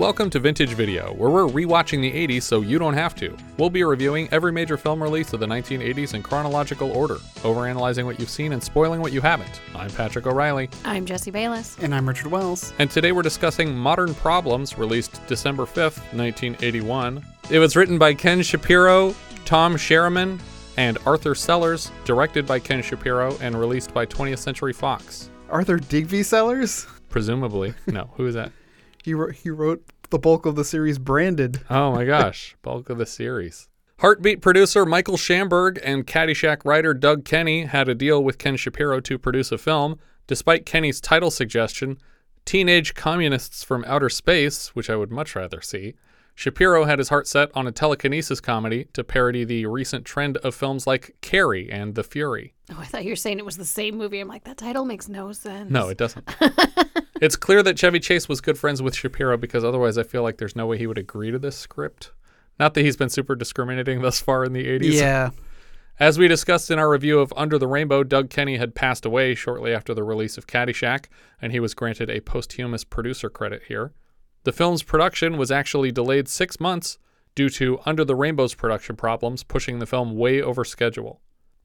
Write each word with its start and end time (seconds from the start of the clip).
Welcome 0.00 0.30
to 0.30 0.40
Vintage 0.40 0.70
Video, 0.70 1.12
where 1.12 1.28
we're 1.28 1.46
rewatching 1.46 2.00
the 2.00 2.10
80s 2.10 2.44
so 2.44 2.62
you 2.62 2.78
don't 2.78 2.94
have 2.94 3.14
to. 3.16 3.36
We'll 3.58 3.68
be 3.68 3.84
reviewing 3.84 4.30
every 4.32 4.50
major 4.50 4.78
film 4.78 5.02
release 5.02 5.34
of 5.34 5.40
the 5.40 5.46
1980s 5.46 6.14
in 6.14 6.22
chronological 6.22 6.90
order, 6.92 7.16
overanalyzing 7.42 8.06
what 8.06 8.18
you've 8.18 8.30
seen 8.30 8.54
and 8.54 8.62
spoiling 8.62 9.02
what 9.02 9.12
you 9.12 9.20
haven't. 9.20 9.60
I'm 9.74 9.90
Patrick 9.90 10.26
O'Reilly, 10.26 10.70
I'm 10.86 11.04
Jesse 11.04 11.30
Bayless. 11.30 11.76
And 11.82 11.94
I'm 11.94 12.08
Richard 12.08 12.28
Wells. 12.28 12.72
and 12.78 12.90
today 12.90 13.12
we're 13.12 13.20
discussing 13.20 13.76
Modern 13.76 14.14
Problems, 14.14 14.78
released 14.78 15.20
December 15.26 15.64
5th, 15.64 15.98
1981. 16.14 17.22
It 17.50 17.58
was 17.58 17.76
written 17.76 17.98
by 17.98 18.14
Ken 18.14 18.40
Shapiro, 18.40 19.14
Tom 19.44 19.74
Sherohman, 19.74 20.40
and 20.78 20.96
Arthur 21.04 21.34
Sellers, 21.34 21.90
directed 22.06 22.46
by 22.46 22.58
Ken 22.58 22.80
Shapiro, 22.80 23.36
and 23.42 23.54
released 23.54 23.92
by 23.92 24.06
20th 24.06 24.38
Century 24.38 24.72
Fox. 24.72 25.28
Arthur 25.50 25.76
Digby 25.76 26.22
Sellers. 26.22 26.86
Presumably. 27.10 27.74
No, 27.86 28.08
who 28.14 28.24
is 28.24 28.34
that? 28.34 28.50
He 29.02 29.14
wrote, 29.14 29.34
he 29.34 29.50
wrote 29.50 29.82
the 30.10 30.18
bulk 30.18 30.46
of 30.46 30.56
the 30.56 30.64
series 30.64 30.98
Branded. 30.98 31.60
Oh 31.70 31.92
my 31.92 32.04
gosh, 32.04 32.56
bulk 32.62 32.90
of 32.90 32.98
the 32.98 33.06
series. 33.06 33.68
Heartbeeps 33.98 34.40
producer 34.40 34.86
Michael 34.86 35.16
Shamberg 35.16 35.78
and 35.84 36.06
Caddyshack 36.06 36.64
writer 36.64 36.94
Doug 36.94 37.24
Kenney 37.24 37.66
had 37.66 37.88
a 37.88 37.94
deal 37.94 38.22
with 38.22 38.38
Ken 38.38 38.56
Shapiro 38.56 39.00
to 39.00 39.18
produce 39.18 39.52
a 39.52 39.58
film. 39.58 39.98
Despite 40.26 40.64
Kenney's 40.64 41.00
title 41.00 41.30
suggestion, 41.30 41.98
Teenage 42.44 42.94
Communists 42.94 43.62
from 43.62 43.84
Outer 43.86 44.08
Space, 44.08 44.68
which 44.68 44.88
I 44.88 44.96
would 44.96 45.10
much 45.10 45.36
rather 45.36 45.60
see, 45.60 45.94
Shapiro 46.34 46.84
had 46.86 46.98
his 46.98 47.10
heart 47.10 47.26
set 47.26 47.50
on 47.54 47.66
a 47.66 47.72
telekinesis 47.72 48.40
comedy 48.40 48.86
to 48.94 49.04
parody 49.04 49.44
the 49.44 49.66
recent 49.66 50.06
trend 50.06 50.38
of 50.38 50.54
films 50.54 50.86
like 50.86 51.16
Carrie 51.20 51.70
and 51.70 51.94
The 51.94 52.02
Fury. 52.02 52.54
Oh, 52.70 52.78
I 52.78 52.86
thought 52.86 53.04
you 53.04 53.10
were 53.10 53.16
saying 53.16 53.38
it 53.38 53.44
was 53.44 53.58
the 53.58 53.64
same 53.66 53.98
movie. 53.98 54.20
I'm 54.20 54.28
like, 54.28 54.44
that 54.44 54.56
title 54.56 54.86
makes 54.86 55.08
no 55.08 55.32
sense. 55.32 55.70
No, 55.70 55.88
it 55.88 55.98
doesn't. 55.98 56.26
it's 57.20 57.36
clear 57.36 57.62
that 57.62 57.78
Chevy 57.78 58.00
Chase 58.00 58.28
was 58.28 58.40
good 58.40 58.58
friends 58.58 58.82
with 58.82 58.94
Shapiro 58.94 59.36
because 59.36 59.64
otherwise 59.64 59.98
I 59.98 60.02
feel 60.02 60.22
like 60.22 60.38
there's 60.38 60.56
no 60.56 60.66
way 60.66 60.78
he 60.78 60.86
would 60.86 60.98
agree 60.98 61.30
to 61.30 61.38
this 61.38 61.56
script. 61.56 62.12
Not 62.58 62.74
that 62.74 62.82
he's 62.82 62.96
been 62.96 63.10
super 63.10 63.34
discriminating 63.36 64.02
thus 64.02 64.20
far 64.20 64.44
in 64.44 64.52
the 64.52 64.66
80s. 64.66 64.92
Yeah. 64.92 65.30
As 65.98 66.18
we 66.18 66.28
discussed 66.28 66.70
in 66.70 66.78
our 66.78 66.88
review 66.88 67.20
of 67.20 67.32
Under 67.36 67.58
the 67.58 67.66
Rainbow, 67.66 68.02
Doug 68.04 68.30
Kenney 68.30 68.56
had 68.56 68.74
passed 68.74 69.04
away 69.04 69.34
shortly 69.34 69.74
after 69.74 69.92
the 69.92 70.02
release 70.02 70.38
of 70.38 70.46
Caddyshack, 70.46 71.06
and 71.42 71.52
he 71.52 71.60
was 71.60 71.74
granted 71.74 72.08
a 72.08 72.20
posthumous 72.20 72.84
producer 72.84 73.28
credit 73.28 73.64
here. 73.68 73.92
The 74.44 74.52
film's 74.52 74.82
production 74.82 75.36
was 75.36 75.50
actually 75.50 75.92
delayed 75.92 76.26
six 76.26 76.58
months 76.58 76.98
due 77.34 77.50
to 77.50 77.80
Under 77.84 78.02
the 78.02 78.16
Rainbow's 78.16 78.54
production 78.54 78.96
problems, 78.96 79.44
pushing 79.44 79.78
the 79.78 79.86
film 79.86 80.16
way 80.16 80.40
over 80.40 80.64
schedule. 80.64 81.20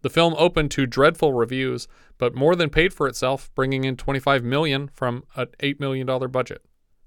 The 0.06 0.12
film 0.12 0.36
opened 0.38 0.70
to 0.70 0.86
dreadful 0.86 1.34
reviews, 1.34 1.88
but 2.20 2.36
more 2.36 2.56
than 2.56 2.70
paid 2.70 2.94
for 2.94 3.08
itself, 3.08 3.50
bringing 3.56 3.86
in 3.86 3.98
25 3.98 4.44
million 4.44 4.88
from 4.90 5.24
an 5.36 5.48
$8 5.60 5.80
million 5.80 6.06
budget. 6.30 6.64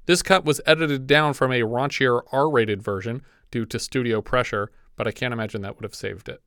This 0.06 0.20
cut 0.20 0.44
was 0.44 0.60
edited 0.66 1.06
down 1.06 1.34
from 1.34 1.52
a 1.52 1.60
raunchier 1.60 2.22
R-rated 2.32 2.82
version 2.82 3.22
due 3.52 3.66
to 3.66 3.78
studio 3.78 4.20
pressure, 4.20 4.72
but 4.96 5.06
I 5.06 5.12
can't 5.12 5.32
imagine 5.32 5.62
that 5.62 5.76
would 5.76 5.84
have 5.84 5.94
saved 5.94 6.28
it. 6.28 6.42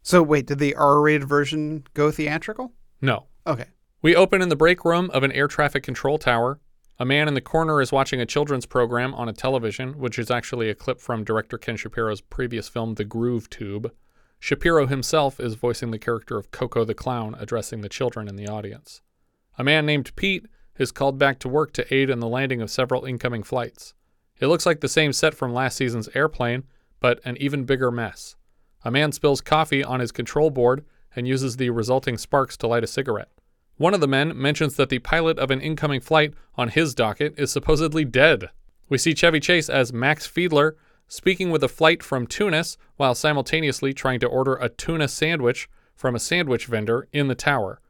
So 0.00 0.22
wait, 0.22 0.46
did 0.46 0.60
the 0.60 0.76
R-rated 0.76 1.28
version 1.28 1.82
go 1.94 2.12
theatrical? 2.12 2.74
No. 3.02 3.26
Okay. 3.44 3.66
We 4.00 4.14
open 4.14 4.40
in 4.40 4.50
the 4.50 4.54
break 4.54 4.84
room 4.84 5.10
of 5.12 5.24
an 5.24 5.32
air 5.32 5.48
traffic 5.48 5.82
control 5.82 6.16
tower. 6.16 6.60
A 7.00 7.04
man 7.04 7.26
in 7.26 7.34
the 7.34 7.40
corner 7.40 7.82
is 7.82 7.90
watching 7.90 8.20
a 8.20 8.24
children's 8.24 8.66
program 8.66 9.14
on 9.14 9.28
a 9.28 9.32
television, 9.32 9.98
which 9.98 10.16
is 10.16 10.30
actually 10.30 10.70
a 10.70 10.76
clip 10.76 11.00
from 11.00 11.24
director 11.24 11.58
Ken 11.58 11.76
Shapiro's 11.76 12.20
previous 12.20 12.68
film, 12.68 12.94
The 12.94 13.04
Groove 13.04 13.50
Tube. 13.50 13.92
Shapiro 14.40 14.86
himself 14.86 15.40
is 15.40 15.54
voicing 15.54 15.90
the 15.90 15.98
character 15.98 16.36
of 16.36 16.50
Coco 16.50 16.84
the 16.84 16.94
Clown, 16.94 17.36
addressing 17.38 17.80
the 17.80 17.88
children 17.88 18.28
in 18.28 18.36
the 18.36 18.48
audience. 18.48 19.02
A 19.58 19.64
man 19.64 19.84
named 19.84 20.14
Pete 20.16 20.46
is 20.78 20.92
called 20.92 21.18
back 21.18 21.38
to 21.40 21.48
work 21.48 21.72
to 21.72 21.94
aid 21.94 22.08
in 22.08 22.20
the 22.20 22.28
landing 22.28 22.62
of 22.62 22.70
several 22.70 23.04
incoming 23.04 23.42
flights. 23.42 23.94
It 24.40 24.46
looks 24.46 24.64
like 24.64 24.80
the 24.80 24.88
same 24.88 25.12
set 25.12 25.34
from 25.34 25.52
last 25.52 25.76
season's 25.76 26.08
airplane, 26.14 26.64
but 27.00 27.20
an 27.24 27.36
even 27.38 27.64
bigger 27.64 27.90
mess. 27.90 28.36
A 28.84 28.90
man 28.90 29.10
spills 29.10 29.40
coffee 29.40 29.82
on 29.82 30.00
his 30.00 30.12
control 30.12 30.50
board 30.50 30.84
and 31.16 31.26
uses 31.26 31.56
the 31.56 31.70
resulting 31.70 32.16
sparks 32.16 32.56
to 32.58 32.68
light 32.68 32.84
a 32.84 32.86
cigarette. 32.86 33.30
One 33.76 33.94
of 33.94 34.00
the 34.00 34.08
men 34.08 34.40
mentions 34.40 34.76
that 34.76 34.88
the 34.88 35.00
pilot 35.00 35.38
of 35.38 35.50
an 35.50 35.60
incoming 35.60 36.00
flight 36.00 36.34
on 36.56 36.68
his 36.68 36.94
docket 36.94 37.34
is 37.36 37.50
supposedly 37.50 38.04
dead. 38.04 38.50
We 38.88 38.98
see 38.98 39.14
Chevy 39.14 39.40
Chase 39.40 39.68
as 39.68 39.92
Max 39.92 40.26
Fielder 40.26 40.76
speaking 41.08 41.50
with 41.50 41.64
a 41.64 41.68
flight 41.68 42.02
from 42.02 42.26
Tunis 42.26 42.76
while 42.96 43.14
simultaneously 43.14 43.92
trying 43.92 44.20
to 44.20 44.26
order 44.26 44.54
a 44.54 44.68
tuna 44.68 45.08
sandwich 45.08 45.68
from 45.96 46.14
a 46.14 46.20
sandwich 46.20 46.66
vendor 46.66 47.08
in 47.12 47.28
the 47.28 47.34
tower. 47.34 47.80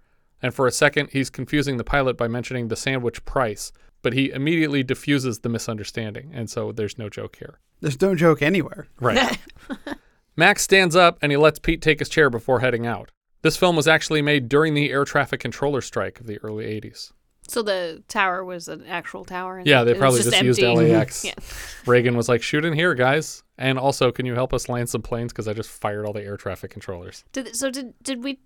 And 0.41 0.55
for 0.55 0.67
a 0.67 0.73
second, 0.73 1.11
he's 1.13 1.31
confusing 1.31 1.77
the 1.77 1.85
pilot 1.85 2.17
by 2.17 2.29
mentioning 2.29 2.69
the 2.69 2.77
sandwich 2.77 3.25
price, 3.25 3.73
but 4.03 4.13
he 4.13 4.31
immediately 4.31 4.83
diffuses 4.83 5.41
the 5.41 5.49
misunderstanding, 5.49 6.31
and 6.33 6.49
so 6.49 6.73
there's 6.73 6.97
no 6.97 7.09
joke 7.09 7.37
here. 7.37 7.59
There's 7.81 8.01
no 8.01 8.15
joke 8.15 8.41
anywhere. 8.41 8.87
Right. 9.01 9.39
Max 10.37 10.63
stands 10.63 10.95
up 10.95 11.19
and 11.21 11.33
he 11.33 11.37
lets 11.37 11.59
Pete 11.59 11.83
take 11.83 11.99
his 11.99 12.09
chair 12.09 12.31
before 12.31 12.61
heading 12.61 12.87
out. 12.87 13.11
This 13.43 13.57
film 13.57 13.77
was 13.77 13.89
actually 13.89 14.23
made 14.23 14.49
during 14.49 14.75
the 14.75 14.91
air 14.91 15.05
traffic 15.05 15.41
controller 15.41 15.81
strike 15.81 16.21
of 16.21 16.27
the 16.27 16.39
early 16.39 16.65
80s. 16.65 17.13
So 17.49 17.63
the 17.63 18.03
tower 18.09 18.45
was 18.45 18.69
an 18.69 18.85
actual 18.87 19.25
tower. 19.25 19.59
and 19.59 19.67
Yeah, 19.67 19.83
they 19.83 19.95
probably 19.95 20.23
just, 20.23 20.43
used. 20.43 20.63
LAX. 20.63 21.25
Yeah. 21.25 21.33
Reagan 21.87 22.17
was 22.17 22.29
like, 22.29 22.43
shoot 22.43 22.65
in 22.65 22.75
here, 22.75 22.95
guys. 22.95 23.43
And 23.57 23.79
also, 23.79 24.13
can 24.13 24.27
you 24.27 24.35
help 24.35 24.53
us 24.53 24.69
land 24.69 24.89
some 24.89 25.03
planes? 25.03 25.33
Because 25.33 25.49
I 25.49 25.55
just 25.55 25.71
fired 25.71 26.07
all 26.07 26.13
the 26.13 26.23
air 26.23 26.37
traffic 26.37 26.71
controllers. 26.71 27.25
Did 27.33 27.57
so? 27.57 27.71
Did 27.71 27.95
did 28.03 28.23
we 28.23 28.39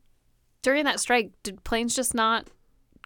during 0.63 0.85
that 0.85 1.01
strike? 1.01 1.33
Did 1.43 1.63
planes 1.65 1.95
just 1.95 2.15
not 2.15 2.47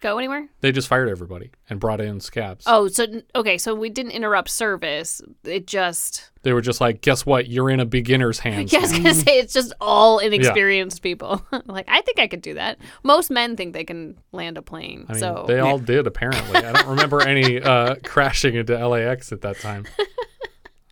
go 0.01 0.17
anywhere? 0.17 0.47
They 0.61 0.71
just 0.71 0.87
fired 0.87 1.09
everybody 1.09 1.51
and 1.69 1.79
brought 1.79 1.99
in 2.01 2.19
scabs. 2.19 2.65
Oh, 2.67 2.87
so 2.87 3.05
okay, 3.35 3.57
so 3.57 3.73
we 3.75 3.89
didn't 3.89 4.11
interrupt 4.11 4.49
service. 4.49 5.21
It 5.43 5.67
just 5.67 6.31
They 6.43 6.53
were 6.53 6.61
just 6.61 6.79
like, 6.81 7.01
guess 7.01 7.25
what? 7.25 7.47
You're 7.47 7.69
in 7.69 7.79
a 7.79 7.85
beginner's 7.85 8.39
hands. 8.47 8.71
yeah, 8.71 8.79
I 8.79 8.81
was 8.81 8.91
now." 8.93 8.97
gonna 8.97 9.13
say 9.15 9.39
it's 9.39 9.53
just 9.53 9.73
all 9.81 10.19
inexperienced 10.19 11.01
people. 11.01 11.45
like 11.65 11.85
I 11.87 12.01
think 12.01 12.19
I 12.19 12.27
could 12.27 12.41
do 12.41 12.53
that. 12.55 12.77
Most 13.03 13.29
men 13.31 13.55
think 13.55 13.73
they 13.73 13.83
can 13.83 14.17
land 14.31 14.57
a 14.57 14.61
plane. 14.61 15.05
I 15.09 15.13
mean, 15.13 15.19
so 15.19 15.45
they 15.47 15.59
all 15.59 15.79
did 15.79 16.07
apparently. 16.07 16.55
I 16.57 16.71
don't 16.71 16.87
remember 16.87 17.21
any 17.21 17.61
uh, 17.61 17.95
crashing 18.03 18.55
into 18.55 18.75
LAX 18.87 19.31
at 19.31 19.41
that 19.41 19.59
time. 19.59 19.85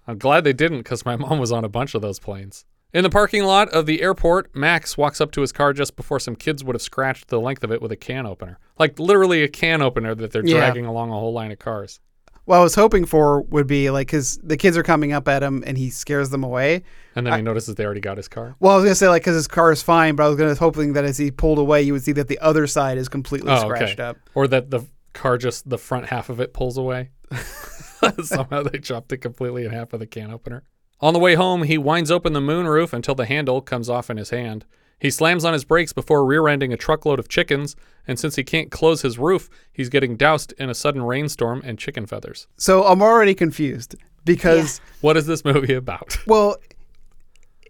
I'm 0.08 0.18
glad 0.20 0.44
they 0.44 0.54
didn't 0.54 0.80
because 0.80 1.06
my 1.06 1.16
mom 1.16 1.40
was 1.40 1.52
on 1.52 1.64
a 1.66 1.70
bunch 1.70 1.96
of 1.96 2.02
those 2.02 2.20
planes. 2.20 2.66
In 2.94 3.04
the 3.04 3.10
parking 3.10 3.44
lot 3.44 3.68
of 3.70 3.88
the 3.88 4.02
airport, 4.02 4.56
Max 4.56 4.98
walks 4.98 5.20
up 5.20 5.32
to 5.32 5.42
his 5.42 5.52
car 5.52 5.74
just 5.74 5.96
before 5.96 6.20
some 6.20 6.36
kids 6.36 6.64
would 6.64 6.76
have 6.76 6.82
scratched 6.82 7.28
the 7.28 7.42
length 7.42 7.64
of 7.64 7.72
it 7.72 7.82
with 7.82 7.92
a 7.92 7.98
can 7.98 8.26
opener. 8.26 8.58
Like 8.78 9.00
literally 9.00 9.44
a 9.44 9.48
can 9.48 9.82
opener 9.82 10.16
that 10.16 10.32
they're 10.32 10.46
Yeah. 10.46 10.58
dragging 10.58 10.86
along 10.86 11.10
a 11.12 11.14
whole 11.14 11.34
line 11.34 11.52
of 11.52 11.60
cars. 11.60 12.00
What 12.46 12.58
I 12.58 12.62
was 12.62 12.76
hoping 12.76 13.06
for 13.06 13.42
would 13.42 13.66
be 13.66 13.90
like, 13.90 14.06
because 14.08 14.38
the 14.44 14.56
kids 14.58 14.78
are 14.78 14.84
coming 14.84 15.14
up 15.14 15.28
at 15.28 15.42
him 15.42 15.64
and 15.66 15.78
he 15.78 15.90
scares 15.90 16.30
them 16.30 16.44
away. 16.44 16.84
And 17.16 17.26
then 17.26 17.34
he 17.34 17.42
notices 17.42 17.74
they 17.74 17.86
already 17.86 18.02
got 18.02 18.18
his 18.18 18.28
car. 18.28 18.56
Well, 18.60 18.74
I 18.74 18.76
was 18.76 18.84
gonna 18.84 18.94
say 18.96 19.10
like, 19.10 19.24
because 19.24 19.36
his 19.36 19.48
car 19.48 19.72
is 19.72 19.82
fine, 19.82 20.16
but 20.16 20.26
I 20.26 20.28
was 20.28 20.38
gonna 20.38 20.54
hoping 20.54 20.94
that 20.94 21.06
as 21.06 21.18
he 21.18 21.32
pulled 21.32 21.58
away, 21.58 21.82
you 21.82 21.94
would 21.94 22.04
see 22.04 22.12
that 22.12 22.28
the 22.28 22.38
other 22.40 22.68
side 22.68 22.98
is 23.00 23.10
completely 23.10 23.52
Oh, 23.52 23.62
scratched 23.62 24.00
okay. 24.00 24.04
up. 24.10 24.18
Or 24.36 24.48
that 24.48 24.70
the 24.70 24.82
car 25.14 25.38
just, 25.40 25.68
the 25.70 25.78
front 25.80 26.06
half 26.08 26.30
of 26.30 26.40
it 26.40 26.54
pulls 26.54 26.78
away. 26.78 27.10
Somehow 28.24 28.62
they 28.64 28.78
chopped 28.80 29.12
it 29.12 29.18
completely 29.18 29.66
in 29.66 29.72
half 29.72 29.92
with 29.92 30.02
a 30.02 30.08
can 30.08 30.30
opener. 30.32 30.64
On 31.02 31.14
the 31.14 31.20
way 31.20 31.36
home, 31.36 31.64
he 31.64 31.78
winds 31.78 32.12
open 32.12 32.34
the 32.34 32.40
moonroof 32.40 32.94
until 32.94 33.16
the 33.16 33.26
handle 33.26 33.62
comes 33.62 33.90
off 33.90 34.10
in 34.10 34.18
his 34.18 34.30
hand. 34.30 34.66
He 35.00 35.10
slams 35.12 35.44
on 35.46 35.54
his 35.54 35.66
brakes 35.66 35.94
before 35.94 36.26
rear 36.26 36.48
ending 36.48 36.72
a 36.74 36.78
truckload 36.78 37.20
of 37.20 37.28
chickens, 37.28 37.76
and 38.08 38.18
since 38.20 38.36
he 38.36 38.44
can't 38.44 38.72
close 38.72 39.02
his 39.02 39.18
roof, 39.20 39.50
he's 39.72 39.90
getting 39.90 40.16
doused 40.16 40.54
in 40.58 40.70
a 40.70 40.74
sudden 40.76 41.04
rainstorm 41.04 41.62
and 41.66 41.78
chicken 41.78 42.06
feathers. 42.06 42.48
So 42.58 42.84
I'm 42.86 43.02
already 43.02 43.36
confused 43.36 43.96
because, 44.24 44.80
What 45.02 45.18
is 45.18 45.26
this 45.28 45.44
movie 45.46 45.74
about? 45.74 46.18
well, 46.28 46.56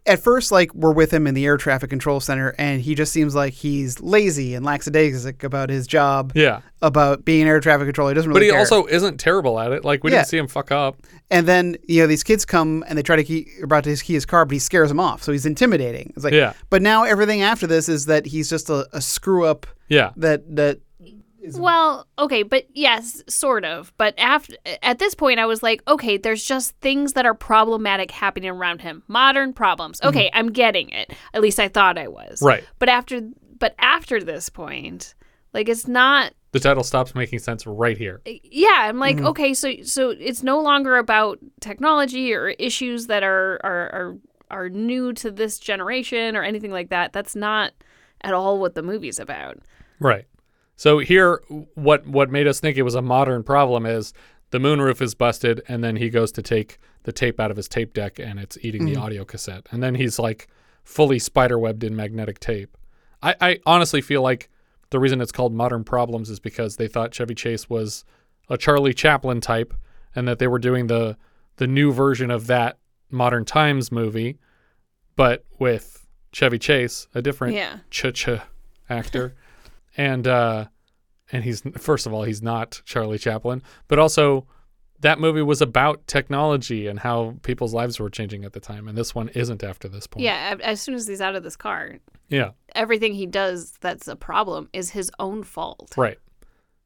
at 0.08 0.20
first, 0.20 0.52
like 0.52 0.74
we're 0.74 0.92
with 0.94 1.12
him 1.12 1.26
in 1.28 1.34
the 1.34 1.46
air 1.46 1.58
traffic 1.58 1.90
control 1.90 2.20
center, 2.20 2.54
and 2.58 2.82
he 2.82 2.94
just 2.96 3.12
seems 3.12 3.34
like 3.36 3.54
he's 3.54 4.00
lazy 4.00 4.54
and 4.56 4.66
lackadaisic 4.66 5.44
about 5.44 5.70
his 5.70 5.88
job, 5.88 6.32
Yeah. 6.36 6.60
about 6.82 7.26
being 7.26 7.48
air 7.48 7.60
traffic 7.60 7.88
controller. 7.88 8.12
He 8.12 8.16
doesn't 8.16 8.30
Really 8.30 8.42
But 8.42 8.46
he 8.46 8.52
care. 8.52 8.60
also 8.60 8.86
isn't 8.86 9.20
terrible 9.20 9.60
at 9.60 9.72
it. 9.72 9.84
Like, 9.84 10.04
we 10.04 10.12
Yeah. 10.12 10.18
didn't 10.18 10.28
see 10.28 10.38
him 10.38 10.48
fuck 10.48 10.72
up. 10.72 10.98
And 11.32 11.48
then 11.48 11.76
you 11.88 12.02
know 12.02 12.08
these 12.08 12.24
kids 12.24 12.46
come 12.46 12.84
and 12.88 12.98
they 12.98 13.02
try 13.04 13.16
to 13.16 13.24
key 13.24 13.48
about 13.64 13.84
to 13.86 13.96
key 13.96 14.14
his 14.14 14.26
car, 14.26 14.46
but 14.46 14.54
he 14.54 14.60
scares 14.60 14.90
them 14.90 15.00
off. 15.00 15.24
So 15.24 15.32
he's 15.32 15.46
intimidating. 15.46 16.14
It's 16.16 16.24
like, 16.24 16.34
Yeah. 16.34 16.54
But 16.70 16.82
now 16.84 17.04
everything 17.04 17.42
after 17.42 17.66
this 17.66 17.90
is 17.90 18.06
that 18.06 18.28
he's 18.28 18.50
just 18.50 18.70
a, 18.70 18.88
a 18.94 19.02
screw 19.02 19.46
up 19.46 19.66
Yeah. 19.90 20.12
that 20.18 20.56
that 20.56 20.80
Well, 21.54 22.08
okay, 22.18 22.44
but 22.44 22.66
yes, 22.74 23.24
sort 23.28 23.66
of. 23.66 23.94
But 23.98 24.14
after 24.18 24.56
at 24.82 25.00
this 25.00 25.14
point 25.16 25.40
I 25.40 25.46
was 25.46 25.62
like, 25.62 25.82
okay, 25.88 26.18
there's 26.18 26.44
just 26.44 26.76
things 26.82 27.14
that 27.14 27.26
are 27.26 27.34
problematic 27.34 28.12
happening 28.12 28.50
around 28.50 28.82
him. 28.82 29.04
Modern 29.08 29.54
problems. 29.54 30.00
Mm-hmm. 30.00 30.10
Okay, 30.10 30.30
I'm 30.34 30.52
getting 30.52 30.90
it. 30.90 31.14
At 31.34 31.42
least 31.42 31.60
I 31.60 31.68
thought 31.68 31.98
I 31.98 32.08
was. 32.08 32.42
Right. 32.42 32.64
But 32.80 32.90
after 32.90 33.22
but 33.58 33.76
after 33.80 34.22
this 34.22 34.50
point, 34.50 35.16
like 35.54 35.70
it's 35.70 35.88
not 35.88 36.34
The 36.52 36.60
title 36.60 36.84
stops 36.84 37.16
making 37.16 37.40
sense 37.40 37.66
right 37.66 37.98
here. 37.98 38.22
Uh, 38.28 38.32
yeah, 38.44 38.78
I'm 38.80 39.00
like, 39.00 39.18
mm-hmm. 39.18 39.28
okay, 39.28 39.54
so 39.54 39.74
so 39.84 40.10
it's 40.10 40.44
no 40.44 40.60
longer 40.62 40.98
about 40.98 41.40
technology 41.62 42.34
or 42.34 42.50
issues 42.50 43.08
that 43.08 43.24
are 43.24 43.60
are 43.64 43.90
are 43.94 44.18
are 44.52 44.70
new 44.70 45.14
to 45.14 45.32
this 45.32 45.58
generation 45.60 46.36
or 46.36 46.44
anything 46.44 46.72
like 46.72 46.90
that. 46.90 47.14
That's 47.14 47.36
not 47.36 47.74
at 48.22 48.34
all 48.34 48.60
what 48.60 48.76
the 48.76 48.84
movie's 48.84 49.20
about. 49.20 49.60
Right. 50.00 50.26
So 50.76 51.00
here, 51.00 51.42
what 51.76 52.06
what 52.06 52.30
made 52.30 52.48
us 52.48 52.60
think 52.60 52.78
it 52.78 52.84
was 52.84 52.96
a 52.96 53.02
modern 53.02 53.44
problem 53.44 53.86
is 53.86 54.14
the 54.52 54.60
moonroof 54.60 55.02
is 55.02 55.16
busted, 55.16 55.62
and 55.68 55.84
then 55.84 55.96
he 55.96 56.10
goes 56.10 56.32
to 56.34 56.42
take 56.42 56.80
the 57.04 57.12
tape 57.12 57.40
out 57.40 57.52
of 57.52 57.58
his 57.58 57.68
tape 57.68 57.94
deck, 57.94 58.20
and 58.20 58.40
it's 58.40 58.58
eating 58.62 58.86
the 58.86 58.96
mm. 58.96 59.02
audio 59.02 59.24
cassette, 59.24 59.68
and 59.72 59.82
then 59.82 59.96
he's 59.96 60.20
like 60.20 60.48
fully 60.84 61.18
spiderwebbed 61.18 61.84
in 61.84 61.96
magnetic 61.96 62.40
tape. 62.40 62.78
I, 63.24 63.36
I 63.42 63.60
honestly 63.66 64.02
feel 64.02 64.22
like 64.22 64.50
the 64.92 65.00
reason 65.00 65.22
it's 65.22 65.32
called 65.32 65.54
modern 65.54 65.84
problems 65.84 66.30
is 66.30 66.40
because 66.40 66.76
they 66.76 66.88
thought 66.88 67.12
Chevy 67.12 67.36
Chase 67.36 67.70
was 67.70 68.06
a 68.50 68.58
Charlie 68.58 68.94
Chaplin 68.94 69.42
type, 69.42 69.74
and 70.16 70.28
that 70.28 70.40
they 70.40 70.48
were 70.48 70.60
doing 70.60 70.88
the 70.88 71.18
the 71.58 71.68
new 71.68 71.92
version 71.92 72.30
of 72.30 72.48
that 72.48 72.78
modern 73.10 73.46
times 73.46 73.92
movie, 73.92 74.38
but 75.16 75.46
with 75.58 76.06
Chevy 76.34 76.60
Chase, 76.60 77.08
a 77.16 77.22
different 77.22 77.56
Yeah. 77.56 77.80
ch-ch 77.90 78.28
actor 78.90 79.36
and 79.98 80.28
uh 80.28 80.66
and 81.32 81.44
he's 81.44 81.62
first 81.78 82.06
of 82.06 82.14
all 82.14 82.24
he's 82.24 82.42
not 82.42 82.82
Charlie 82.86 83.18
Chaplin, 83.18 83.62
but 83.88 84.00
also 84.00 84.48
that 85.02 85.20
movie 85.20 85.42
was 85.42 85.62
about 85.62 86.08
technology 86.08 86.88
and 86.88 87.00
how 87.00 87.36
people's 87.44 87.74
lives 87.74 88.00
were 88.00 88.10
changing 88.10 88.46
at 88.46 88.54
the 88.54 88.60
time, 88.60 88.88
and 88.88 88.98
this 88.98 89.14
one 89.14 89.30
isn't 89.30 89.64
after 89.64 89.88
this 89.88 90.08
point. 90.08 90.24
Yeah, 90.24 90.56
as 90.64 90.82
soon 90.82 90.96
as 90.96 91.08
he's 91.08 91.22
out 91.22 91.36
of 91.36 91.44
this 91.44 91.58
car, 91.58 91.96
yeah, 92.30 92.52
everything 92.74 93.14
he 93.14 93.26
does 93.26 93.74
that's 93.82 94.08
a 94.08 94.16
problem 94.16 94.70
is 94.74 94.92
his 94.92 95.12
own 95.20 95.44
fault. 95.44 95.94
right. 95.98 96.18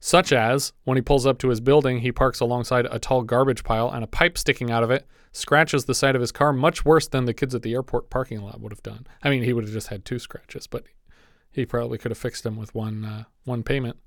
Such 0.01 0.31
as 0.31 0.71
when 0.85 0.95
he 0.95 1.01
pulls 1.01 1.25
up 1.25 1.39
to 1.39 1.50
his 1.50 1.59
building, 1.59 2.00
he 2.00 2.13
parks 2.13 2.39
alongside 2.39 2.88
a 2.89 3.00
tall 3.00 3.21
garbage 3.21 3.65
pile, 3.65 3.89
and 3.89 4.01
a 4.01 4.07
pipe 4.07 4.38
sticking 4.38 4.71
out 4.71 4.81
of 4.81 4.91
it 4.91 5.06
scratches 5.33 5.85
the 5.85 5.94
side 5.94 6.15
of 6.15 6.21
his 6.21 6.31
car 6.31 6.53
much 6.53 6.85
worse 6.85 7.07
than 7.07 7.25
the 7.25 7.33
kids 7.33 7.53
at 7.53 7.61
the 7.63 7.73
airport 7.73 8.09
parking 8.09 8.41
lot 8.41 8.61
would 8.61 8.71
have 8.71 8.81
done. 8.81 9.06
I 9.21 9.29
mean, 9.29 9.44
he 9.44 9.51
would 9.51 9.65
have 9.65 9.73
just 9.73 9.88
had 9.88 10.06
two 10.06 10.17
scratches, 10.17 10.67
but 10.67 10.85
he 11.59 11.65
probably 11.65 11.97
could 11.97 12.11
have 12.11 12.17
fixed 12.17 12.44
them 12.44 12.56
with 12.56 12.73
one 12.73 13.06
uh, 13.06 13.23
one 13.44 13.63
payment. 13.63 13.97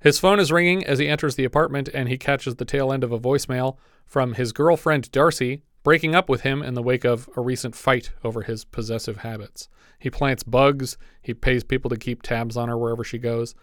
His 0.00 0.18
phone 0.18 0.38
is 0.38 0.52
ringing 0.52 0.84
as 0.84 0.98
he 0.98 1.08
enters 1.08 1.36
the 1.36 1.44
apartment, 1.44 1.88
and 1.94 2.08
he 2.08 2.18
catches 2.18 2.56
the 2.56 2.64
tail 2.64 2.92
end 2.92 3.04
of 3.04 3.12
a 3.12 3.18
voicemail 3.18 3.78
from 4.04 4.34
his 4.34 4.52
girlfriend 4.52 5.10
Darcy, 5.12 5.62
breaking 5.82 6.14
up 6.14 6.28
with 6.28 6.42
him 6.42 6.62
in 6.62 6.74
the 6.74 6.82
wake 6.82 7.04
of 7.04 7.28
a 7.36 7.40
recent 7.40 7.74
fight 7.74 8.12
over 8.22 8.42
his 8.42 8.64
possessive 8.64 9.18
habits. 9.18 9.68
He 9.98 10.10
plants 10.10 10.42
bugs, 10.42 10.98
he 11.22 11.32
pays 11.32 11.64
people 11.64 11.88
to 11.88 11.96
keep 11.96 12.20
tabs 12.20 12.56
on 12.56 12.68
her 12.68 12.76
wherever 12.76 13.04
she 13.04 13.18
goes. 13.18 13.54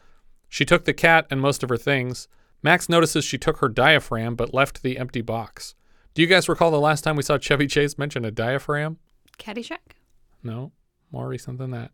She 0.49 0.65
took 0.65 0.85
the 0.85 0.93
cat 0.93 1.27
and 1.29 1.39
most 1.39 1.61
of 1.61 1.69
her 1.69 1.77
things. 1.77 2.27
Max 2.63 2.89
notices 2.89 3.23
she 3.23 3.37
took 3.37 3.57
her 3.57 3.69
diaphragm 3.69 4.35
but 4.35 4.53
left 4.53 4.81
the 4.81 4.97
empty 4.97 5.21
box. 5.21 5.75
Do 6.13 6.21
you 6.21 6.27
guys 6.27 6.49
recall 6.49 6.71
the 6.71 6.79
last 6.79 7.03
time 7.03 7.15
we 7.15 7.23
saw 7.23 7.37
Chevy 7.37 7.67
Chase 7.67 7.97
mention 7.97 8.25
a 8.25 8.31
diaphragm? 8.31 8.97
Caddyshack? 9.37 9.95
No, 10.43 10.71
more 11.11 11.27
recent 11.27 11.57
than 11.59 11.71
that. 11.71 11.91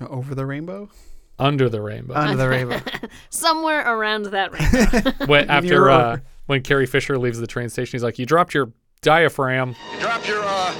Over 0.00 0.34
the 0.34 0.46
rainbow? 0.46 0.90
Under 1.38 1.68
the 1.68 1.80
rainbow. 1.80 2.14
Under 2.14 2.36
the 2.36 2.48
rainbow. 2.48 2.80
Somewhere 3.30 3.80
around 3.80 4.26
that 4.26 4.52
rainbow. 4.52 5.26
when, 5.26 5.50
after 5.50 5.90
uh, 5.90 6.18
when 6.46 6.62
Carrie 6.62 6.86
Fisher 6.86 7.18
leaves 7.18 7.38
the 7.38 7.46
train 7.46 7.68
station, 7.68 7.92
he's 7.92 8.02
like, 8.02 8.18
"You 8.18 8.26
dropped 8.26 8.54
your 8.54 8.72
diaphragm." 9.02 9.76
You 9.94 10.00
drop 10.00 10.26
your 10.26 10.42
uh, 10.42 10.74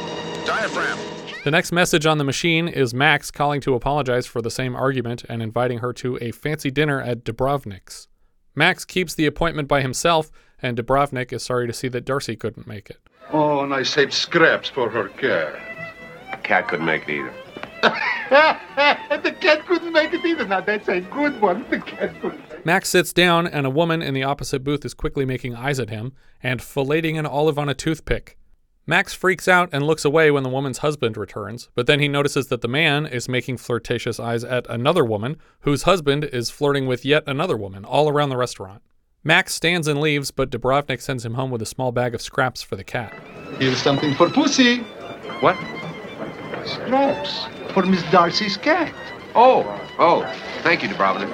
diaphragm. 0.46 0.98
The 1.44 1.50
next 1.50 1.70
message 1.70 2.06
on 2.06 2.18
the 2.18 2.24
machine 2.24 2.66
is 2.66 2.92
Max 2.92 3.30
calling 3.30 3.60
to 3.60 3.74
apologize 3.74 4.26
for 4.26 4.42
the 4.42 4.50
same 4.50 4.74
argument 4.74 5.24
and 5.28 5.42
inviting 5.42 5.78
her 5.78 5.92
to 5.92 6.18
a 6.20 6.32
fancy 6.32 6.72
dinner 6.72 7.00
at 7.00 7.22
Dubrovnik's. 7.22 8.08
Max 8.56 8.84
keeps 8.84 9.14
the 9.14 9.26
appointment 9.26 9.68
by 9.68 9.82
himself, 9.82 10.30
and 10.60 10.76
Dubrovnik 10.76 11.32
is 11.32 11.44
sorry 11.44 11.66
to 11.66 11.72
see 11.72 11.86
that 11.88 12.04
Darcy 12.04 12.34
couldn't 12.34 12.66
make 12.66 12.90
it. 12.90 12.98
Oh, 13.32 13.60
and 13.60 13.72
I 13.72 13.82
saved 13.84 14.12
scraps 14.12 14.68
for 14.68 14.88
her 14.90 15.08
cat. 15.10 16.42
Cat 16.42 16.68
couldn't 16.68 16.86
make 16.86 17.08
it 17.08 17.20
either. 17.20 17.34
the 19.22 19.36
cat 19.40 19.66
couldn't 19.66 19.92
make 19.92 20.12
it 20.12 20.24
either. 20.24 20.46
Now 20.46 20.60
that's 20.60 20.88
a 20.88 21.00
good 21.00 21.40
one. 21.40 21.64
The 21.70 21.80
cat 21.80 22.20
couldn't. 22.20 22.66
Max 22.66 22.88
sits 22.88 23.12
down, 23.12 23.46
and 23.46 23.66
a 23.66 23.70
woman 23.70 24.02
in 24.02 24.14
the 24.14 24.24
opposite 24.24 24.64
booth 24.64 24.84
is 24.84 24.94
quickly 24.94 25.24
making 25.24 25.54
eyes 25.54 25.78
at 25.78 25.90
him 25.90 26.12
and 26.42 26.60
filleting 26.60 27.18
an 27.18 27.26
olive 27.26 27.58
on 27.58 27.68
a 27.68 27.74
toothpick. 27.74 28.36
Max 28.88 29.12
freaks 29.12 29.48
out 29.48 29.68
and 29.72 29.84
looks 29.84 30.04
away 30.04 30.30
when 30.30 30.44
the 30.44 30.48
woman's 30.48 30.78
husband 30.78 31.16
returns, 31.16 31.68
but 31.74 31.86
then 31.86 31.98
he 31.98 32.06
notices 32.06 32.46
that 32.48 32.60
the 32.60 32.68
man 32.68 33.04
is 33.04 33.28
making 33.28 33.56
flirtatious 33.56 34.20
eyes 34.20 34.44
at 34.44 34.64
another 34.70 35.04
woman 35.04 35.36
whose 35.60 35.82
husband 35.82 36.22
is 36.24 36.50
flirting 36.50 36.86
with 36.86 37.04
yet 37.04 37.24
another 37.26 37.56
woman 37.56 37.84
all 37.84 38.08
around 38.08 38.28
the 38.28 38.36
restaurant. 38.36 38.82
Max 39.24 39.54
stands 39.54 39.88
and 39.88 40.00
leaves, 40.00 40.30
but 40.30 40.50
Dubrovnik 40.50 41.00
sends 41.00 41.24
him 41.24 41.34
home 41.34 41.50
with 41.50 41.62
a 41.62 41.66
small 41.66 41.90
bag 41.90 42.14
of 42.14 42.22
scraps 42.22 42.62
for 42.62 42.76
the 42.76 42.84
cat. 42.84 43.12
Here's 43.58 43.82
something 43.82 44.14
for 44.14 44.30
Pussy. 44.30 44.78
What? 45.40 45.56
Scraps 46.66 47.46
for 47.72 47.84
Miss 47.86 48.02
Darcy's 48.10 48.56
cat. 48.56 48.92
Oh, 49.34 49.64
oh, 49.98 50.22
thank 50.62 50.82
you, 50.82 50.88
Dubrovnik. 50.88 51.32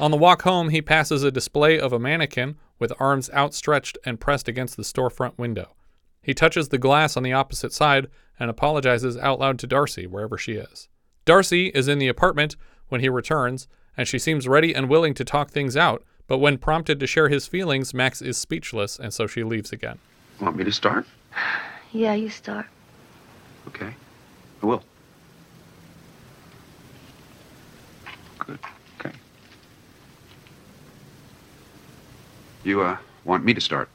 On 0.00 0.10
the 0.10 0.16
walk 0.16 0.42
home, 0.42 0.70
he 0.70 0.82
passes 0.82 1.22
a 1.22 1.30
display 1.30 1.78
of 1.78 1.92
a 1.92 1.98
mannequin 1.98 2.56
with 2.78 2.92
arms 2.98 3.30
outstretched 3.30 3.98
and 4.04 4.18
pressed 4.18 4.48
against 4.48 4.76
the 4.76 4.82
storefront 4.82 5.36
window. 5.38 5.74
He 6.22 6.34
touches 6.34 6.68
the 6.68 6.78
glass 6.78 7.16
on 7.16 7.22
the 7.22 7.32
opposite 7.32 7.72
side 7.72 8.08
and 8.38 8.50
apologizes 8.50 9.16
out 9.18 9.38
loud 9.38 9.58
to 9.58 9.66
Darcy 9.66 10.06
wherever 10.06 10.38
she 10.38 10.54
is. 10.54 10.88
Darcy 11.24 11.66
is 11.68 11.88
in 11.88 11.98
the 11.98 12.08
apartment 12.08 12.56
when 12.88 13.00
he 13.00 13.08
returns, 13.08 13.68
and 13.96 14.08
she 14.08 14.18
seems 14.18 14.48
ready 14.48 14.74
and 14.74 14.88
willing 14.88 15.14
to 15.14 15.24
talk 15.24 15.50
things 15.50 15.76
out, 15.76 16.02
but 16.26 16.38
when 16.38 16.58
prompted 16.58 16.98
to 17.00 17.06
share 17.06 17.28
his 17.28 17.46
feelings, 17.46 17.92
Max 17.92 18.22
is 18.22 18.38
speechless, 18.38 18.98
and 18.98 19.12
so 19.12 19.26
she 19.26 19.44
leaves 19.44 19.72
again. 19.72 19.98
Want 20.40 20.56
me 20.56 20.64
to 20.64 20.72
start? 20.72 21.06
Yeah, 21.92 22.14
you 22.14 22.30
start. 22.30 22.66
Okay. 23.68 23.94
I 24.62 24.66
will. 24.66 24.82
Good. 28.38 28.58
Okay. 28.98 29.12
You, 32.64 32.82
uh, 32.82 32.96
want 33.24 33.44
me 33.44 33.54
to 33.54 33.60
start? 33.60 33.88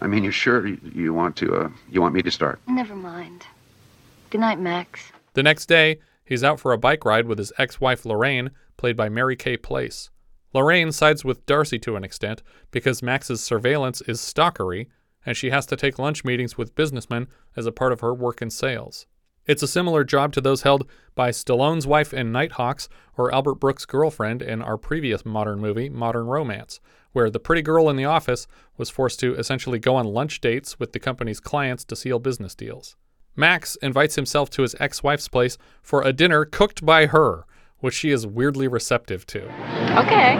I 0.00 0.06
mean, 0.06 0.24
you're 0.24 0.32
sure 0.32 0.66
you, 0.66 0.78
you 0.94 1.14
want 1.14 1.36
to, 1.36 1.54
uh, 1.54 1.68
you 1.90 2.00
want 2.00 2.14
me 2.14 2.22
to 2.22 2.30
start? 2.30 2.60
Never 2.66 2.96
mind. 2.96 3.46
Good 4.30 4.40
night, 4.40 4.58
Max. 4.58 5.12
The 5.34 5.42
next 5.42 5.66
day, 5.66 5.98
he's 6.24 6.42
out 6.42 6.58
for 6.58 6.72
a 6.72 6.78
bike 6.78 7.04
ride 7.04 7.26
with 7.26 7.38
his 7.38 7.52
ex 7.58 7.80
wife 7.80 8.04
Lorraine, 8.04 8.50
played 8.76 8.96
by 8.96 9.08
Mary 9.08 9.36
Kay 9.36 9.56
Place. 9.56 10.10
Lorraine 10.54 10.92
sides 10.92 11.24
with 11.24 11.46
Darcy 11.46 11.78
to 11.80 11.96
an 11.96 12.04
extent 12.04 12.42
because 12.70 13.02
Max's 13.02 13.42
surveillance 13.42 14.00
is 14.02 14.20
stalkery, 14.20 14.88
and 15.24 15.36
she 15.36 15.50
has 15.50 15.66
to 15.66 15.76
take 15.76 15.98
lunch 15.98 16.24
meetings 16.24 16.58
with 16.58 16.74
businessmen 16.74 17.28
as 17.56 17.64
a 17.64 17.72
part 17.72 17.92
of 17.92 18.00
her 18.00 18.12
work 18.12 18.42
in 18.42 18.50
sales. 18.50 19.06
It's 19.44 19.62
a 19.62 19.68
similar 19.68 20.04
job 20.04 20.32
to 20.34 20.40
those 20.40 20.62
held 20.62 20.88
by 21.16 21.30
Stallone's 21.30 21.86
wife 21.86 22.14
in 22.14 22.30
Nighthawks 22.30 22.88
or 23.16 23.34
Albert 23.34 23.56
Brooks' 23.56 23.84
girlfriend 23.84 24.40
in 24.40 24.62
our 24.62 24.76
previous 24.76 25.26
modern 25.26 25.58
movie, 25.58 25.88
Modern 25.88 26.26
Romance, 26.26 26.78
where 27.10 27.28
the 27.28 27.40
pretty 27.40 27.62
girl 27.62 27.90
in 27.90 27.96
the 27.96 28.04
office 28.04 28.46
was 28.76 28.88
forced 28.88 29.18
to 29.20 29.34
essentially 29.34 29.80
go 29.80 29.96
on 29.96 30.06
lunch 30.06 30.40
dates 30.40 30.78
with 30.78 30.92
the 30.92 31.00
company's 31.00 31.40
clients 31.40 31.84
to 31.86 31.96
seal 31.96 32.20
business 32.20 32.54
deals. 32.54 32.94
Max 33.34 33.76
invites 33.82 34.14
himself 34.14 34.48
to 34.50 34.62
his 34.62 34.76
ex 34.78 35.02
wife's 35.02 35.26
place 35.26 35.58
for 35.82 36.02
a 36.02 36.12
dinner 36.12 36.44
cooked 36.44 36.86
by 36.86 37.06
her, 37.06 37.44
which 37.80 37.94
she 37.94 38.10
is 38.10 38.24
weirdly 38.24 38.68
receptive 38.68 39.26
to. 39.26 39.42
Okay. 39.98 40.36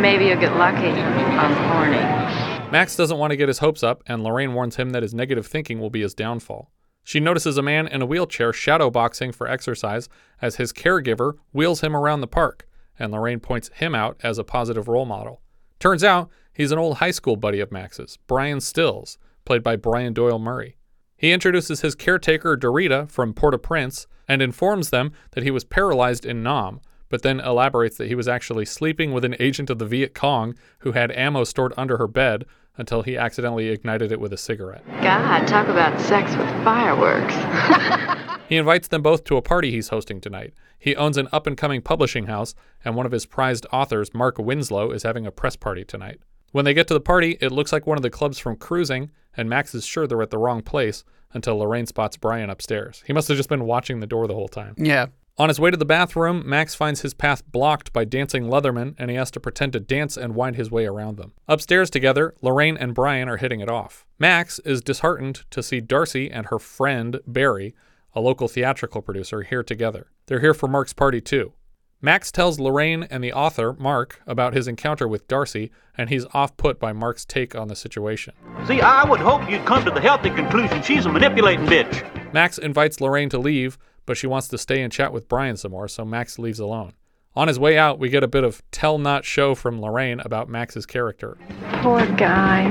Maybe 0.00 0.26
you'll 0.26 0.40
get 0.40 0.56
lucky. 0.56 0.88
I'm 0.88 1.54
horny. 1.70 2.72
Max 2.72 2.96
doesn't 2.96 3.18
want 3.18 3.30
to 3.30 3.36
get 3.36 3.46
his 3.46 3.58
hopes 3.58 3.84
up, 3.84 4.02
and 4.06 4.24
Lorraine 4.24 4.54
warns 4.54 4.74
him 4.74 4.90
that 4.90 5.02
his 5.02 5.14
negative 5.14 5.46
thinking 5.46 5.78
will 5.78 5.90
be 5.90 6.00
his 6.00 6.14
downfall. 6.14 6.72
She 7.08 7.20
notices 7.20 7.56
a 7.56 7.62
man 7.62 7.88
in 7.88 8.02
a 8.02 8.06
wheelchair 8.06 8.52
shadowboxing 8.52 9.34
for 9.34 9.48
exercise 9.48 10.10
as 10.42 10.56
his 10.56 10.74
caregiver 10.74 11.38
wheels 11.54 11.80
him 11.80 11.96
around 11.96 12.20
the 12.20 12.26
park, 12.26 12.68
and 12.98 13.10
Lorraine 13.10 13.40
points 13.40 13.70
him 13.72 13.94
out 13.94 14.18
as 14.22 14.36
a 14.36 14.44
positive 14.44 14.88
role 14.88 15.06
model. 15.06 15.40
Turns 15.78 16.04
out 16.04 16.28
he's 16.52 16.70
an 16.70 16.78
old 16.78 16.98
high 16.98 17.12
school 17.12 17.36
buddy 17.36 17.60
of 17.60 17.72
Max's, 17.72 18.18
Brian 18.26 18.60
Stills, 18.60 19.16
played 19.46 19.62
by 19.62 19.74
Brian 19.74 20.12
Doyle 20.12 20.38
Murray. 20.38 20.76
He 21.16 21.32
introduces 21.32 21.80
his 21.80 21.94
caretaker, 21.94 22.58
Dorita, 22.58 23.10
from 23.10 23.32
Port 23.32 23.54
au 23.54 23.58
Prince, 23.58 24.06
and 24.28 24.42
informs 24.42 24.90
them 24.90 25.12
that 25.30 25.44
he 25.44 25.50
was 25.50 25.64
paralyzed 25.64 26.26
in 26.26 26.42
Nam, 26.42 26.78
but 27.08 27.22
then 27.22 27.40
elaborates 27.40 27.96
that 27.96 28.08
he 28.08 28.14
was 28.14 28.28
actually 28.28 28.66
sleeping 28.66 29.14
with 29.14 29.24
an 29.24 29.36
agent 29.40 29.70
of 29.70 29.78
the 29.78 29.86
Viet 29.86 30.14
Cong 30.14 30.54
who 30.80 30.92
had 30.92 31.10
ammo 31.12 31.44
stored 31.44 31.72
under 31.74 31.96
her 31.96 32.06
bed 32.06 32.44
until 32.78 33.02
he 33.02 33.16
accidentally 33.16 33.68
ignited 33.68 34.10
it 34.12 34.20
with 34.20 34.32
a 34.32 34.36
cigarette. 34.36 34.84
God, 35.02 35.46
talk 35.46 35.68
about 35.68 36.00
sex 36.00 36.34
with 36.36 36.48
fireworks. 36.64 37.34
He 38.48 38.56
invites 38.56 38.88
them 38.88 39.02
both 39.02 39.24
to 39.24 39.36
a 39.36 39.42
party 39.42 39.70
he's 39.70 39.90
hosting 39.90 40.22
tonight. 40.22 40.54
He 40.78 40.96
owns 40.96 41.18
an 41.18 41.28
up 41.32 41.46
and 41.46 41.56
coming 41.56 41.82
publishing 41.82 42.26
house, 42.26 42.54
and 42.82 42.96
one 42.96 43.04
of 43.04 43.12
his 43.12 43.26
prized 43.26 43.66
authors, 43.70 44.14
Mark 44.14 44.38
Winslow, 44.38 44.90
is 44.90 45.02
having 45.02 45.26
a 45.26 45.30
press 45.30 45.54
party 45.54 45.84
tonight. 45.84 46.20
When 46.52 46.64
they 46.64 46.72
get 46.72 46.88
to 46.88 46.94
the 46.94 47.00
party, 47.00 47.36
it 47.42 47.52
looks 47.52 47.72
like 47.72 47.86
one 47.86 47.98
of 47.98 48.02
the 48.02 48.08
clubs 48.08 48.38
from 48.38 48.56
cruising, 48.56 49.10
and 49.36 49.50
Max 49.50 49.74
is 49.74 49.84
sure 49.84 50.06
they're 50.06 50.22
at 50.22 50.30
the 50.30 50.38
wrong 50.38 50.62
place 50.62 51.04
until 51.34 51.58
Lorraine 51.58 51.84
spots 51.84 52.16
Brian 52.16 52.48
upstairs. 52.48 53.02
He 53.06 53.12
must 53.12 53.28
have 53.28 53.36
just 53.36 53.50
been 53.50 53.66
watching 53.66 54.00
the 54.00 54.06
door 54.06 54.26
the 54.26 54.34
whole 54.34 54.48
time. 54.48 54.74
Yeah. 54.78 55.08
On 55.40 55.48
his 55.48 55.60
way 55.60 55.70
to 55.70 55.76
the 55.76 55.84
bathroom, 55.84 56.42
Max 56.44 56.74
finds 56.74 57.02
his 57.02 57.14
path 57.14 57.48
blocked 57.52 57.92
by 57.92 58.04
dancing 58.04 58.46
Leatherman, 58.46 58.96
and 58.98 59.08
he 59.08 59.16
has 59.16 59.30
to 59.30 59.38
pretend 59.38 59.72
to 59.72 59.78
dance 59.78 60.16
and 60.16 60.34
wind 60.34 60.56
his 60.56 60.68
way 60.68 60.84
around 60.84 61.16
them. 61.16 61.32
Upstairs 61.46 61.90
together, 61.90 62.34
Lorraine 62.42 62.76
and 62.76 62.92
Brian 62.92 63.28
are 63.28 63.36
hitting 63.36 63.60
it 63.60 63.70
off. 63.70 64.04
Max 64.18 64.58
is 64.60 64.82
disheartened 64.82 65.44
to 65.50 65.62
see 65.62 65.80
Darcy 65.80 66.28
and 66.28 66.46
her 66.46 66.58
friend, 66.58 67.20
Barry, 67.24 67.76
a 68.14 68.20
local 68.20 68.48
theatrical 68.48 69.00
producer, 69.00 69.42
here 69.42 69.62
together. 69.62 70.08
They're 70.26 70.40
here 70.40 70.54
for 70.54 70.66
Mark's 70.66 70.92
party 70.92 71.20
too. 71.20 71.52
Max 72.00 72.32
tells 72.32 72.58
Lorraine 72.58 73.04
and 73.04 73.22
the 73.22 73.32
author, 73.32 73.74
Mark, 73.74 74.20
about 74.26 74.54
his 74.54 74.66
encounter 74.66 75.06
with 75.06 75.28
Darcy, 75.28 75.70
and 75.96 76.08
he's 76.08 76.26
off 76.32 76.56
put 76.56 76.80
by 76.80 76.92
Mark's 76.92 77.24
take 77.24 77.54
on 77.54 77.68
the 77.68 77.76
situation. 77.76 78.34
See, 78.66 78.80
I 78.80 79.08
would 79.08 79.20
hope 79.20 79.48
you'd 79.48 79.66
come 79.66 79.84
to 79.84 79.90
the 79.92 80.00
healthy 80.00 80.30
conclusion 80.30 80.82
she's 80.82 81.06
a 81.06 81.08
manipulating 81.08 81.66
bitch. 81.66 82.32
Max 82.32 82.58
invites 82.58 83.00
Lorraine 83.00 83.28
to 83.30 83.38
leave, 83.38 83.78
but 84.08 84.16
she 84.16 84.26
wants 84.26 84.48
to 84.48 84.58
stay 84.58 84.80
and 84.82 84.90
chat 84.92 85.12
with 85.12 85.28
Brian 85.28 85.56
some 85.56 85.70
more, 85.70 85.86
so 85.86 86.04
Max 86.04 86.38
leaves 86.38 86.58
alone. 86.58 86.94
On 87.36 87.46
his 87.46 87.58
way 87.60 87.76
out, 87.78 87.98
we 88.00 88.08
get 88.08 88.24
a 88.24 88.26
bit 88.26 88.42
of 88.42 88.62
tell 88.72 88.98
not 88.98 89.24
show 89.24 89.54
from 89.54 89.80
Lorraine 89.80 90.18
about 90.20 90.48
Max's 90.48 90.86
character. 90.86 91.36
Poor 91.82 92.04
guy. 92.16 92.64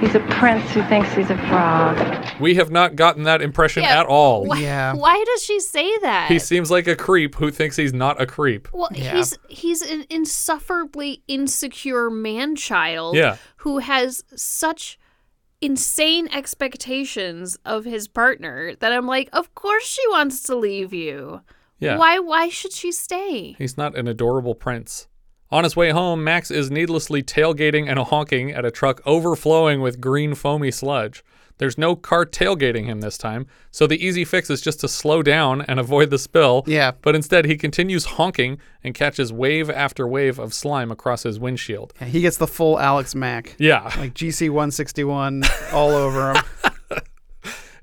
He's 0.00 0.14
a 0.14 0.20
prince 0.30 0.68
who 0.70 0.82
thinks 0.84 1.12
he's 1.12 1.28
a 1.30 1.36
frog. 1.48 2.26
We 2.40 2.54
have 2.54 2.70
not 2.70 2.94
gotten 2.96 3.24
that 3.24 3.42
impression 3.42 3.82
Yeah, 3.82 4.00
at 4.00 4.06
all. 4.06 4.46
Why, 4.46 4.58
Yeah. 4.60 4.94
why 4.94 5.22
does 5.26 5.42
she 5.42 5.60
say 5.60 5.98
that? 5.98 6.28
He 6.30 6.38
seems 6.38 6.70
like 6.70 6.86
a 6.86 6.96
creep 6.96 7.34
who 7.34 7.50
thinks 7.50 7.76
he's 7.76 7.92
not 7.92 8.20
a 8.20 8.26
creep. 8.26 8.68
Well, 8.72 8.88
Yeah. 8.92 9.16
he's 9.16 9.36
he's 9.48 9.82
an 9.82 10.04
insufferably 10.08 11.22
insecure 11.28 12.10
man 12.10 12.56
child 12.56 13.16
Yeah. 13.16 13.36
who 13.58 13.78
has 13.78 14.24
such 14.34 14.98
insane 15.62 16.28
expectations 16.32 17.56
of 17.64 17.84
his 17.84 18.08
partner 18.08 18.74
that 18.80 18.92
I'm 18.92 19.06
like, 19.06 19.30
of 19.32 19.54
course 19.54 19.84
she 19.84 20.02
wants 20.08 20.42
to 20.44 20.56
leave 20.56 20.92
you. 20.92 21.40
Yeah. 21.78 21.96
Why 21.96 22.18
why 22.18 22.48
should 22.48 22.72
she 22.72 22.92
stay? 22.92 23.54
He's 23.58 23.76
not 23.76 23.96
an 23.96 24.06
adorable 24.06 24.54
prince. 24.54 25.08
On 25.50 25.64
his 25.64 25.76
way 25.76 25.90
home, 25.90 26.24
Max 26.24 26.50
is 26.50 26.70
needlessly 26.70 27.22
tailgating 27.22 27.88
and 27.88 27.98
honking 27.98 28.50
at 28.52 28.64
a 28.64 28.70
truck 28.70 29.02
overflowing 29.04 29.82
with 29.82 30.00
green 30.00 30.34
foamy 30.34 30.70
sludge. 30.70 31.22
There's 31.62 31.78
no 31.78 31.94
car 31.94 32.26
tailgating 32.26 32.86
him 32.86 33.02
this 33.02 33.16
time, 33.16 33.46
so 33.70 33.86
the 33.86 34.04
easy 34.04 34.24
fix 34.24 34.50
is 34.50 34.60
just 34.60 34.80
to 34.80 34.88
slow 34.88 35.22
down 35.22 35.62
and 35.62 35.78
avoid 35.78 36.10
the 36.10 36.18
spill. 36.18 36.64
Yeah. 36.66 36.90
But 37.02 37.14
instead, 37.14 37.44
he 37.44 37.56
continues 37.56 38.04
honking 38.04 38.58
and 38.82 38.96
catches 38.96 39.32
wave 39.32 39.70
after 39.70 40.08
wave 40.08 40.40
of 40.40 40.52
slime 40.54 40.90
across 40.90 41.22
his 41.22 41.38
windshield. 41.38 41.92
Yeah, 42.00 42.08
He 42.08 42.20
gets 42.20 42.36
the 42.36 42.48
full 42.48 42.80
Alex 42.80 43.14
Mack. 43.14 43.54
Yeah. 43.60 43.84
Like 43.96 44.12
GC 44.12 44.48
161 44.50 45.44
all 45.72 45.90
over 45.90 46.32
him. 46.34 46.42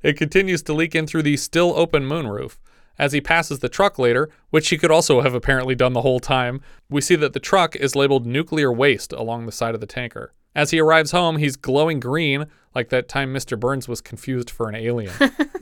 It 0.04 0.18
continues 0.18 0.62
to 0.64 0.74
leak 0.74 0.94
in 0.94 1.08
through 1.08 1.24
the 1.24 1.38
still 1.38 1.74
open 1.78 2.04
moonroof. 2.04 2.58
As 2.98 3.14
he 3.14 3.22
passes 3.22 3.60
the 3.60 3.70
truck 3.70 3.98
later, 3.98 4.30
which 4.50 4.68
he 4.68 4.78
could 4.78 4.92
also 4.92 5.22
have 5.22 5.34
apparently 5.34 5.74
done 5.74 5.94
the 5.94 6.02
whole 6.02 6.20
time, 6.20 6.60
we 6.90 7.00
see 7.00 7.16
that 7.16 7.32
the 7.32 7.40
truck 7.40 7.78
is 7.78 7.96
labeled 7.96 8.26
nuclear 8.26 8.74
waste 8.74 9.14
along 9.14 9.46
the 9.46 9.54
side 9.54 9.74
of 9.74 9.80
the 9.80 9.88
tanker. 9.88 10.34
As 10.56 10.72
he 10.72 10.79
arrives 10.79 11.12
home, 11.12 11.38
he's 11.38 11.56
glowing 11.56 12.00
green, 12.00 12.48
like 12.74 12.89
that 12.89 13.08
time 13.08 13.34
Mr. 13.34 13.60
Burns 13.60 13.88
was 13.88 14.01
confused 14.01 14.50
for 14.50 14.68
an 14.70 14.75
alien. 14.75 15.13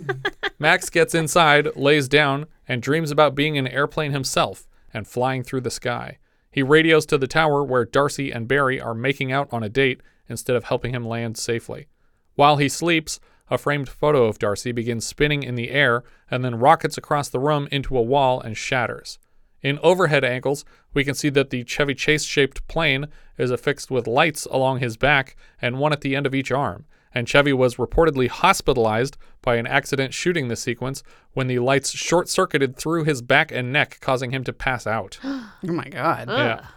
Max 0.59 0.89
gets 0.89 1.13
inside, 1.13 1.67
lays 1.75 2.07
down, 2.07 2.45
and 2.67 2.81
dreams 2.81 3.11
about 3.11 3.35
being 3.35 3.57
an 3.57 3.67
airplane 3.67 4.11
himself 4.11 4.67
and 4.93 5.07
flying 5.07 5.43
through 5.43 5.61
the 5.61 5.71
sky. 5.71 6.17
He 6.51 6.63
radios 6.63 7.05
to 7.07 7.17
the 7.17 7.27
tower 7.27 7.63
where 7.63 7.85
Darcy 7.85 8.31
and 8.31 8.47
Barry 8.47 8.81
are 8.81 8.95
making 8.95 9.31
out 9.31 9.47
on 9.51 9.63
a 9.63 9.69
date 9.69 10.01
instead 10.27 10.55
of 10.55 10.65
helping 10.65 10.93
him 10.93 11.07
land 11.07 11.37
safely. 11.37 11.87
While 12.35 12.57
he 12.57 12.69
sleeps, 12.69 13.19
a 13.49 13.57
framed 13.57 13.89
photo 13.89 14.25
of 14.25 14.39
Darcy 14.39 14.71
begins 14.71 15.05
spinning 15.05 15.43
in 15.43 15.55
the 15.55 15.69
air 15.69 16.03
and 16.29 16.43
then 16.43 16.55
rockets 16.55 16.97
across 16.97 17.29
the 17.29 17.39
room 17.39 17.67
into 17.71 17.97
a 17.97 18.01
wall 18.01 18.41
and 18.41 18.57
shatters. 18.57 19.19
In 19.61 19.79
overhead 19.79 20.23
angles, 20.23 20.65
we 20.93 21.03
can 21.03 21.15
see 21.15 21.29
that 21.29 21.49
the 21.49 21.63
Chevy 21.63 21.95
Chase 21.95 22.23
shaped 22.23 22.67
plane 22.67 23.07
is 23.37 23.51
affixed 23.51 23.89
with 23.89 24.07
lights 24.07 24.45
along 24.45 24.79
his 24.79 24.97
back 24.97 25.35
and 25.61 25.79
one 25.79 25.93
at 25.93 26.01
the 26.01 26.15
end 26.15 26.25
of 26.25 26.35
each 26.35 26.51
arm. 26.51 26.85
And 27.13 27.27
Chevy 27.27 27.53
was 27.53 27.75
reportedly 27.75 28.27
hospitalized 28.27 29.17
by 29.41 29.55
an 29.55 29.65
accident 29.65 30.13
shooting 30.13 30.47
the 30.47 30.55
sequence 30.55 31.01
when 31.33 31.47
the 31.47 31.59
lights 31.59 31.91
short 31.91 32.29
circuited 32.29 32.75
through 32.75 33.05
his 33.05 33.21
back 33.21 33.51
and 33.51 33.73
neck, 33.73 33.97
causing 34.01 34.31
him 34.31 34.43
to 34.43 34.53
pass 34.53 34.85
out. 34.85 35.19
Oh 35.67 35.73
my 35.73 35.85
God. 35.85 36.27
Yeah. 36.27 36.67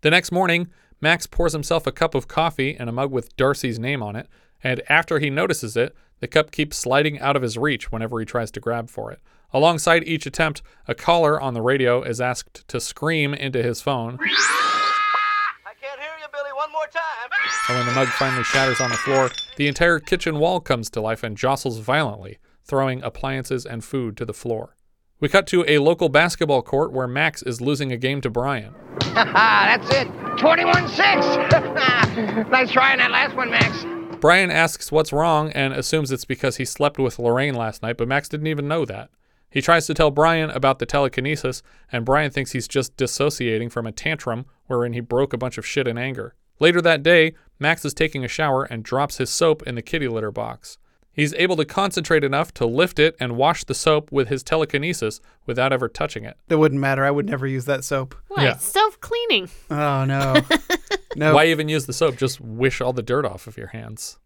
The 0.00 0.10
next 0.10 0.32
morning, 0.32 0.68
Max 1.02 1.26
pours 1.26 1.52
himself 1.52 1.86
a 1.86 1.92
cup 1.92 2.14
of 2.14 2.28
coffee 2.28 2.76
in 2.78 2.88
a 2.88 2.92
mug 2.92 3.12
with 3.12 3.36
Darcy's 3.36 3.78
name 3.78 4.02
on 4.02 4.16
it, 4.16 4.26
and 4.64 4.80
after 4.88 5.18
he 5.18 5.28
notices 5.28 5.76
it, 5.76 5.94
the 6.20 6.28
cup 6.28 6.50
keeps 6.50 6.78
sliding 6.78 7.20
out 7.20 7.36
of 7.36 7.42
his 7.42 7.58
reach 7.58 7.92
whenever 7.92 8.18
he 8.20 8.24
tries 8.24 8.50
to 8.52 8.60
grab 8.60 8.88
for 8.88 9.12
it. 9.12 9.20
Alongside 9.54 10.04
each 10.04 10.24
attempt, 10.24 10.62
a 10.88 10.94
caller 10.94 11.38
on 11.38 11.52
the 11.52 11.60
radio 11.60 12.02
is 12.02 12.22
asked 12.22 12.66
to 12.68 12.80
scream 12.80 13.34
into 13.34 13.62
his 13.62 13.82
phone, 13.82 14.18
I 14.22 15.74
can't 15.78 16.00
hear 16.00 16.10
you, 16.20 16.26
Billy. 16.32 16.52
One 16.54 16.72
more 16.72 16.86
time. 16.86 17.30
and 17.68 17.76
when 17.78 17.86
the 17.86 17.92
mug 17.92 18.08
finally 18.08 18.44
shatters 18.44 18.80
on 18.80 18.88
the 18.90 18.96
floor, 18.96 19.30
the 19.56 19.68
entire 19.68 19.98
kitchen 19.98 20.38
wall 20.38 20.58
comes 20.60 20.88
to 20.90 21.02
life 21.02 21.22
and 21.22 21.36
jostles 21.36 21.78
violently, 21.80 22.38
throwing 22.64 23.02
appliances 23.02 23.66
and 23.66 23.84
food 23.84 24.16
to 24.16 24.24
the 24.24 24.32
floor. 24.32 24.74
We 25.20 25.28
cut 25.28 25.46
to 25.48 25.66
a 25.68 25.78
local 25.78 26.08
basketball 26.08 26.62
court 26.62 26.90
where 26.92 27.06
Max 27.06 27.42
is 27.42 27.60
losing 27.60 27.92
a 27.92 27.98
game 27.98 28.22
to 28.22 28.30
Brian. 28.30 28.74
That's 29.14 29.88
it. 29.90 30.08
21 30.38 30.88
6. 30.88 30.96
nice 32.50 32.70
try 32.70 32.92
on 32.92 32.98
that 32.98 33.10
last 33.10 33.36
one, 33.36 33.50
Max. 33.50 33.84
Brian 34.18 34.50
asks 34.50 34.90
what's 34.90 35.12
wrong 35.12 35.50
and 35.52 35.74
assumes 35.74 36.10
it's 36.10 36.24
because 36.24 36.56
he 36.56 36.64
slept 36.64 36.98
with 36.98 37.18
Lorraine 37.18 37.54
last 37.54 37.82
night, 37.82 37.98
but 37.98 38.08
Max 38.08 38.30
didn't 38.30 38.46
even 38.46 38.66
know 38.66 38.86
that. 38.86 39.10
He 39.52 39.60
tries 39.60 39.86
to 39.86 39.94
tell 39.94 40.10
Brian 40.10 40.50
about 40.50 40.78
the 40.78 40.86
telekinesis, 40.86 41.62
and 41.92 42.06
Brian 42.06 42.30
thinks 42.30 42.52
he's 42.52 42.66
just 42.66 42.96
dissociating 42.96 43.68
from 43.68 43.86
a 43.86 43.92
tantrum 43.92 44.46
wherein 44.66 44.94
he 44.94 45.00
broke 45.00 45.32
a 45.32 45.38
bunch 45.38 45.58
of 45.58 45.66
shit 45.66 45.86
in 45.86 45.98
anger. 45.98 46.34
Later 46.58 46.80
that 46.80 47.02
day, 47.02 47.34
Max 47.58 47.84
is 47.84 47.92
taking 47.92 48.24
a 48.24 48.28
shower 48.28 48.64
and 48.64 48.82
drops 48.82 49.18
his 49.18 49.28
soap 49.28 49.62
in 49.64 49.74
the 49.74 49.82
kitty 49.82 50.08
litter 50.08 50.30
box. 50.30 50.78
He's 51.12 51.34
able 51.34 51.56
to 51.56 51.66
concentrate 51.66 52.24
enough 52.24 52.54
to 52.54 52.64
lift 52.64 52.98
it 52.98 53.14
and 53.20 53.36
wash 53.36 53.64
the 53.64 53.74
soap 53.74 54.10
with 54.10 54.28
his 54.28 54.42
telekinesis 54.42 55.20
without 55.44 55.70
ever 55.70 55.86
touching 55.86 56.24
it. 56.24 56.38
It 56.48 56.54
wouldn't 56.54 56.80
matter. 56.80 57.04
I 57.04 57.10
would 57.10 57.26
never 57.26 57.46
use 57.46 57.66
that 57.66 57.84
soap. 57.84 58.14
What? 58.28 58.42
Yeah. 58.42 58.56
Self 58.56 58.98
cleaning. 59.00 59.50
Oh, 59.70 60.06
no. 60.06 60.36
no. 61.16 61.34
Why 61.34 61.46
even 61.48 61.68
use 61.68 61.84
the 61.84 61.92
soap? 61.92 62.16
Just 62.16 62.40
wish 62.40 62.80
all 62.80 62.94
the 62.94 63.02
dirt 63.02 63.26
off 63.26 63.46
of 63.46 63.58
your 63.58 63.66
hands 63.68 64.18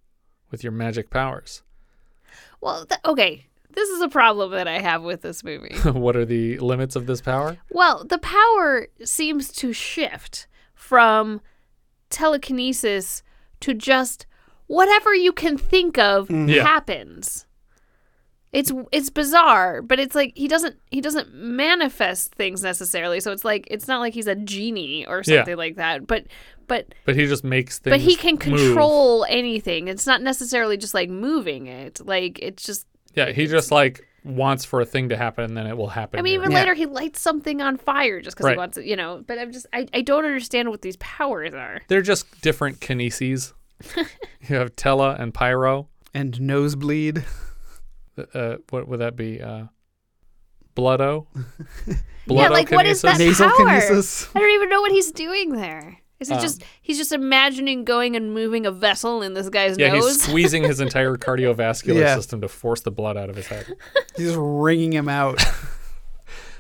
with 0.53 0.63
your 0.63 0.73
magic 0.73 1.11
powers. 1.11 1.63
Well, 2.61 2.87
th- 2.87 3.01
okay. 3.05 3.47
This 3.77 3.89
is 3.91 4.01
a 4.01 4.09
problem 4.09 4.51
that 4.53 4.67
I 4.67 4.81
have 4.81 5.03
with 5.03 5.21
this 5.23 5.45
movie. 5.45 5.77
what 5.91 6.17
are 6.17 6.25
the 6.25 6.59
limits 6.59 6.97
of 6.97 7.07
this 7.07 7.21
power? 7.21 7.59
Well, 7.71 8.05
the 8.05 8.19
power 8.19 8.89
seems 9.05 9.53
to 9.53 9.73
shift 9.73 10.49
from 10.75 11.41
telekinesis 12.11 13.23
to 13.61 13.75
just 13.75 14.27
whatever 14.67 15.15
you 15.15 15.33
can 15.33 15.57
think 15.59 15.99
of 15.99 16.29
mm-hmm. 16.29 16.49
Yeah. 16.49 16.63
happens. 16.65 17.47
It's 18.53 18.73
it's 18.93 19.11
bizarre, 19.11 19.83
but 19.83 20.01
it's 20.01 20.15
like 20.15 20.33
he 20.35 20.49
doesn't 20.49 20.77
he 20.91 21.03
doesn't 21.03 21.35
manifest 21.35 22.35
things 22.35 22.63
necessarily. 22.63 23.21
So 23.21 23.31
it's 23.33 23.45
like 23.45 23.67
it's 23.71 23.87
not 23.87 24.01
like 24.01 24.15
he's 24.15 24.27
a 24.29 24.35
genie 24.35 25.05
or 25.07 25.19
Yeah. 25.27 25.39
something 25.41 25.57
like 25.57 25.77
that. 25.77 26.07
But 26.07 26.27
but 26.67 26.95
But 27.05 27.17
he 27.17 27.27
just 27.27 27.45
makes 27.45 27.79
things. 27.79 27.93
but 27.93 28.01
he 28.01 28.17
can 28.17 28.35
move. 28.37 28.41
control 28.41 29.27
anything. 29.29 29.89
It's 29.89 30.07
not 30.07 30.23
necessarily 30.23 30.79
just 30.79 30.95
like 30.95 31.11
moving 31.11 31.67
it. 31.67 32.01
Like 32.07 32.39
it's 32.41 32.65
just 32.65 32.87
Yeah, 33.17 33.33
he 33.33 33.47
just 33.47 33.71
like 33.73 34.07
wants 34.25 34.65
for 34.65 34.81
a 34.81 34.85
thing 34.85 35.09
to 35.09 35.17
happen 35.17 35.45
and 35.45 35.57
then 35.57 35.67
it 35.67 35.77
will 35.77 35.89
happen. 35.89 36.19
I 36.19 36.23
mean, 36.23 36.33
here. 36.33 36.41
even 36.43 36.53
later 36.53 36.75
he 36.75 36.85
lights 36.87 37.21
something 37.21 37.61
on 37.63 37.77
fire 37.77 38.21
just 38.21 38.37
because 38.37 38.45
Right. 38.47 38.53
he 38.53 38.59
wants 38.59 38.77
it, 38.77 38.85
you 38.85 38.97
know. 38.97 39.23
But 39.27 39.39
I'm 39.39 39.53
just, 39.53 39.67
I, 39.73 39.87
I 39.95 40.03
don't 40.03 40.25
understand 40.25 40.69
what 40.69 40.83
these 40.83 40.97
powers 40.97 41.55
are. 41.55 41.81
They're 41.89 42.03
just 42.03 42.41
different 42.43 42.81
kineses. 42.81 43.53
you 43.97 44.57
have 44.57 44.75
Tela 44.77 45.17
and 45.19 45.33
Pyro. 45.33 45.89
And 46.15 46.41
nosebleed. 46.41 47.25
Uh, 48.33 48.57
what 48.71 48.89
would 48.89 49.01
that 49.01 49.15
be? 49.17 49.41
Uh, 49.43 49.65
Bloodo? 50.75 51.27
yeah, 52.27 52.49
like 52.49 52.71
what 52.71 52.87
is 52.87 53.03
that 53.03 53.19
Nasal 53.19 53.49
power? 53.51 53.67
kinesis. 53.67 54.31
I 54.35 54.41
don't 54.41 54.51
even 54.51 54.69
know 54.71 54.81
what 54.81 54.91
he's 54.93 55.13
doing 55.13 55.53
there. 55.53 55.99
Is 56.19 56.29
he 56.29 56.35
Um, 56.35 56.41
just 56.41 56.63
he's 56.81 56.97
just 56.97 57.13
imagining 57.13 57.85
going 57.85 58.17
and 58.17 58.33
moving 58.33 58.65
a 58.67 58.71
vessel 58.71 59.23
in 59.23 59.35
this 59.35 59.49
guy's 59.51 59.77
nose. 59.77 59.79
Yeah, 59.79 59.95
he's 59.95 60.23
squeezing 60.27 60.65
his 60.65 60.81
entire 60.81 61.17
cardiovascular 61.17 62.01
Yeah. 62.01 62.15
system 62.17 62.41
to 62.41 62.49
force 62.49 62.81
the 62.81 62.91
blood 62.91 63.17
out 63.17 63.29
of 63.31 63.37
his 63.37 63.47
head. 63.49 63.67
He's 64.17 64.35
wringing 64.35 64.93
him 64.93 65.09
out. 65.09 65.43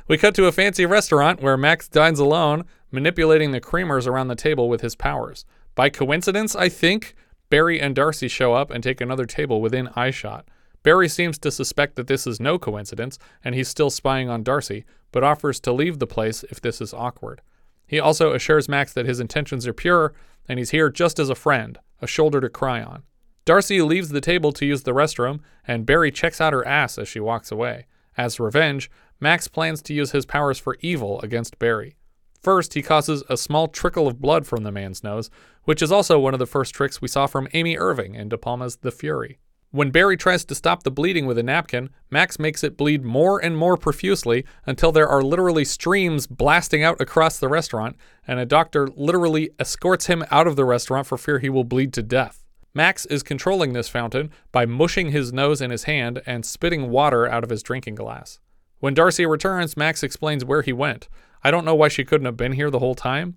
We 0.08 0.18
cut 0.18 0.36
to 0.36 0.46
a 0.46 0.52
fancy 0.52 0.86
restaurant 0.86 1.42
where 1.42 1.56
Max 1.56 1.88
dines 1.88 2.20
alone, 2.20 2.64
manipulating 2.92 3.50
the 3.50 3.60
creamers 3.60 4.06
around 4.06 4.28
the 4.28 4.36
table 4.36 4.68
with 4.68 4.80
his 4.80 4.94
powers. 4.94 5.44
By 5.74 5.88
coincidence, 5.90 6.54
I 6.54 6.68
think, 6.68 7.16
Barry 7.50 7.80
and 7.80 7.92
Darcy 7.92 8.28
show 8.28 8.54
up 8.54 8.70
and 8.70 8.84
take 8.84 9.00
another 9.00 9.24
table 9.26 9.60
within 9.60 9.88
eyeshot. 9.96 10.42
Barry 10.84 11.08
seems 11.08 11.38
to 11.40 11.50
suspect 11.50 11.96
that 11.96 12.06
this 12.06 12.24
is 12.24 12.38
no 12.38 12.56
coincidence 12.56 13.18
and 13.44 13.56
he's 13.56 13.68
still 13.68 13.90
spying 13.90 14.28
on 14.28 14.44
Darcy, 14.44 14.84
but 15.10 15.24
offers 15.24 15.58
to 15.60 15.72
leave 15.72 15.98
the 15.98 16.06
place 16.06 16.44
if 16.44 16.60
this 16.60 16.80
is 16.80 16.94
awkward. 16.94 17.40
He 17.86 18.00
also 18.00 18.32
assures 18.32 18.68
Max 18.68 18.92
that 18.92 19.06
his 19.06 19.20
intentions 19.20 19.66
are 19.66 19.72
pure 19.72 20.14
and 20.48 20.58
he's 20.58 20.70
here 20.70 20.90
just 20.90 21.18
as 21.18 21.30
a 21.30 21.34
friend, 21.34 21.78
a 22.00 22.06
shoulder 22.06 22.40
to 22.40 22.48
cry 22.48 22.82
on. 22.82 23.02
Darcy 23.44 23.80
leaves 23.80 24.08
the 24.08 24.20
table 24.20 24.52
to 24.52 24.66
use 24.66 24.82
the 24.82 24.92
restroom, 24.92 25.40
and 25.66 25.86
Barry 25.86 26.10
checks 26.10 26.40
out 26.40 26.52
her 26.52 26.66
ass 26.66 26.98
as 26.98 27.08
she 27.08 27.20
walks 27.20 27.52
away. 27.52 27.86
As 28.16 28.40
revenge, 28.40 28.90
Max 29.20 29.48
plans 29.48 29.82
to 29.82 29.94
use 29.94 30.10
his 30.10 30.26
powers 30.26 30.58
for 30.58 30.76
evil 30.80 31.20
against 31.20 31.58
Barry. 31.58 31.96
First, 32.42 32.74
he 32.74 32.82
causes 32.82 33.22
a 33.28 33.36
small 33.36 33.68
trickle 33.68 34.06
of 34.06 34.20
blood 34.20 34.46
from 34.46 34.62
the 34.62 34.72
man's 34.72 35.02
nose, 35.02 35.30
which 35.64 35.82
is 35.82 35.92
also 35.92 36.18
one 36.18 36.34
of 36.34 36.38
the 36.38 36.46
first 36.46 36.74
tricks 36.74 37.00
we 37.00 37.08
saw 37.08 37.26
from 37.26 37.48
Amy 37.52 37.76
Irving 37.76 38.14
in 38.14 38.28
De 38.28 38.38
Palma's 38.38 38.76
The 38.76 38.92
Fury. 38.92 39.38
When 39.70 39.90
Barry 39.90 40.16
tries 40.16 40.44
to 40.44 40.54
stop 40.54 40.84
the 40.84 40.90
bleeding 40.90 41.26
with 41.26 41.36
a 41.38 41.42
napkin, 41.42 41.90
Max 42.10 42.38
makes 42.38 42.62
it 42.62 42.76
bleed 42.76 43.04
more 43.04 43.38
and 43.38 43.56
more 43.56 43.76
profusely 43.76 44.44
until 44.64 44.92
there 44.92 45.08
are 45.08 45.22
literally 45.22 45.64
streams 45.64 46.26
blasting 46.26 46.82
out 46.82 47.00
across 47.00 47.38
the 47.38 47.48
restaurant, 47.48 47.96
and 48.26 48.38
a 48.38 48.46
doctor 48.46 48.88
literally 48.96 49.50
escorts 49.58 50.06
him 50.06 50.24
out 50.30 50.46
of 50.46 50.56
the 50.56 50.64
restaurant 50.64 51.06
for 51.06 51.18
fear 51.18 51.40
he 51.40 51.50
will 51.50 51.64
bleed 51.64 51.92
to 51.94 52.02
death. 52.02 52.44
Max 52.74 53.06
is 53.06 53.22
controlling 53.22 53.72
this 53.72 53.88
fountain 53.88 54.30
by 54.52 54.66
mushing 54.66 55.10
his 55.10 55.32
nose 55.32 55.60
in 55.60 55.70
his 55.70 55.84
hand 55.84 56.22
and 56.26 56.44
spitting 56.44 56.90
water 56.90 57.26
out 57.26 57.42
of 57.42 57.50
his 57.50 57.62
drinking 57.62 57.96
glass. 57.96 58.38
When 58.80 58.94
Darcy 58.94 59.26
returns, 59.26 59.76
Max 59.76 60.02
explains 60.02 60.44
where 60.44 60.62
he 60.62 60.72
went. 60.72 61.08
I 61.42 61.50
don't 61.50 61.64
know 61.64 61.74
why 61.74 61.88
she 61.88 62.04
couldn't 62.04 62.26
have 62.26 62.36
been 62.36 62.52
here 62.52 62.70
the 62.70 62.78
whole 62.78 62.94
time. 62.94 63.36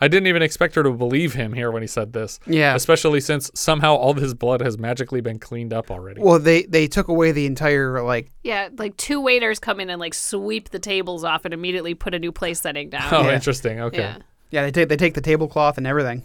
I 0.00 0.08
didn't 0.08 0.26
even 0.26 0.42
expect 0.42 0.74
her 0.74 0.82
to 0.82 0.90
believe 0.90 1.34
him 1.34 1.52
here 1.52 1.70
when 1.70 1.82
he 1.82 1.86
said 1.86 2.12
this. 2.12 2.40
Yeah. 2.46 2.74
Especially 2.74 3.20
since 3.20 3.50
somehow 3.54 3.94
all 3.94 4.10
of 4.10 4.16
his 4.16 4.34
blood 4.34 4.60
has 4.60 4.76
magically 4.76 5.20
been 5.20 5.38
cleaned 5.38 5.72
up 5.72 5.90
already. 5.90 6.20
Well, 6.20 6.38
they 6.38 6.64
they 6.64 6.88
took 6.88 7.08
away 7.08 7.32
the 7.32 7.46
entire 7.46 8.02
like 8.02 8.30
Yeah, 8.42 8.68
like 8.76 8.96
two 8.96 9.20
waiters 9.20 9.58
come 9.58 9.80
in 9.80 9.90
and 9.90 10.00
like 10.00 10.14
sweep 10.14 10.70
the 10.70 10.78
tables 10.80 11.24
off 11.24 11.44
and 11.44 11.54
immediately 11.54 11.94
put 11.94 12.14
a 12.14 12.18
new 12.18 12.32
place 12.32 12.60
setting 12.60 12.90
down. 12.90 13.12
Oh, 13.14 13.22
Yeah. 13.22 13.34
interesting. 13.34 13.80
Okay. 13.80 13.98
Yeah. 13.98 14.16
yeah 14.50 14.62
they 14.62 14.70
take 14.72 14.88
they 14.88 14.96
take 14.96 15.14
the 15.14 15.20
tablecloth 15.20 15.78
and 15.78 15.86
everything. 15.86 16.24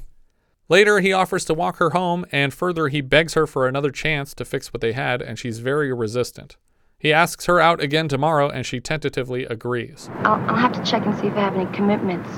Later, 0.68 1.00
he 1.00 1.12
offers 1.12 1.46
to 1.46 1.56
walk 1.56 1.78
her 1.78 1.90
home, 1.92 2.28
and 2.32 2.54
further, 2.54 2.90
he 2.90 3.02
begs 3.02 3.34
her 3.34 3.48
for 3.48 3.68
another 3.68 3.90
chance 3.90 4.36
to 4.36 4.46
fix 4.46 4.72
what 4.72 4.82
they 4.82 4.92
had, 4.92 5.20
and 5.20 5.40
she's 5.40 5.58
very 5.58 5.92
resistant. 5.92 6.58
He 7.00 7.12
asks 7.12 7.48
her 7.48 7.60
out 7.60 7.82
again 7.82 8.08
tomorrow, 8.08 8.50
and 8.50 8.64
she 8.68 8.80
tentatively 8.80 9.46
agrees. 9.46 10.12
I'll, 10.18 10.34
I'll 10.48 10.56
have 10.56 10.74
to 10.74 10.84
check 10.84 11.08
and 11.08 11.18
see 11.18 11.26
if 11.26 11.34
I 11.34 11.40
have 11.40 11.56
any 11.56 11.66
commitments. 11.76 12.30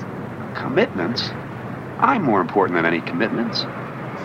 Commitments? 0.54 1.30
I'm 1.98 2.22
more 2.22 2.40
important 2.40 2.76
than 2.76 2.86
any 2.86 3.00
commitments. 3.00 3.64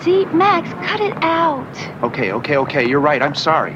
See, 0.02 0.26
Max, 0.26 0.70
cut 0.88 1.00
it 1.00 1.14
out. 1.24 2.04
Okay, 2.04 2.32
okay, 2.32 2.58
okay, 2.58 2.88
you're 2.88 3.00
right. 3.00 3.22
I'm 3.22 3.36
sorry. 3.36 3.76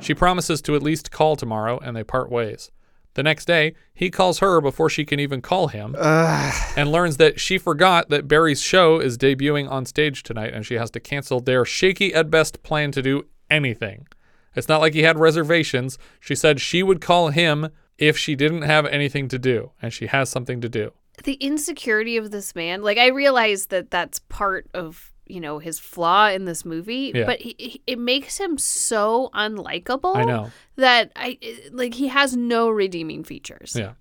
She 0.00 0.14
promises 0.14 0.60
to 0.62 0.74
at 0.74 0.82
least 0.82 1.10
call 1.10 1.36
tomorrow, 1.36 1.78
and 1.78 1.96
they 1.96 2.04
part 2.04 2.30
ways. 2.30 2.70
The 3.14 3.22
next 3.22 3.44
day, 3.44 3.74
he 3.92 4.10
calls 4.10 4.38
her 4.38 4.60
before 4.60 4.88
she 4.88 5.04
can 5.04 5.20
even 5.20 5.42
call 5.42 5.68
him 5.68 5.94
and 5.98 6.90
learns 6.90 7.18
that 7.18 7.38
she 7.38 7.58
forgot 7.58 8.08
that 8.08 8.26
Barry's 8.26 8.62
show 8.62 9.00
is 9.00 9.18
debuting 9.18 9.70
on 9.70 9.84
stage 9.84 10.22
tonight 10.22 10.54
and 10.54 10.64
she 10.64 10.74
has 10.74 10.90
to 10.92 11.00
cancel 11.00 11.40
their 11.40 11.66
shaky 11.66 12.14
at 12.14 12.30
best 12.30 12.62
plan 12.62 12.90
to 12.92 13.02
do 13.02 13.26
anything. 13.50 14.06
It's 14.54 14.68
not 14.68 14.80
like 14.80 14.94
he 14.94 15.02
had 15.02 15.18
reservations. 15.18 15.98
She 16.20 16.34
said 16.34 16.60
she 16.60 16.82
would 16.82 17.02
call 17.02 17.28
him 17.28 17.68
if 17.98 18.16
she 18.16 18.34
didn't 18.34 18.62
have 18.62 18.86
anything 18.86 19.28
to 19.28 19.38
do, 19.38 19.72
and 19.80 19.92
she 19.92 20.06
has 20.06 20.30
something 20.30 20.60
to 20.62 20.68
do. 20.68 20.92
The 21.24 21.34
insecurity 21.34 22.16
of 22.16 22.30
this 22.30 22.54
man, 22.54 22.82
like 22.82 22.98
I 22.98 23.08
realize 23.08 23.66
that 23.66 23.90
that's 23.90 24.18
part 24.28 24.66
of 24.74 25.12
you 25.26 25.40
know 25.40 25.58
his 25.60 25.78
flaw 25.78 26.28
in 26.28 26.44
this 26.46 26.64
movie, 26.64 27.12
Yeah. 27.14 27.24
but 27.26 27.40
he, 27.40 27.54
he- 27.58 27.82
it 27.86 27.98
makes 27.98 28.38
him 28.38 28.58
so 28.58 29.30
unlikable. 29.34 30.16
I 30.16 30.24
know. 30.24 30.50
that 30.76 31.12
I 31.16 31.38
like 31.70 31.94
he 31.94 32.08
has 32.08 32.36
no 32.36 32.68
redeeming 32.70 33.24
features. 33.24 33.76
Yeah. 33.78 33.92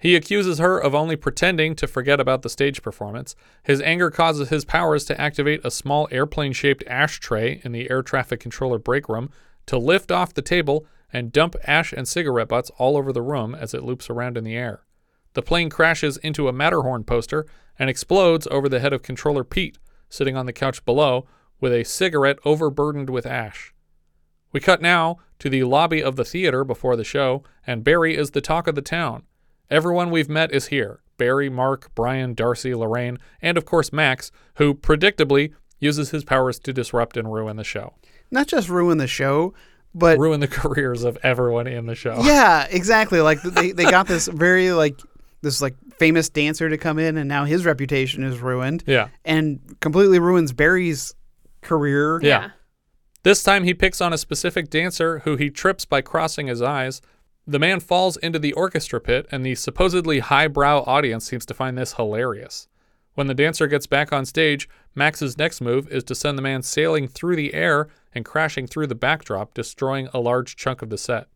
He 0.00 0.14
accuses 0.14 0.58
her 0.58 0.78
of 0.78 0.94
only 0.94 1.16
pretending 1.16 1.74
to 1.74 1.88
forget 1.88 2.20
about 2.20 2.42
the 2.42 2.48
stage 2.48 2.82
performance. 2.82 3.34
His 3.64 3.80
anger 3.82 4.10
causes 4.12 4.48
his 4.48 4.64
powers 4.64 5.04
to 5.06 5.20
activate 5.20 5.60
a 5.64 5.72
small 5.72 6.06
airplane 6.12 6.52
shaped 6.52 6.84
ashtray 6.86 7.60
in 7.64 7.72
the 7.72 7.90
air 7.90 8.02
traffic 8.02 8.38
controller 8.38 8.78
break 8.78 9.08
room 9.08 9.30
to 9.66 9.76
lift 9.76 10.12
off 10.12 10.32
the 10.32 10.40
table 10.42 10.86
and 11.12 11.32
dump 11.32 11.56
ash 11.64 11.92
and 11.92 12.06
cigarette 12.06 12.46
butts 12.48 12.70
all 12.78 12.96
over 12.96 13.12
the 13.12 13.22
room 13.22 13.54
as 13.56 13.74
it 13.74 13.82
loops 13.82 14.08
around 14.08 14.36
in 14.38 14.44
the 14.44 14.54
air. 14.54 14.82
The 15.38 15.42
plane 15.42 15.70
crashes 15.70 16.16
into 16.16 16.48
a 16.48 16.52
Matterhorn 16.52 17.04
poster 17.04 17.46
and 17.78 17.88
explodes 17.88 18.48
over 18.50 18.68
the 18.68 18.80
head 18.80 18.92
of 18.92 19.04
controller 19.04 19.44
Pete, 19.44 19.78
sitting 20.08 20.36
on 20.36 20.46
the 20.46 20.52
couch 20.52 20.84
below 20.84 21.28
with 21.60 21.72
a 21.72 21.84
cigarette 21.84 22.40
overburdened 22.44 23.08
with 23.08 23.24
ash. 23.24 23.72
We 24.50 24.58
cut 24.58 24.82
now 24.82 25.18
to 25.38 25.48
the 25.48 25.62
lobby 25.62 26.02
of 26.02 26.16
the 26.16 26.24
theater 26.24 26.64
before 26.64 26.96
the 26.96 27.04
show, 27.04 27.44
and 27.64 27.84
Barry 27.84 28.16
is 28.16 28.32
the 28.32 28.40
talk 28.40 28.66
of 28.66 28.74
the 28.74 28.82
town. 28.82 29.22
Everyone 29.70 30.10
we've 30.10 30.28
met 30.28 30.50
is 30.50 30.66
here 30.66 31.02
Barry, 31.18 31.48
Mark, 31.48 31.94
Brian, 31.94 32.34
Darcy, 32.34 32.74
Lorraine, 32.74 33.20
and 33.40 33.56
of 33.56 33.64
course 33.64 33.92
Max, 33.92 34.32
who 34.54 34.74
predictably 34.74 35.52
uses 35.78 36.10
his 36.10 36.24
powers 36.24 36.58
to 36.58 36.72
disrupt 36.72 37.16
and 37.16 37.32
ruin 37.32 37.54
the 37.54 37.62
show. 37.62 37.94
Not 38.32 38.48
just 38.48 38.68
ruin 38.68 38.98
the 38.98 39.06
show, 39.06 39.54
but 39.94 40.18
ruin 40.18 40.40
the 40.40 40.48
careers 40.48 41.04
of 41.04 41.16
everyone 41.22 41.68
in 41.68 41.86
the 41.86 41.94
show. 41.94 42.22
yeah, 42.24 42.66
exactly. 42.68 43.20
Like 43.20 43.40
they 43.42 43.70
they 43.70 43.84
got 43.84 44.08
this 44.08 44.26
very 44.26 44.72
like 44.72 45.00
this 45.42 45.62
like 45.62 45.74
famous 45.98 46.28
dancer 46.28 46.68
to 46.68 46.78
come 46.78 46.98
in, 46.98 47.16
and 47.16 47.28
now 47.28 47.44
his 47.44 47.64
reputation 47.64 48.24
is 48.24 48.38
ruined. 48.40 48.84
Yeah. 48.86 49.08
and 49.24 49.76
completely 49.80 50.18
ruins 50.18 50.52
Barry's 50.52 51.14
career. 51.60 52.20
Yeah. 52.22 52.50
This 53.22 53.42
time 53.42 53.64
he 53.64 53.74
picks 53.74 54.00
on 54.00 54.12
a 54.12 54.18
specific 54.18 54.70
dancer 54.70 55.20
who 55.20 55.36
he 55.36 55.50
trips 55.50 55.84
by 55.84 56.00
crossing 56.00 56.46
his 56.46 56.62
eyes. 56.62 57.02
The 57.46 57.58
man 57.58 57.80
falls 57.80 58.16
into 58.18 58.38
the 58.38 58.52
orchestra 58.52 59.00
pit, 59.00 59.26
and 59.30 59.44
the 59.44 59.54
supposedly 59.54 60.20
highbrow 60.20 60.84
audience 60.86 61.26
seems 61.26 61.46
to 61.46 61.54
find 61.54 61.76
this 61.76 61.94
hilarious. 61.94 62.68
When 63.14 63.26
the 63.26 63.34
dancer 63.34 63.66
gets 63.66 63.86
back 63.86 64.12
on 64.12 64.24
stage, 64.26 64.68
Max's 64.94 65.36
next 65.36 65.60
move 65.60 65.88
is 65.88 66.04
to 66.04 66.14
send 66.14 66.38
the 66.38 66.42
man 66.42 66.62
sailing 66.62 67.08
through 67.08 67.36
the 67.36 67.54
air 67.54 67.88
and 68.14 68.24
crashing 68.24 68.66
through 68.66 68.86
the 68.86 68.94
backdrop, 68.94 69.54
destroying 69.54 70.08
a 70.14 70.20
large 70.20 70.56
chunk 70.56 70.82
of 70.82 70.90
the 70.90 70.98
set. 70.98 71.26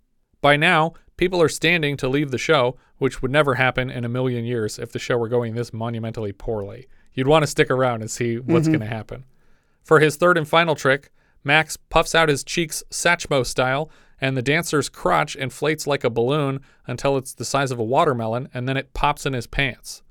By 0.40 0.56
now, 0.56 0.94
people 1.16 1.42
are 1.42 1.48
standing 1.48 1.96
to 1.96 2.08
leave 2.08 2.30
the 2.30 2.38
show, 2.38 2.76
which 3.02 3.20
would 3.20 3.32
never 3.32 3.56
happen 3.56 3.90
in 3.90 4.04
a 4.04 4.08
million 4.08 4.44
years 4.44 4.78
if 4.78 4.92
the 4.92 4.98
show 5.00 5.18
were 5.18 5.28
going 5.28 5.54
this 5.54 5.72
monumentally 5.72 6.32
poorly. 6.32 6.86
You'd 7.14 7.26
want 7.26 7.42
to 7.42 7.48
stick 7.48 7.68
around 7.68 8.00
and 8.00 8.08
see 8.10 8.38
what's 8.38 8.68
Mhm. 8.68 8.72
going 8.74 8.80
to 8.80 8.86
happen. 8.86 9.24
For 9.82 9.98
his 9.98 10.14
third 10.14 10.38
and 10.38 10.46
final 10.46 10.76
trick, 10.76 11.10
Max 11.42 11.76
puffs 11.76 12.14
out 12.14 12.28
his 12.28 12.44
cheeks 12.44 12.84
Satchmo 12.90 13.44
style, 13.44 13.90
and 14.20 14.36
the 14.36 14.42
dancer's 14.42 14.88
crotch 14.88 15.34
inflates 15.34 15.84
like 15.84 16.04
a 16.04 16.10
balloon 16.10 16.60
until 16.86 17.16
it's 17.16 17.34
the 17.34 17.44
size 17.44 17.72
of 17.72 17.80
a 17.80 17.84
watermelon, 17.84 18.48
and 18.54 18.68
then 18.68 18.76
it 18.76 18.94
pops 18.94 19.26
in 19.26 19.32
his 19.32 19.48
pants. 19.48 20.02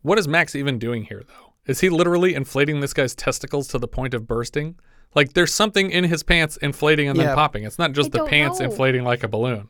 What 0.00 0.18
is 0.18 0.26
Max 0.26 0.54
even 0.56 0.78
doing 0.78 1.04
here, 1.04 1.22
though? 1.28 1.52
Is 1.66 1.80
he 1.80 1.90
literally 1.90 2.34
inflating 2.34 2.80
this 2.80 2.94
guy's 2.94 3.14
testicles 3.14 3.68
to 3.68 3.78
the 3.78 3.86
point 3.86 4.14
of 4.14 4.26
bursting? 4.26 4.76
Like, 5.14 5.34
there's 5.34 5.52
something 5.52 5.90
in 5.90 6.04
his 6.04 6.22
pants 6.22 6.56
inflating 6.56 7.06
and 7.08 7.18
Yeah. 7.18 7.26
then 7.26 7.34
popping. 7.34 7.64
It's 7.64 7.78
not 7.78 7.92
just 7.92 8.14
I 8.16 8.20
the 8.20 8.24
pants 8.24 8.60
know. 8.60 8.64
inflating 8.64 9.04
like 9.04 9.22
a 9.22 9.28
balloon. 9.28 9.68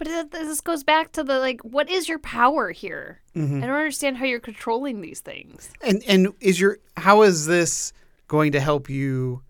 But 0.00 0.30
this 0.30 0.62
goes 0.62 0.82
back 0.82 1.12
to 1.12 1.22
the 1.22 1.38
like, 1.38 1.60
what 1.60 1.90
is 1.90 2.08
your 2.08 2.18
power 2.20 2.70
here? 2.70 3.20
Mhm. 3.36 3.62
I 3.62 3.66
don't 3.66 3.76
understand 3.76 4.16
how 4.16 4.24
you're 4.24 4.40
controlling 4.40 5.02
these 5.02 5.20
things. 5.20 5.70
And 5.82 6.02
and 6.08 6.28
is 6.40 6.58
your 6.58 6.78
how 6.96 7.20
is 7.20 7.44
this 7.44 7.92
going 8.26 8.52
to 8.52 8.60
help 8.60 8.88
you 8.88 9.42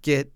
get 0.00 0.32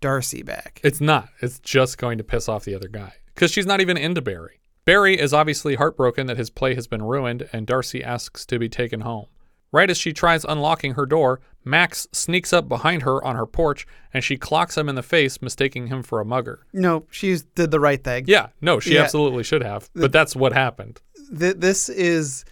Darcy 0.00 0.42
back? 0.42 0.80
It's 0.82 1.02
not. 1.02 1.28
It's 1.42 1.58
just 1.58 1.98
going 1.98 2.16
to 2.18 2.24
piss 2.24 2.48
off 2.48 2.64
the 2.64 2.74
other 2.74 2.88
guy 2.88 3.12
because 3.34 3.50
she's 3.50 3.66
not 3.66 3.82
even 3.82 3.98
into 3.98 4.22
Barry. 4.22 4.60
Barry 4.86 5.20
is 5.20 5.34
obviously 5.34 5.74
heartbroken 5.74 6.26
that 6.28 6.38
his 6.38 6.48
play 6.48 6.74
has 6.74 6.86
been 6.86 7.02
ruined, 7.02 7.46
and 7.52 7.66
Darcy 7.66 8.02
asks 8.02 8.46
to 8.46 8.58
be 8.58 8.70
taken 8.70 9.02
home. 9.02 9.26
Right 9.72 9.90
as 9.90 9.96
she 9.98 10.12
tries 10.12 10.44
unlocking 10.44 10.94
her 10.94 11.06
door, 11.06 11.40
Max 11.64 12.06
sneaks 12.12 12.52
up 12.52 12.68
behind 12.68 13.02
her 13.02 13.24
on 13.24 13.36
her 13.36 13.46
porch 13.46 13.86
and 14.12 14.22
she 14.22 14.36
clocks 14.36 14.76
him 14.76 14.88
in 14.88 14.94
the 14.96 15.02
face, 15.02 15.40
mistaking 15.40 15.86
him 15.86 16.02
for 16.02 16.20
a 16.20 16.24
mugger. 16.24 16.66
No, 16.72 17.06
she 17.10 17.38
did 17.54 17.70
the 17.70 17.80
right 17.80 18.02
thing. 18.02 18.24
Yeah, 18.26 18.48
no, 18.60 18.80
she 18.80 18.94
Yeah. 18.94 19.02
absolutely 19.02 19.42
should 19.44 19.62
have, 19.62 19.88
but 19.94 20.12
that's 20.12 20.36
what 20.36 20.52
happened. 20.52 21.00
Th- 21.38 21.56
this 21.56 21.88
is 21.88 22.44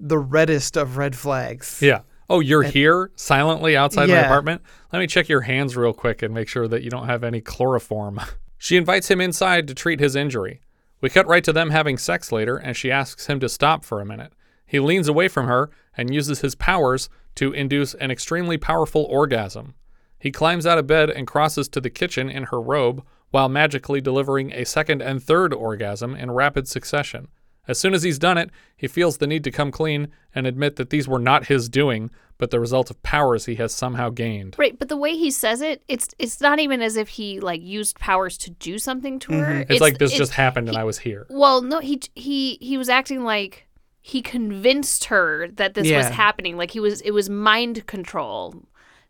the 0.00 0.18
reddest 0.18 0.76
of 0.76 0.96
red 0.96 1.14
flags. 1.14 1.80
Yeah. 1.80 2.00
Oh, 2.28 2.40
you're 2.40 2.62
And- 2.64 2.72
here 2.72 3.12
silently 3.14 3.76
outside 3.76 4.08
my 4.08 4.16
apartment? 4.16 4.62
Let 4.92 4.98
me 4.98 5.06
check 5.06 5.28
your 5.28 5.42
hands 5.42 5.76
real 5.76 5.92
quick 5.92 6.22
and 6.22 6.34
make 6.34 6.48
sure 6.48 6.66
that 6.66 6.82
you 6.82 6.90
don't 6.90 7.06
have 7.06 7.22
any 7.22 7.40
chloroform. 7.40 8.20
she 8.58 8.76
invites 8.76 9.08
him 9.08 9.20
inside 9.20 9.68
to 9.68 9.74
treat 9.74 10.00
his 10.00 10.16
injury. 10.16 10.60
We 11.00 11.10
cut 11.10 11.28
right 11.28 11.44
to 11.44 11.52
them 11.52 11.70
having 11.70 11.98
sex 11.98 12.32
later, 12.32 12.56
and 12.56 12.74
she 12.76 12.90
asks 12.90 13.26
him 13.26 13.38
to 13.40 13.48
stop 13.48 13.84
for 13.84 14.00
a 14.00 14.06
minute. 14.06 14.32
He 14.66 14.80
leans 14.80 15.06
away 15.06 15.28
from 15.28 15.46
her 15.46 15.70
and 15.96 16.14
uses 16.14 16.40
his 16.40 16.54
powers 16.54 17.08
to 17.36 17.52
induce 17.52 17.94
an 17.94 18.10
extremely 18.10 18.58
powerful 18.58 19.04
orgasm. 19.04 19.74
He 20.18 20.30
climbs 20.30 20.66
out 20.66 20.78
of 20.78 20.86
bed 20.86 21.10
and 21.10 21.26
crosses 21.26 21.68
to 21.70 21.80
the 21.80 21.90
kitchen 21.90 22.28
in 22.28 22.44
her 22.44 22.60
robe 22.60 23.04
while 23.30 23.48
magically 23.48 24.00
delivering 24.00 24.52
a 24.52 24.64
second 24.64 25.02
and 25.02 25.22
third 25.22 25.52
orgasm 25.52 26.14
in 26.14 26.30
rapid 26.30 26.68
succession. 26.68 27.28
As 27.68 27.78
soon 27.78 27.94
as 27.94 28.04
he's 28.04 28.18
done 28.18 28.38
it, 28.38 28.50
he 28.76 28.86
feels 28.86 29.18
the 29.18 29.26
need 29.26 29.42
to 29.44 29.50
come 29.50 29.72
clean 29.72 30.08
and 30.34 30.46
admit 30.46 30.76
that 30.76 30.90
these 30.90 31.08
were 31.08 31.18
not 31.18 31.46
his 31.46 31.68
doing, 31.68 32.10
but 32.38 32.50
the 32.50 32.60
result 32.60 32.90
of 32.90 33.02
powers 33.02 33.46
he 33.46 33.56
has 33.56 33.74
somehow 33.74 34.10
gained. 34.10 34.54
Right, 34.56 34.78
but 34.78 34.88
the 34.88 34.96
way 34.96 35.16
he 35.16 35.30
says 35.30 35.60
it, 35.60 35.82
it's 35.88 36.08
it's 36.18 36.40
not 36.40 36.60
even 36.60 36.80
as 36.80 36.96
if 36.96 37.08
he 37.08 37.40
like 37.40 37.60
used 37.62 37.98
powers 37.98 38.38
to 38.38 38.50
do 38.50 38.78
something 38.78 39.18
to 39.20 39.32
her. 39.32 39.44
Mm-hmm. 39.46 39.72
It's, 39.72 39.80
like 39.80 39.98
this 39.98 40.12
it's- 40.12 40.18
just 40.18 40.32
happened 40.32 40.68
and 40.68 40.78
I 40.78 40.84
was 40.84 40.98
here. 40.98 41.26
Well, 41.28 41.60
no, 41.60 41.80
he 41.80 42.00
he 42.14 42.58
he 42.60 42.78
was 42.78 42.88
acting 42.88 43.24
like 43.24 43.65
he 44.08 44.22
convinced 44.22 45.06
her 45.06 45.48
that 45.56 45.74
this 45.74 45.90
was 45.90 46.06
happening. 46.06 46.56
Like 46.56 46.70
he 46.70 46.78
was 46.78 47.00
it 47.00 47.10
was 47.10 47.28
mind 47.28 47.86
control 47.88 48.54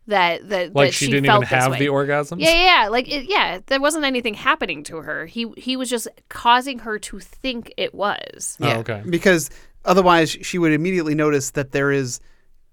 that 0.07 0.49
that 0.49 0.73
Like 0.73 0.87
that 0.89 0.93
she 0.95 1.05
she 1.05 1.11
didn't 1.11 1.27
felt 1.27 1.43
even 1.43 1.55
have 1.59 1.71
way. 1.73 1.77
the 1.79 1.85
orgasms? 1.87 2.37
Yeah, 2.39 2.49
yeah, 2.51 2.83
yeah. 2.83 2.89
like 2.89 3.07
it, 3.07 3.29
yeah, 3.29 3.59
there 3.67 3.79
wasn't 3.79 4.05
anything 4.05 4.33
happening 4.33 4.81
to 4.85 4.97
her. 4.97 5.27
He 5.27 5.51
he 5.55 5.77
was 5.77 5.87
just 5.91 6.07
causing 6.29 6.79
her 6.79 6.97
to 6.97 7.19
think 7.19 7.71
it 7.77 7.93
was. 7.93 8.57
Oh, 8.59 8.79
okay. 8.79 9.03
Because 9.07 9.51
otherwise, 9.85 10.31
she 10.31 10.57
would 10.57 10.71
immediately 10.73 11.13
notice 11.13 11.51
that 11.51 11.73
there 11.73 11.91
is 11.91 12.19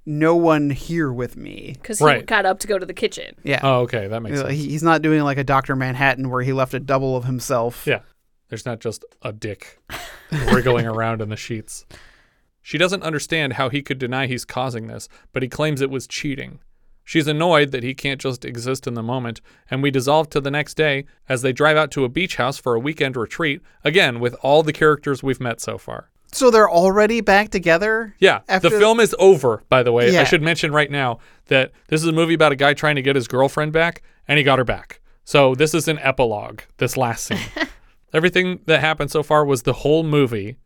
no 0.07 0.35
one 0.35 0.71
here 0.71 1.13
with 1.13 1.37
me. 1.37 1.73
Because 1.75 1.99
he 1.99 2.05
Right. 2.07 2.25
got 2.25 2.47
up 2.47 2.59
to 2.61 2.67
go 2.67 2.79
to 2.79 2.87
the 2.87 2.95
kitchen. 2.95 3.35
Yeah. 3.43 3.61
Oh, 3.63 3.81
okay, 3.81 4.07
that 4.09 4.23
makes 4.23 4.37
You 4.37 4.43
know, 4.45 4.49
sense. 4.49 4.59
he- 4.63 4.71
he's 4.71 4.83
not 4.83 5.03
doing 5.03 5.21
like 5.23 5.37
a 5.37 5.45
Doctor 5.45 5.77
Manhattan 5.77 6.31
where 6.31 6.41
he 6.43 6.55
left 6.55 6.73
a 6.73 6.81
double 6.81 7.17
of 7.19 7.25
himself. 7.25 7.87
Yeah. 7.87 8.01
There's 8.49 8.65
not 8.65 8.81
just 8.81 9.05
a 9.23 9.33
dick 9.33 9.79
wriggling 10.53 10.87
around 10.87 11.21
in 11.21 11.29
the 11.29 11.37
sheets. 11.37 11.85
She 12.65 12.79
doesn't 12.79 13.03
understand 13.03 13.53
how 13.53 13.69
he 13.69 13.83
could 13.83 13.99
deny 13.99 14.27
he's 14.27 14.47
causing 14.47 14.87
this, 14.87 15.07
but 15.35 15.43
he 15.43 15.51
claims 15.51 15.83
it 15.83 15.91
was 15.91 16.07
cheating. 16.07 16.61
She's 17.05 17.29
annoyed 17.29 17.73
that 17.73 17.83
he 17.83 17.93
can't 17.93 18.19
just 18.19 18.43
exist 18.43 18.87
in 18.87 18.95
the 18.95 19.03
moment, 19.03 19.43
and 19.71 19.83
we 19.83 19.91
dissolve 19.91 20.31
to 20.31 20.41
the 20.41 20.51
next 20.51 20.73
day 20.73 21.05
as 21.29 21.43
they 21.43 21.53
drive 21.53 21.77
out 21.77 21.91
to 21.91 22.05
a 22.05 22.09
beach 22.09 22.37
house 22.37 22.57
for 22.57 22.75
a 22.75 22.81
weekend 22.81 23.19
retreat, 23.19 23.61
again 23.85 24.19
with 24.19 24.35
all 24.41 24.63
the 24.63 24.73
characters 24.73 25.23
we've 25.23 25.43
met 25.43 25.61
so 25.61 25.77
far. 25.77 26.09
So 26.33 26.51
they're 26.51 26.71
already 26.71 27.21
back 27.21 27.51
together. 27.51 28.15
Yeah, 28.19 28.41
After- 28.49 28.71
the 28.71 28.79
film 28.79 28.99
is 28.99 29.15
over, 29.19 29.63
by 29.69 29.83
the 29.83 29.93
way. 29.93 30.17
I 30.19 30.25
should 30.25 30.41
mention 30.41 30.73
right 30.73 30.91
now 30.91 31.19
that 31.49 31.73
this 31.89 32.01
is 32.01 32.09
a 32.09 32.13
movie 32.13 32.33
about 32.35 32.53
a 32.53 32.57
guy 32.57 32.73
trying 32.73 32.97
to 32.97 33.03
get 33.03 33.15
his 33.15 33.29
girlfriend 33.29 33.75
back, 33.75 34.01
and 34.27 34.39
he 34.39 34.43
got 34.43 34.59
her 34.59 34.65
back. 34.65 35.01
So 35.25 35.55
this 35.55 35.75
is 35.75 35.87
an 35.87 35.99
epilogue, 35.99 36.63
this 36.79 36.97
last 36.97 37.25
scene. 37.27 37.39
Everything 38.15 38.61
that 38.65 38.81
happened 38.81 39.11
so 39.11 39.23
far 39.23 39.45
was 39.45 39.65
the 39.65 39.75
whole 39.75 40.03
movie, 40.03 40.57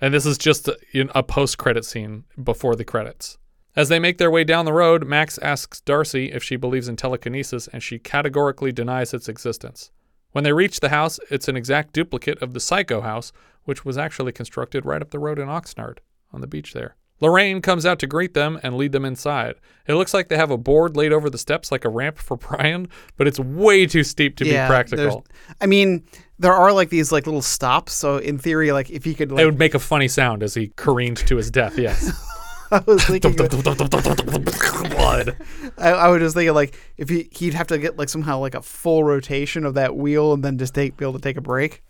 and 0.00 0.14
this 0.14 0.26
is 0.26 0.38
just 0.38 0.68
a, 0.68 0.78
a 1.14 1.22
post 1.22 1.58
credit 1.58 1.84
scene 1.84 2.24
before 2.42 2.76
the 2.76 2.84
credits. 2.84 3.38
As 3.76 3.88
they 3.88 3.98
make 3.98 4.18
their 4.18 4.30
way 4.30 4.44
down 4.44 4.64
the 4.64 4.72
road, 4.72 5.06
Max 5.06 5.38
asks 5.38 5.80
Darcy 5.80 6.32
if 6.32 6.42
she 6.42 6.56
believes 6.56 6.88
in 6.88 6.96
telekinesis, 6.96 7.68
and 7.68 7.82
she 7.82 7.98
categorically 7.98 8.72
denies 8.72 9.14
its 9.14 9.28
existence. 9.28 9.90
When 10.32 10.44
they 10.44 10.52
reach 10.52 10.80
the 10.80 10.88
house, 10.88 11.20
it's 11.30 11.48
an 11.48 11.56
exact 11.56 11.92
duplicate 11.92 12.42
of 12.42 12.54
the 12.54 12.60
Psycho 12.60 13.00
house, 13.00 13.32
which 13.64 13.84
was 13.84 13.96
actually 13.96 14.32
constructed 14.32 14.84
right 14.84 15.00
up 15.00 15.10
the 15.10 15.18
road 15.18 15.38
in 15.38 15.48
Oxnard 15.48 15.98
on 16.32 16.40
the 16.40 16.46
beach 16.46 16.72
there. 16.72 16.96
Lorraine 17.20 17.60
comes 17.60 17.84
out 17.84 17.98
to 18.00 18.06
greet 18.06 18.34
them 18.34 18.58
and 18.62 18.76
lead 18.76 18.92
them 18.92 19.04
inside. 19.04 19.56
It 19.86 19.94
looks 19.94 20.14
like 20.14 20.28
they 20.28 20.36
have 20.36 20.50
a 20.50 20.56
board 20.56 20.96
laid 20.96 21.12
over 21.12 21.28
the 21.28 21.38
steps 21.38 21.72
like 21.72 21.84
a 21.84 21.88
ramp 21.88 22.18
for 22.18 22.36
Brian, 22.48 22.88
but 23.16 23.26
it's 23.26 23.40
way 23.40 23.86
too 23.86 24.04
steep 24.04 24.36
to 24.36 24.44
Yeah, 24.44 24.50
be 24.50 24.54
there's- 24.54 24.68
practical. 24.68 25.26
I 25.60 25.66
mean, 25.66 26.04
there 26.38 26.54
are 26.54 26.72
like 26.72 26.90
these 26.90 27.10
like 27.10 27.26
little 27.26 27.42
stops. 27.42 27.92
So 27.92 28.18
in 28.18 28.38
theory, 28.38 28.70
like 28.72 28.90
if 28.90 29.04
he 29.04 29.14
could, 29.14 29.32
It 29.32 29.44
would 29.44 29.58
make 29.58 29.74
a 29.74 29.78
funny 29.80 30.08
sound 30.08 30.42
as 30.42 30.54
he 30.54 30.68
careened 30.76 31.16
to 31.26 31.36
his 31.36 31.50
death, 31.50 31.76
yes. 31.78 32.12
I 32.70 32.82
was 32.86 33.02
thinking, 33.06 33.32
Blood. 33.34 35.36
I, 35.78 35.88
I 35.90 36.08
was 36.08 36.20
just 36.20 36.34
thinking 36.36 36.54
like 36.54 36.78
if 36.98 37.08
he 37.08 37.28
he'd 37.32 37.54
have 37.54 37.66
to 37.68 37.78
get 37.78 37.96
like 37.96 38.10
somehow 38.10 38.38
like 38.40 38.54
a 38.54 38.60
full 38.62 39.04
rotation 39.04 39.64
of 39.64 39.72
that 39.74 39.96
wheel 39.96 40.34
and 40.34 40.44
then 40.44 40.58
just 40.58 40.74
take 40.74 40.96
be 40.98 41.04
able 41.06 41.14
to 41.14 41.18
take 41.20 41.38
a 41.38 41.40
break. 41.40 41.82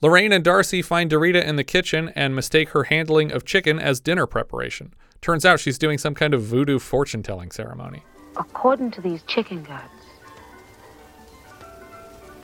Lorraine 0.00 0.32
and 0.32 0.44
Darcy 0.44 0.80
find 0.80 1.10
Dorita 1.10 1.44
in 1.44 1.56
the 1.56 1.64
kitchen 1.64 2.12
and 2.14 2.32
mistake 2.32 2.68
her 2.68 2.84
handling 2.84 3.32
of 3.32 3.44
chicken 3.44 3.80
as 3.80 3.98
dinner 3.98 4.26
preparation. 4.26 4.94
Turns 5.20 5.44
out 5.44 5.58
she's 5.58 5.76
doing 5.76 5.98
some 5.98 6.14
kind 6.14 6.34
of 6.34 6.42
voodoo 6.42 6.78
fortune 6.78 7.24
telling 7.24 7.50
ceremony. 7.50 8.04
According 8.36 8.92
to 8.92 9.00
these 9.00 9.24
chicken 9.24 9.64
guards, 9.64 9.90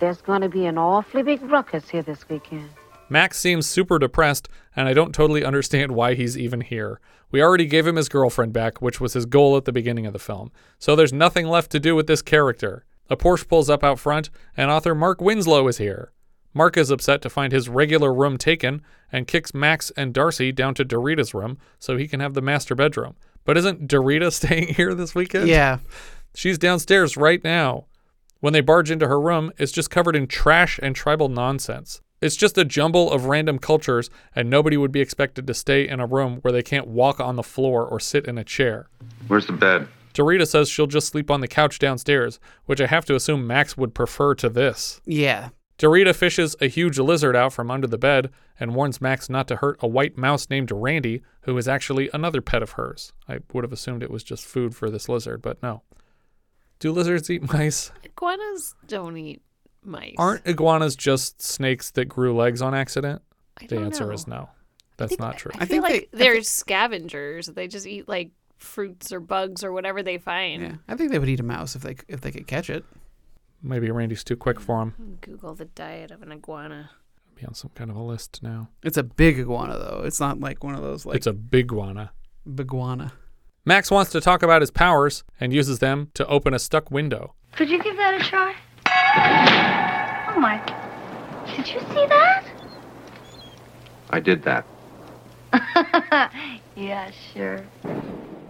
there's 0.01 0.21
going 0.21 0.41
to 0.41 0.49
be 0.49 0.67
an 0.67 0.77
awfully 0.77 1.23
big 1.23 1.43
ruckus 1.43 1.89
here 1.89 2.03
this 2.03 2.29
weekend. 2.29 2.69
Max 3.09 3.39
seems 3.39 3.69
super 3.69 4.01
depressed, 4.01 4.49
and 4.75 4.89
I 4.89 4.93
don't 4.93 5.15
totally 5.15 5.45
understand 5.45 5.93
why 5.93 6.15
he's 6.15 6.37
even 6.37 6.63
here. 6.63 7.01
We 7.31 7.41
already 7.41 7.67
gave 7.67 7.87
him 7.87 7.95
his 7.95 8.09
girlfriend 8.09 8.53
back, 8.53 8.83
which 8.83 9.01
was 9.01 9.13
his 9.13 9.27
goal 9.27 9.57
at 9.57 9.65
the 9.65 9.73
beginning 9.73 10.07
of 10.07 10.13
the 10.13 10.19
film, 10.19 10.51
so 10.81 10.97
there's 10.97 11.13
nothing 11.13 11.47
left 11.47 11.71
to 11.73 11.79
do 11.79 11.95
with 11.95 12.09
this 12.09 12.23
character. 12.23 12.85
A 13.09 13.17
Porsche 13.17 13.47
pulls 13.47 13.71
up 13.71 13.85
out 13.85 14.01
front, 14.01 14.31
and 14.57 14.73
author 14.73 14.95
Mark 14.97 15.21
Winslow 15.21 15.69
is 15.69 15.79
here. 15.79 16.11
Mark 16.55 16.77
is 16.77 16.91
upset 16.91 17.21
to 17.23 17.29
find 17.29 17.53
his 17.53 17.69
regular 17.69 18.15
room 18.15 18.39
taken 18.39 18.81
and 19.13 19.27
kicks 19.27 19.53
Max 19.53 19.91
and 19.97 20.15
Darcy 20.15 20.53
down 20.53 20.75
to 20.75 20.85
Dorita's 20.85 21.35
room 21.35 21.59
so 21.79 21.97
he 21.97 22.09
can 22.09 22.21
have 22.21 22.35
the 22.35 22.41
master 22.41 22.75
bedroom. 22.75 23.17
But 23.45 23.59
isn't 23.59 23.89
Dorita 23.89 24.33
staying 24.33 24.75
here 24.75 24.95
this 24.95 25.15
weekend? 25.15 25.49
Yeah. 25.49 25.79
She's 26.35 26.59
downstairs 26.59 27.17
right 27.17 27.43
now. 27.43 27.87
When 28.41 28.53
they 28.53 28.61
barge 28.61 28.91
into 28.91 29.09
her 29.09 29.21
room, 29.21 29.53
it's 29.59 29.73
just 29.73 29.91
covered 29.91 30.17
in 30.17 30.27
trash 30.27 30.79
and 30.83 30.95
tribal 30.95 31.29
nonsense. 31.29 32.01
It's 32.21 32.37
just 32.37 32.57
a 32.57 32.65
jumble 32.65 33.13
of 33.13 33.27
random 33.27 33.59
cultures, 33.59 34.09
and 34.35 34.49
nobody 34.49 34.77
would 34.77 34.93
be 34.93 35.01
expected 35.01 35.47
to 35.47 35.55
stay 35.55 35.87
in 35.87 36.01
a 36.01 36.07
room 36.07 36.39
where 36.43 36.53
they 36.53 36.63
can't 36.63 36.87
walk 36.87 37.21
on 37.21 37.37
the 37.37 37.43
floor 37.43 37.85
or 37.85 38.01
sit 38.01 38.27
in 38.27 38.39
a 38.39 38.45
chair. 38.45 38.89
Where's 39.27 39.47
the 39.47 39.53
bed? 39.53 39.89
Dorita 40.15 40.47
says 40.47 40.69
she'll 40.69 40.87
just 40.87 41.09
sleep 41.09 41.31
on 41.31 41.41
the 41.41 41.49
couch 41.49 41.79
downstairs, 41.79 42.39
which 42.67 42.81
I 42.81 42.87
have 42.87 43.05
to 43.07 43.15
assume 43.15 43.47
Max 43.47 43.77
would 43.77 43.95
prefer 43.95 44.35
to 44.37 44.49
this. 44.49 45.01
Yeah. 45.05 45.51
Dorita 45.79 46.15
fishes 46.15 46.55
a 46.61 46.69
huge 46.69 46.99
lizard 46.99 47.35
out 47.35 47.53
from 47.53 47.71
under 47.71 47.87
the 47.87 47.99
bed 47.99 48.31
and 48.61 48.75
warns 48.75 49.01
Max 49.01 49.29
not 49.29 49.49
to 49.49 49.57
hurt 49.57 49.77
a 49.81 49.89
white 49.89 50.17
mouse 50.17 50.49
named 50.49 50.71
Randy, 50.71 51.23
who 51.43 51.57
is 51.59 51.67
actually 51.67 52.09
another 52.13 52.41
pet 52.41 52.63
of 52.63 52.73
hers. 52.73 53.13
I 53.29 53.39
would 53.53 53.65
have 53.65 53.73
assumed 53.73 54.03
it 54.03 54.11
was 54.11 54.23
just 54.23 54.45
food 54.45 54.77
for 54.77 54.89
this 54.89 55.09
lizard, 55.09 55.43
but 55.43 55.63
no. 55.63 55.83
Do 56.79 56.93
lizards 56.93 57.29
eat 57.29 57.53
mice? 57.53 57.91
Iguanas 58.05 58.75
don't 58.87 59.17
eat 59.17 59.43
mice. 59.83 60.15
Aren't 60.17 60.47
iguanas 60.47 60.95
just 60.95 61.43
snakes 61.43 61.91
that 61.93 62.07
grew 62.07 62.37
legs 62.37 62.63
on 62.63 62.75
accident? 62.75 63.23
I 63.61 63.67
the 63.67 63.77
don't 63.77 63.85
answer 63.87 64.07
know. 64.07 64.13
is 64.13 64.27
no. 64.27 64.49
That's 64.97 65.19
not 65.19 65.39
true. 65.39 65.51
I, 65.59 65.67
feel 65.67 65.83
like 65.83 66.09
they, 66.13 66.29
are 66.29 66.43
scavengers. 66.43 67.49
They 67.49 67.67
just 67.67 67.87
eat 67.87 68.09
like 68.09 68.31
fruits 68.59 69.13
or 69.13 69.19
bugs 69.19 69.65
or 69.65 69.73
whatever 69.73 70.05
they 70.05 70.19
find. 70.19 70.63
Yeah. 70.63 70.75
I 70.87 70.95
think 70.95 71.11
they 71.11 71.19
would 71.19 71.29
eat 71.29 71.41
a 71.41 71.45
mouse 71.45 71.75
if 71.75 71.83
they 71.83 71.97
if 72.07 72.21
they 72.21 72.31
could 72.31 72.47
catch 72.47 72.71
it. 72.71 72.85
Maybe 73.67 73.91
Randy's 73.91 74.23
too 74.23 74.37
quick 74.37 74.61
for 74.61 74.83
him. 74.83 75.19
Google 75.23 75.55
the 75.55 75.65
diet 75.65 76.11
of 76.11 76.23
an 76.23 76.31
iguana. 76.31 76.91
Be 77.35 77.47
on 77.47 77.55
some 77.55 77.71
kind 77.75 77.91
of 77.91 77.97
a 77.97 78.03
list 78.03 78.43
now. 78.43 78.69
It's 78.83 78.99
a 78.99 79.03
big 79.03 79.39
iguana 79.39 79.79
though. 79.79 80.03
It's 80.05 80.21
not 80.21 80.39
like 80.39 80.63
one 80.63 80.75
of 80.75 80.83
those 80.83 81.07
like 81.07 81.17
it's 81.17 81.27
a 81.27 81.33
big 81.33 81.73
iguana. 81.73 82.13
Big 82.45 82.67
iguana. 82.67 83.15
Max 83.65 83.91
wants 83.91 84.13
to 84.13 84.21
talk 84.21 84.43
about 84.43 84.61
his 84.61 84.71
powers 84.71 85.25
and 85.41 85.51
uses 85.51 85.79
them 85.79 86.11
to 86.13 86.27
open 86.27 86.53
a 86.53 86.59
stuck 86.59 86.91
window. 86.91 87.35
Could 87.53 87.71
you 87.71 87.83
give 87.83 87.97
that 87.97 88.21
a 88.21 88.23
try? 88.23 88.55
Oh 90.37 90.39
my. 90.39 90.59
Did 91.57 91.67
you 91.69 91.81
see 91.81 92.07
that? 92.07 92.45
I 94.11 94.21
did 94.21 94.43
that. 94.43 94.67
yeah, 96.77 97.11
sure. 97.33 97.65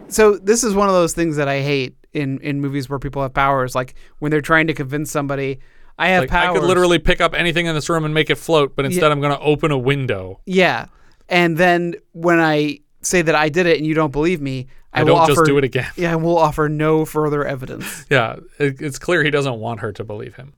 So 0.09 0.39
this 0.39 0.65
is 0.65 0.75
one 0.75 0.89
of 0.89 0.95
those 0.95 1.13
things 1.13 1.37
that 1.37 1.47
I 1.47 1.61
hate 1.61 1.97
in 2.15 2.39
in 2.41 2.61
movies 2.61 2.89
where 2.89 2.99
people 2.99 3.23
have 3.23 3.35
powers. 3.35 3.75
Like 3.75 3.95
when 4.21 4.31
they're 4.31 4.41
trying 4.41 4.67
to 4.69 4.75
convince 4.75 5.11
somebody, 5.11 5.59
I 5.99 6.09
have 6.09 6.23
Like, 6.23 6.31
powers. 6.31 6.57
I 6.57 6.61
could 6.61 6.67
literally 6.67 6.99
pick 6.99 7.21
up 7.21 7.35
anything 7.35 7.67
in 7.67 7.75
this 7.75 7.89
room 7.89 8.05
and 8.05 8.15
make 8.15 8.31
it 8.31 8.37
float, 8.37 8.75
but 8.77 8.85
instead 8.85 9.03
Yeah. 9.03 9.11
I'm 9.11 9.21
going 9.21 9.37
to 9.37 9.41
open 9.45 9.71
a 9.71 9.79
window. 9.79 10.41
Yeah. 10.47 10.87
And 11.29 11.57
then 11.57 11.95
when 12.13 12.41
I 12.41 12.81
say 13.03 13.23
that 13.23 13.35
I 13.35 13.49
did 13.49 13.67
it 13.67 13.77
and 13.79 13.87
you 13.87 13.95
don't 13.95 14.13
believe 14.13 14.41
me, 14.41 14.67
I, 14.93 15.01
I 15.01 15.05
will 15.05 15.17
don't 15.17 15.27
just 15.27 15.39
offer, 15.39 15.47
do 15.47 15.59
it 15.59 15.65
again. 15.65 15.91
Yeah, 15.97 16.13
I 16.13 16.17
will 16.17 16.39
offer 16.39 16.69
no 16.69 17.05
further 17.05 17.45
evidence. 17.45 18.07
Yeah, 18.11 18.37
it, 18.59 18.81
it's 18.81 18.99
clear 18.99 19.23
he 19.25 19.31
doesn't 19.31 19.59
want 19.59 19.81
her 19.81 19.93
to 19.93 20.05
believe 20.05 20.35
him. 20.37 20.55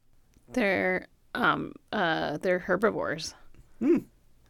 They're 0.53 1.07
um 1.35 1.73
uh 1.93 2.39
they're 2.39 2.61
herbivores. 2.61 3.35
Hmm. 3.79 3.99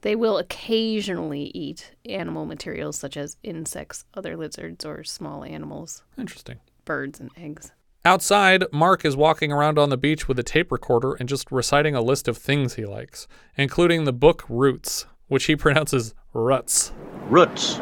They 0.02 0.14
will 0.14 0.38
occasionally 0.38 1.50
eat 1.54 1.94
animal 2.08 2.46
materials 2.46 2.96
such 2.96 3.16
as 3.16 3.36
insects, 3.42 4.04
other 4.14 4.36
lizards, 4.36 4.84
or 4.84 5.02
small 5.02 5.42
animals, 5.42 6.04
Interesting. 6.16 6.58
Birds, 6.86 7.20
and 7.20 7.30
eggs. 7.36 7.72
Outside, 8.06 8.64
Mark 8.72 9.04
is 9.04 9.16
walking 9.16 9.52
around 9.52 9.78
on 9.78 9.90
the 9.90 9.96
beach 9.98 10.26
with 10.28 10.38
a 10.38 10.42
tape 10.42 10.72
recorder 10.72 11.12
and 11.14 11.28
just 11.28 11.52
reciting 11.52 11.94
a 11.94 12.00
list 12.00 12.28
of 12.28 12.38
things 12.38 12.74
he 12.74 12.86
likes, 12.86 13.26
including 13.56 14.04
the 14.04 14.12
book 14.12 14.44
Roots, 14.48 15.04
which 15.28 15.44
he 15.44 15.56
pronounces 15.64 16.14
ruts, 16.32 16.92
Roots. 17.28 17.74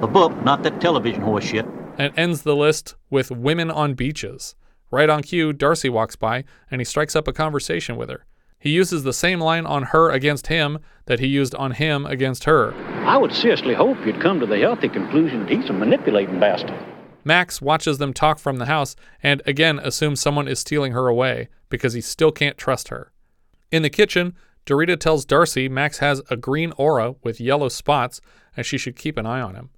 The 0.00 0.08
book, 0.12 0.32
not 0.44 0.62
that 0.64 0.80
television 0.80 1.22
horse 1.22 1.44
shit. 1.44 1.64
and 1.96 2.12
ends 2.18 2.42
the 2.42 2.56
list 2.56 2.96
with 3.08 3.30
women 3.30 3.70
on 3.70 3.94
beaches. 3.94 4.56
Right 4.90 5.08
on 5.08 5.22
cue, 5.22 5.52
Darcy 5.52 5.88
walks 5.88 6.16
by 6.16 6.44
and 6.70 6.80
he 6.80 6.84
strikes 6.84 7.14
up 7.16 7.26
a 7.28 7.32
conversation 7.32 7.96
with 7.96 8.10
her. 8.10 8.26
He 8.58 8.70
uses 8.70 9.02
the 9.04 9.12
same 9.12 9.40
line 9.40 9.66
on 9.66 9.84
her 9.84 10.10
against 10.10 10.48
him 10.48 10.78
that 11.06 11.20
he 11.20 11.26
used 11.26 11.54
on 11.54 11.72
him 11.72 12.06
against 12.06 12.44
her. 12.44 12.74
I 13.06 13.16
would 13.16 13.32
seriously 13.32 13.74
hope 13.74 14.04
you'd 14.04 14.20
come 14.20 14.40
to 14.40 14.46
the 14.46 14.58
healthy 14.58 14.88
conclusion 14.88 15.40
that 15.40 15.50
he's 15.50 15.68
a 15.70 15.72
manipulating 15.72 16.40
bastard. 16.40 16.74
Max 17.24 17.62
watches 17.62 17.98
them 17.98 18.12
talk 18.12 18.38
from 18.38 18.58
the 18.58 18.66
house 18.66 18.94
and 19.22 19.42
again 19.46 19.78
assumes 19.78 20.20
someone 20.20 20.48
is 20.48 20.58
stealing 20.58 20.92
her 20.92 21.08
away 21.08 21.48
because 21.68 21.94
he 21.94 22.00
still 22.00 22.30
can't 22.30 22.58
trust 22.58 22.88
her. 22.88 23.12
In 23.70 23.82
the 23.82 23.90
kitchen, 23.90 24.34
Dorita 24.66 24.98
tells 24.98 25.24
Darcy 25.24 25.68
Max 25.68 25.98
has 25.98 26.22
a 26.30 26.36
green 26.36 26.72
aura 26.76 27.14
with 27.22 27.40
yellow 27.40 27.68
spots 27.68 28.20
and 28.56 28.64
she 28.64 28.78
should 28.78 28.96
keep 28.96 29.18
an 29.18 29.26
eye 29.26 29.40
on 29.40 29.54
him. 29.54 29.70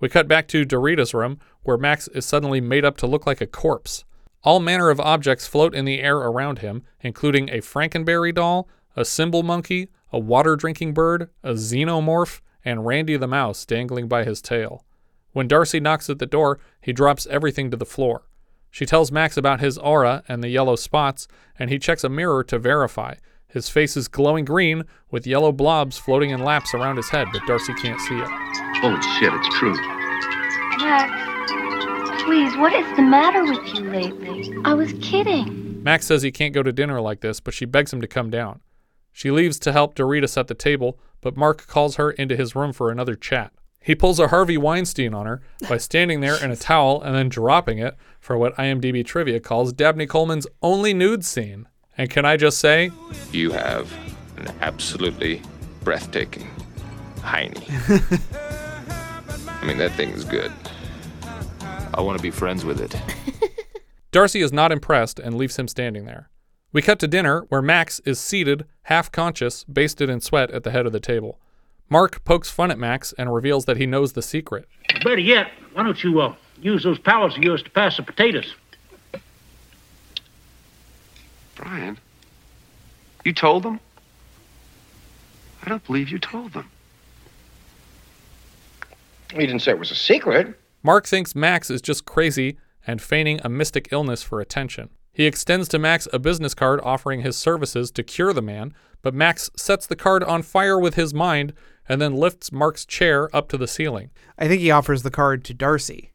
We 0.00 0.08
cut 0.08 0.28
back 0.28 0.48
to 0.48 0.64
Dorita's 0.64 1.14
room, 1.14 1.38
where 1.62 1.78
Max 1.78 2.08
is 2.08 2.26
suddenly 2.26 2.60
made 2.60 2.84
up 2.84 2.96
to 2.98 3.06
look 3.06 3.26
like 3.26 3.40
a 3.40 3.46
corpse. 3.46 4.04
All 4.42 4.60
manner 4.60 4.90
of 4.90 5.00
objects 5.00 5.46
float 5.46 5.74
in 5.74 5.84
the 5.84 6.00
air 6.00 6.16
around 6.16 6.58
him, 6.58 6.82
including 7.00 7.48
a 7.48 7.62
Frankenberry 7.62 8.34
doll, 8.34 8.68
a 8.96 9.04
cymbal 9.04 9.42
monkey, 9.42 9.88
a 10.12 10.18
water 10.18 10.56
drinking 10.56 10.92
bird, 10.92 11.30
a 11.42 11.52
xenomorph, 11.52 12.40
and 12.64 12.84
Randy 12.84 13.16
the 13.16 13.26
mouse 13.26 13.64
dangling 13.64 14.08
by 14.08 14.24
his 14.24 14.42
tail. 14.42 14.84
When 15.34 15.48
Darcy 15.48 15.80
knocks 15.80 16.08
at 16.08 16.20
the 16.20 16.26
door, 16.26 16.60
he 16.80 16.92
drops 16.92 17.26
everything 17.26 17.68
to 17.72 17.76
the 17.76 17.84
floor. 17.84 18.22
She 18.70 18.86
tells 18.86 19.10
Max 19.10 19.36
about 19.36 19.58
his 19.58 19.76
aura 19.76 20.22
and 20.28 20.42
the 20.42 20.48
yellow 20.48 20.76
spots, 20.76 21.26
and 21.58 21.70
he 21.70 21.78
checks 21.78 22.04
a 22.04 22.08
mirror 22.08 22.44
to 22.44 22.58
verify. 22.58 23.16
His 23.48 23.68
face 23.68 23.96
is 23.96 24.06
glowing 24.06 24.44
green 24.44 24.84
with 25.10 25.26
yellow 25.26 25.50
blobs 25.50 25.98
floating 25.98 26.30
in 26.30 26.44
laps 26.44 26.72
around 26.72 26.98
his 26.98 27.08
head, 27.08 27.26
but 27.32 27.42
Darcy 27.48 27.74
can't 27.74 28.00
see 28.00 28.16
it. 28.16 28.28
Holy 28.80 29.02
shit, 29.18 29.32
it's 29.34 29.58
true. 29.58 29.74
Max, 30.84 32.22
please, 32.22 32.56
what 32.56 32.72
is 32.72 32.96
the 32.96 33.02
matter 33.02 33.44
with 33.44 33.74
you 33.74 33.90
lately? 33.90 34.56
I 34.64 34.74
was 34.74 34.92
kidding. 35.02 35.82
Max 35.82 36.06
says 36.06 36.22
he 36.22 36.30
can't 36.30 36.54
go 36.54 36.62
to 36.62 36.72
dinner 36.72 37.00
like 37.00 37.22
this, 37.22 37.40
but 37.40 37.54
she 37.54 37.64
begs 37.64 37.92
him 37.92 38.00
to 38.00 38.06
come 38.06 38.30
down. 38.30 38.60
She 39.10 39.32
leaves 39.32 39.58
to 39.60 39.72
help 39.72 39.96
Dorita 39.96 40.28
set 40.28 40.46
the 40.46 40.54
table, 40.54 41.00
but 41.20 41.36
Mark 41.36 41.66
calls 41.66 41.96
her 41.96 42.12
into 42.12 42.36
his 42.36 42.54
room 42.54 42.72
for 42.72 42.90
another 42.90 43.16
chat. 43.16 43.52
He 43.84 43.94
pulls 43.94 44.18
a 44.18 44.28
Harvey 44.28 44.56
Weinstein 44.56 45.12
on 45.12 45.26
her 45.26 45.42
by 45.68 45.76
standing 45.76 46.20
there 46.20 46.42
in 46.42 46.50
a 46.50 46.56
towel 46.56 47.02
and 47.02 47.14
then 47.14 47.28
dropping 47.28 47.78
it 47.78 47.94
for 48.18 48.38
what 48.38 48.56
IMDb 48.56 49.04
trivia 49.04 49.40
calls 49.40 49.74
Dabney 49.74 50.06
Coleman's 50.06 50.46
only 50.62 50.94
nude 50.94 51.22
scene. 51.22 51.68
And 51.98 52.08
can 52.08 52.24
I 52.24 52.38
just 52.38 52.58
say, 52.58 52.92
You 53.30 53.50
have 53.50 53.92
an 54.38 54.48
absolutely 54.62 55.42
breathtaking 55.82 56.48
hiney. 57.18 57.62
I 59.62 59.66
mean, 59.66 59.76
that 59.76 59.92
thing 59.92 60.12
is 60.12 60.24
good. 60.24 60.50
I 61.92 62.00
want 62.00 62.18
to 62.18 62.22
be 62.22 62.30
friends 62.30 62.64
with 62.64 62.80
it. 62.80 62.96
Darcy 64.12 64.40
is 64.40 64.50
not 64.50 64.72
impressed 64.72 65.18
and 65.18 65.36
leaves 65.36 65.58
him 65.58 65.68
standing 65.68 66.06
there. 66.06 66.30
We 66.72 66.80
cut 66.80 66.98
to 67.00 67.06
dinner 67.06 67.42
where 67.50 67.60
Max 67.60 68.00
is 68.06 68.18
seated, 68.18 68.64
half 68.84 69.12
conscious, 69.12 69.62
basted 69.64 70.08
in 70.08 70.22
sweat 70.22 70.50
at 70.52 70.62
the 70.62 70.70
head 70.70 70.86
of 70.86 70.92
the 70.92 71.00
table. 71.00 71.38
Mark 71.94 72.24
pokes 72.24 72.50
fun 72.50 72.72
at 72.72 72.78
Max 72.80 73.14
and 73.16 73.32
reveals 73.32 73.66
that 73.66 73.76
he 73.76 73.86
knows 73.86 74.14
the 74.14 74.20
secret. 74.20 74.68
Better 75.04 75.20
yet, 75.20 75.52
why 75.74 75.84
don't 75.84 76.02
you 76.02 76.20
uh, 76.20 76.34
use 76.60 76.82
those 76.82 76.98
powers 76.98 77.36
of 77.36 77.44
yours 77.44 77.62
to 77.62 77.70
pass 77.70 77.98
the 77.98 78.02
potatoes? 78.02 78.52
Brian, 81.54 81.96
you 83.24 83.32
told 83.32 83.62
them? 83.62 83.78
I 85.64 85.68
don't 85.68 85.86
believe 85.86 86.08
you 86.08 86.18
told 86.18 86.52
them. 86.52 86.68
You 89.32 89.46
didn't 89.46 89.60
say 89.60 89.70
it 89.70 89.78
was 89.78 89.92
a 89.92 89.94
secret. 89.94 90.58
Mark 90.82 91.06
thinks 91.06 91.36
Max 91.36 91.70
is 91.70 91.80
just 91.80 92.06
crazy 92.06 92.56
and 92.88 93.00
feigning 93.00 93.38
a 93.44 93.48
mystic 93.48 93.90
illness 93.92 94.20
for 94.20 94.40
attention. 94.40 94.88
He 95.12 95.26
extends 95.26 95.68
to 95.68 95.78
Max 95.78 96.08
a 96.12 96.18
business 96.18 96.54
card 96.54 96.80
offering 96.82 97.20
his 97.20 97.36
services 97.36 97.92
to 97.92 98.02
cure 98.02 98.32
the 98.32 98.42
man, 98.42 98.74
but 99.00 99.14
Max 99.14 99.48
sets 99.54 99.86
the 99.86 99.94
card 99.94 100.24
on 100.24 100.42
fire 100.42 100.76
with 100.76 100.96
his 100.96 101.14
mind 101.14 101.52
and 101.88 102.00
then 102.00 102.14
lifts 102.14 102.50
Mark's 102.52 102.84
chair 102.84 103.34
up 103.34 103.48
to 103.50 103.58
the 103.58 103.68
ceiling. 103.68 104.10
I 104.38 104.48
think 104.48 104.60
he 104.60 104.70
offers 104.70 105.02
the 105.02 105.10
card 105.10 105.44
to 105.44 105.54
Darcy. 105.54 106.12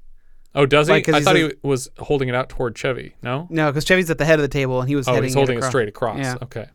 Oh, 0.55 0.65
does 0.65 0.87
he? 0.87 0.93
Like, 0.93 1.05
'cause 1.05 1.15
I 1.15 1.21
thought 1.21 1.35
a- 1.35 1.47
he 1.49 1.53
was 1.61 1.89
holding 1.99 2.27
it 2.27 2.35
out 2.35 2.49
toward 2.49 2.75
Chevy. 2.77 3.15
No? 3.21 3.47
No, 3.49 3.71
because 3.71 3.85
Chevy's 3.85 4.09
at 4.09 4.17
the 4.17 4.25
head 4.25 4.39
of 4.39 4.41
the 4.43 4.47
table 4.47 4.79
and 4.79 4.89
he 4.89 4.95
was 4.95 5.07
Oh, 5.07 5.21
he's 5.21 5.33
holding 5.35 5.55
it, 5.55 5.59
across. 5.59 5.71
straight 5.71 5.87
across. 5.89 6.17
Yeah. 6.19 6.37
Okay. 6.41 6.67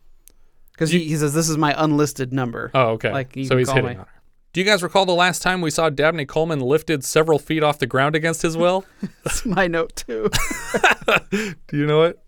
Because 0.73 0.91
he, 0.91 1.01
he 1.05 1.17
says, 1.17 1.35
This 1.35 1.49
is 1.49 1.57
my 1.59 1.75
unlisted 1.77 2.33
number. 2.33 2.71
Oh, 2.75 2.91
okay. 2.93 3.13
Like, 3.13 3.35
you 3.37 3.45
so 3.45 3.57
he's 3.57 3.67
call 3.67 3.77
hitting 3.77 3.91
me. 3.91 3.97
on 3.97 4.05
her. 4.07 4.11
Do 4.53 4.61
you 4.61 4.67
guys 4.67 4.85
recall 4.85 5.05
the 5.05 5.13
last 5.13 5.43
time 5.43 5.61
we 5.61 5.71
saw 5.71 5.91
Dabney 5.91 6.27
Coleman 6.27 6.61
lifted 6.61 7.05
several 7.05 7.41
feet 7.41 7.65
off 7.65 7.81
the 7.81 7.89
ground 7.89 8.15
against 8.15 8.43
his 8.43 8.57
will? 8.57 8.85
That's 9.25 9.45
my 9.45 9.67
note, 9.67 9.97
too. 9.97 10.31
Do 11.31 11.77
you 11.77 11.87
know 11.87 12.05
it? 12.05 12.21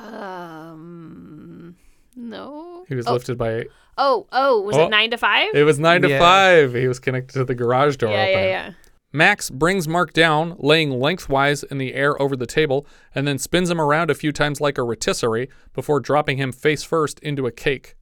Um, 0.00 1.76
no. 2.16 2.86
He 2.88 2.94
was 2.94 3.06
oh. 3.06 3.12
lifted 3.12 3.36
by. 3.36 3.66
Oh, 3.96 4.26
oh, 4.32 4.60
was 4.62 4.76
Oh. 4.76 4.86
it 4.86 4.90
nine 4.90 5.10
to 5.10 5.18
five? 5.18 5.48
It 5.54 5.64
was 5.64 5.78
nine 5.78 6.02
to 6.02 6.08
Yeah. 6.08 6.18
five. 6.18 6.74
He 6.74 6.88
was 6.88 6.98
connected 6.98 7.34
to 7.34 7.44
the 7.44 7.54
garage 7.54 7.96
door. 7.96 8.10
yeah, 8.10 8.22
opening. 8.22 8.34
yeah, 8.44 8.66
yeah. 8.66 8.72
Max 9.12 9.48
brings 9.48 9.86
Mark 9.86 10.12
down, 10.12 10.56
laying 10.58 10.90
lengthwise 10.90 11.62
in 11.62 11.78
the 11.78 11.94
air 11.94 12.20
over 12.20 12.34
the 12.34 12.46
table, 12.46 12.84
and 13.14 13.28
then 13.28 13.38
spins 13.38 13.70
him 13.70 13.80
around 13.80 14.10
a 14.10 14.14
few 14.14 14.32
times 14.32 14.60
like 14.60 14.76
a 14.76 14.82
rotisserie 14.82 15.48
before 15.72 16.00
dropping 16.00 16.36
him 16.38 16.50
face 16.50 16.82
first 16.82 17.20
into 17.20 17.46
a 17.46 17.52
cake. 17.52 17.94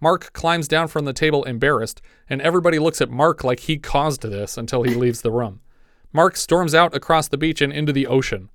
Mark 0.00 0.32
climbs 0.32 0.66
down 0.66 0.88
from 0.88 1.04
the 1.04 1.12
table 1.12 1.44
embarrassed, 1.44 2.00
and 2.28 2.42
everybody 2.42 2.78
looks 2.80 3.00
at 3.00 3.08
Mark 3.10 3.44
like 3.44 3.60
he 3.60 3.76
caused 3.78 4.22
this 4.22 4.56
until 4.58 4.82
he 4.82 4.94
leaves 4.94 5.22
the 5.22 5.30
room. 5.30 5.60
Mark 6.12 6.36
storms 6.36 6.74
out 6.74 6.94
across 6.94 7.28
the 7.28 7.36
beach 7.38 7.60
and 7.60 7.72
into 7.72 7.92
the 7.92 8.06
ocean. 8.08 8.48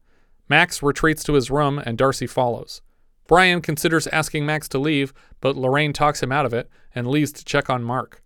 Max 0.50 0.84
retreats 0.84 1.24
to 1.24 1.34
his 1.34 1.50
room, 1.50 1.80
and 1.86 1.98
Darcy 1.98 2.28
follows. 2.28 2.82
Brian 3.28 3.62
considers 3.62 4.08
asking 4.08 4.46
Max 4.46 4.68
to 4.70 4.78
leave, 4.78 5.14
but 5.42 5.56
Lorraine 5.56 5.94
talks 5.94 6.22
him 6.22 6.32
out 6.32 6.46
of 6.46 6.54
it 6.54 6.70
and 6.94 7.08
leaves 7.08 7.32
to 7.34 7.46
check 7.46 7.70
on 7.70 7.84
Mark. 7.84 8.22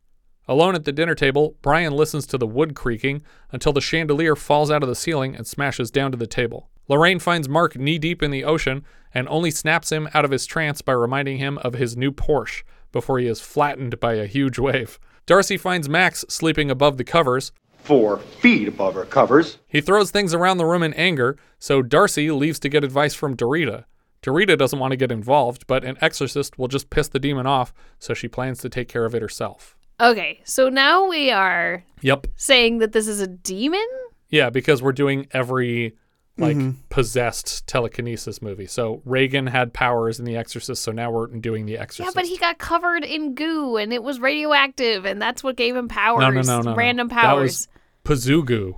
Alone 0.47 0.75
at 0.75 0.85
the 0.85 0.91
dinner 0.91 1.15
table, 1.15 1.55
Brian 1.61 1.93
listens 1.93 2.25
to 2.27 2.37
the 2.37 2.47
wood 2.47 2.73
creaking 2.73 3.21
until 3.51 3.73
the 3.73 3.81
chandelier 3.81 4.35
falls 4.35 4.71
out 4.71 4.81
of 4.81 4.89
the 4.89 4.95
ceiling 4.95 5.35
and 5.35 5.45
smashes 5.45 5.91
down 5.91 6.11
to 6.11 6.17
the 6.17 6.25
table. 6.27 6.69
Lorraine 6.87 7.19
finds 7.19 7.49
Mark 7.49 7.75
knee 7.75 7.99
deep 7.99 8.23
in 8.23 8.31
the 8.31 8.45
ocean 8.45 8.85
and 9.13 9.27
only 9.27 9.51
snaps 9.51 9.91
him 9.91 10.07
out 10.13 10.23
of 10.23 10.31
his 10.31 10.45
trance 10.45 10.81
by 10.81 10.93
reminding 10.93 11.37
him 11.37 11.57
of 11.59 11.73
his 11.73 11.97
new 11.97 12.11
Porsche 12.11 12.63
before 12.93 13.19
he 13.19 13.27
is 13.27 13.41
flattened 13.41 13.99
by 13.99 14.13
a 14.13 14.25
huge 14.25 14.57
wave. 14.57 14.99
Darcy 15.25 15.57
finds 15.57 15.89
Max 15.89 16.23
sleeping 16.29 16.71
above 16.71 16.97
the 16.97 17.03
covers. 17.03 17.51
Four 17.79 18.19
feet 18.19 18.69
above 18.69 18.95
her 18.95 19.05
covers. 19.05 19.57
He 19.67 19.81
throws 19.81 20.11
things 20.11 20.33
around 20.33 20.57
the 20.57 20.65
room 20.65 20.83
in 20.83 20.93
anger, 20.93 21.37
so 21.59 21.81
Darcy 21.81 22.31
leaves 22.31 22.59
to 22.59 22.69
get 22.69 22.85
advice 22.85 23.13
from 23.13 23.35
Dorita. 23.35 23.83
Dorita 24.23 24.57
doesn't 24.57 24.79
want 24.79 24.91
to 24.91 24.97
get 24.97 25.11
involved, 25.11 25.67
but 25.67 25.83
an 25.83 25.97
exorcist 26.01 26.57
will 26.57 26.67
just 26.67 26.89
piss 26.89 27.07
the 27.07 27.19
demon 27.19 27.45
off, 27.45 27.73
so 27.99 28.13
she 28.13 28.27
plans 28.27 28.59
to 28.59 28.69
take 28.69 28.87
care 28.89 29.05
of 29.05 29.13
it 29.15 29.21
herself. 29.21 29.75
Okay, 30.01 30.41
so 30.43 30.69
now 30.69 31.07
we 31.07 31.31
are 31.31 31.83
Yep. 32.01 32.27
saying 32.35 32.79
that 32.79 32.91
this 32.91 33.07
is 33.07 33.19
a 33.21 33.27
demon? 33.27 33.85
Yeah, 34.29 34.49
because 34.49 34.81
we're 34.81 34.91
doing 34.91 35.27
every 35.31 35.95
like 36.39 36.55
Mhm. 36.55 36.75
possessed 36.89 37.65
telekinesis 37.65 38.43
movie. 38.43 38.67
So 38.67 39.01
Reagan 39.05 39.47
had 39.47 39.73
powers 39.73 40.19
in 40.19 40.25
The 40.25 40.37
Exorcist, 40.37 40.83
so 40.83 40.91
now 40.91 41.09
we're 41.09 41.25
doing 41.25 41.65
The 41.65 41.79
Exorcist. 41.79 42.15
Yeah, 42.15 42.21
but 42.21 42.29
he 42.29 42.37
got 42.37 42.59
covered 42.59 43.03
in 43.03 43.33
goo 43.33 43.77
and 43.77 43.91
it 43.91 44.03
was 44.03 44.19
radioactive 44.19 45.03
and 45.05 45.19
that's 45.19 45.43
what 45.43 45.55
gave 45.55 45.75
him 45.75 45.87
powers. 45.87 46.19
no, 46.21 46.29
no, 46.29 46.41
no, 46.41 46.61
no, 46.61 46.69
no. 46.71 46.75
Random 46.75 47.07
That 47.07 47.21
powers. 47.23 47.67
was 48.05 48.19
Pazuzu. 48.27 48.75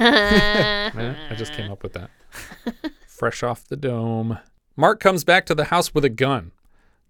Yeah, 0.00 0.90
I 1.30 1.34
just 1.36 1.52
came 1.52 1.70
up 1.70 1.84
with 1.84 1.92
that. 1.92 2.10
Fresh 3.06 3.42
off 3.44 3.64
the 3.68 3.76
dome. 3.76 4.38
Mark 4.80 5.00
comes 5.00 5.24
back 5.24 5.44
to 5.44 5.56
the 5.56 5.64
house 5.64 5.92
with 5.92 6.04
a 6.04 6.08
gun. 6.08 6.52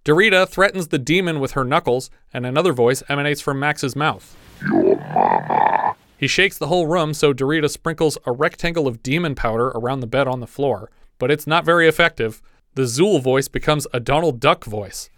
Dorita 0.03 0.49
threatens 0.49 0.89
the 0.89 0.99
demon 0.99 1.39
with 1.39 1.53
her 1.53 1.67
knuckles, 1.67 2.09
and 2.33 2.47
another 2.47 2.73
voice 2.73 3.03
emanates 3.11 3.43
from 3.43 3.61
Max's 3.61 3.95
mouth. 3.95 4.35
Your 4.63 4.97
mama. 4.97 5.95
He 6.17 6.27
shakes 6.27 6.57
the 6.57 6.69
whole 6.69 6.87
room, 6.87 7.13
so 7.13 7.35
Dorita 7.35 7.69
sprinkles 7.69 8.17
a 8.25 8.33
rectangle 8.33 8.89
of 8.89 9.03
demon 9.03 9.35
powder 9.35 9.67
around 9.67 10.01
the 10.01 10.07
bed 10.07 10.27
on 10.27 10.41
the 10.41 10.47
floor, 10.47 10.91
but 11.19 11.31
it's 11.31 11.47
not 11.47 11.67
very 11.67 11.87
effective. 11.87 12.41
The 12.75 12.85
Zuul 12.85 13.23
voice 13.23 13.49
becomes 13.49 13.87
a 13.93 14.01
Donald 14.01 14.41
Duck 14.41 14.65
voice. 14.65 15.11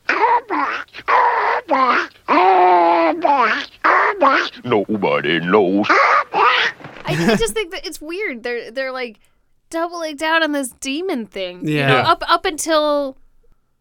Nobody 4.64 5.38
knows. 5.38 5.86
I, 5.88 6.72
I 7.04 7.36
just 7.38 7.54
think 7.54 7.70
that 7.70 7.86
it's 7.86 8.00
weird. 8.00 8.42
They're 8.42 8.72
they're 8.72 8.92
like 8.92 9.20
doubling 9.70 10.16
down 10.16 10.42
on 10.42 10.52
this 10.52 10.70
demon 10.80 11.26
thing. 11.26 11.66
You 11.66 11.76
Yeah. 11.76 11.88
know, 11.88 11.98
up 12.00 12.22
up 12.28 12.44
until 12.44 13.16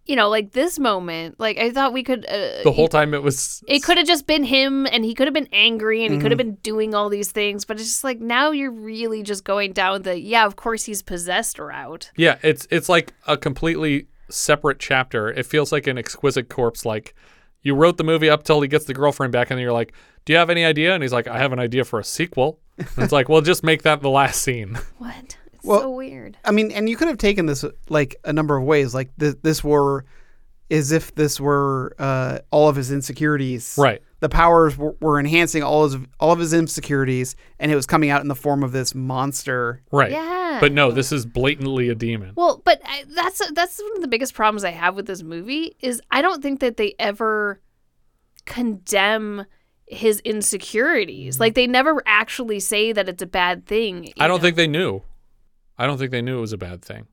you 0.06 0.15
know, 0.15 0.28
like 0.28 0.54
this 0.54 0.80
moment. 0.80 1.39
Like 1.39 1.60
I 1.60 1.69
thought 1.69 1.93
we 1.93 2.02
could 2.02 2.25
uh, 2.25 2.63
The 2.63 2.71
whole 2.71 2.88
time 2.88 3.13
it 3.13 3.21
was 3.21 3.63
It 3.67 3.84
could 3.84 3.97
have 3.97 4.08
just 4.08 4.25
been 4.25 4.43
him 4.43 4.88
and 4.88 5.06
he 5.06 5.13
could 5.13 5.28
have 5.28 5.36
been 5.36 5.49
angry 5.54 6.04
and 6.04 6.12
he 6.12 6.19
could 6.19 6.32
have 6.32 6.38
Mhm. 6.39 6.45
been 6.45 6.56
doing 6.63 6.95
all 6.95 7.10
these 7.10 7.32
things, 7.32 7.63
but 7.63 7.78
it's 7.78 7.86
just 7.89 8.04
like 8.04 8.19
now 8.19 8.49
you're 8.49 8.71
really 8.71 9.21
just 9.21 9.43
going 9.43 9.71
down 9.71 10.02
the 10.02 10.19
yeah, 10.19 10.45
of 10.47 10.56
course 10.56 10.86
he's 10.86 11.04
possessed 11.04 11.60
route. 11.60 12.10
Yeah, 12.17 12.38
it's 12.41 12.67
it's 12.71 12.89
like 12.89 13.13
a 13.28 13.38
completely 13.38 14.08
separate 14.30 14.80
chapter. 14.80 15.30
It 15.30 15.45
feels 15.45 15.71
like 15.71 15.86
an 15.86 15.99
exquisite 15.99 16.49
corpse. 16.49 16.86
Like 16.86 17.13
you 17.62 17.75
wrote 17.75 17.97
the 17.97 18.04
movie 18.04 18.32
up 18.32 18.43
till 18.43 18.62
he 18.62 18.67
gets 18.67 18.86
the 18.86 18.93
girlfriend 18.95 19.32
back, 19.34 19.52
and 19.52 19.58
then 19.60 19.63
you're 19.63 19.73
like, 19.73 19.93
"Do 20.25 20.34
you 20.34 20.39
have 20.39 20.49
any 20.49 20.65
idea?" 20.65 20.93
And 20.95 21.04
he's 21.04 21.13
like, 21.13 21.28
"I 21.28 21.38
have 21.38 21.52
an 21.54 21.60
idea 21.60 21.84
for 21.86 21.99
a 21.99 22.04
sequel." 22.04 22.60
And 22.80 22.88
it's 22.97 23.12
like, 23.12 23.30
"Well, 23.30 23.41
just 23.41 23.63
make 23.63 23.84
that 23.84 24.02
the 24.02 24.10
last 24.10 24.41
scene." 24.41 24.75
What? 24.97 25.38
It's 25.60 25.67
Well, 25.67 25.82
so 25.82 25.91
weird. 25.91 26.38
I 26.43 26.52
mean, 26.52 26.72
and 26.72 26.89
you 26.89 26.95
could 26.95 27.08
have 27.08 27.17
taken 27.17 27.45
this 27.45 27.63
like 27.89 28.15
a 28.24 28.34
number 28.34 28.58
of 28.58 28.63
ways. 28.63 28.93
Like 28.93 29.10
th- 29.19 29.36
this 29.41 29.63
were, 29.63 30.06
as 30.72 30.91
if 30.91 31.13
this 31.15 31.39
were 31.39 31.95
uh, 32.00 32.39
all 32.52 32.69
of 32.69 32.76
his 32.76 32.91
insecurities. 32.91 33.76
Right. 33.78 34.02
The 34.22 34.30
powers 34.30 34.78
were, 34.78 34.95
were 35.00 35.19
enhancing 35.19 35.63
all 35.63 35.84
his 35.84 35.98
all 36.19 36.32
of 36.32 36.39
his 36.39 36.54
insecurities, 36.54 37.36
and 37.60 37.72
it 37.72 37.76
was 37.76 37.86
coming 37.86 38.10
out 38.10 38.22
in 38.22 38.28
the 38.28 38.36
form 38.36 38.63
of 38.63 38.72
this 38.72 38.93
monster. 38.95 39.82
Right. 39.91 40.12
Yeah. 40.12 40.58
But 40.60 40.74
no, 40.74 40.91
this 40.91 41.12
is 41.12 41.26
blatantly 41.26 41.89
a 41.89 41.95
demon. 41.95 42.34
Well, 42.36 42.62
but 42.65 42.82
I, 42.84 43.06
that's 43.08 43.41
that's 43.52 43.80
one 43.80 43.95
of 43.95 44.02
the 44.02 44.08
biggest 44.08 44.34
problems 44.34 44.63
I 44.63 44.72
have 44.72 44.95
with 44.95 45.06
this 45.06 45.24
movie 45.24 45.76
is 45.80 46.02
I 46.12 46.22
don't 46.22 46.41
think 46.41 46.60
that 46.60 46.78
they 46.78 46.95
ever 47.00 47.62
condemn 48.45 49.45
his 49.89 50.19
insecurities. 50.22 51.39
Like 51.39 51.56
they 51.56 51.67
never 51.67 52.02
actually 52.06 52.60
say 52.60 52.91
that 52.91 53.10
it's 53.10 53.22
a 53.22 53.28
bad 53.28 53.65
thing. 53.65 54.13
I 54.19 54.28
don't 54.28 54.39
think 54.39 54.56
they 54.56 54.67
knew. 54.67 55.02
I 55.80 55.88
don't 55.88 55.98
think 55.98 56.12
they 56.12 56.22
knew 56.22 56.38
it 56.38 56.42
was 56.42 56.54
a 56.54 56.58
bad 56.58 56.84
thing. 56.84 57.08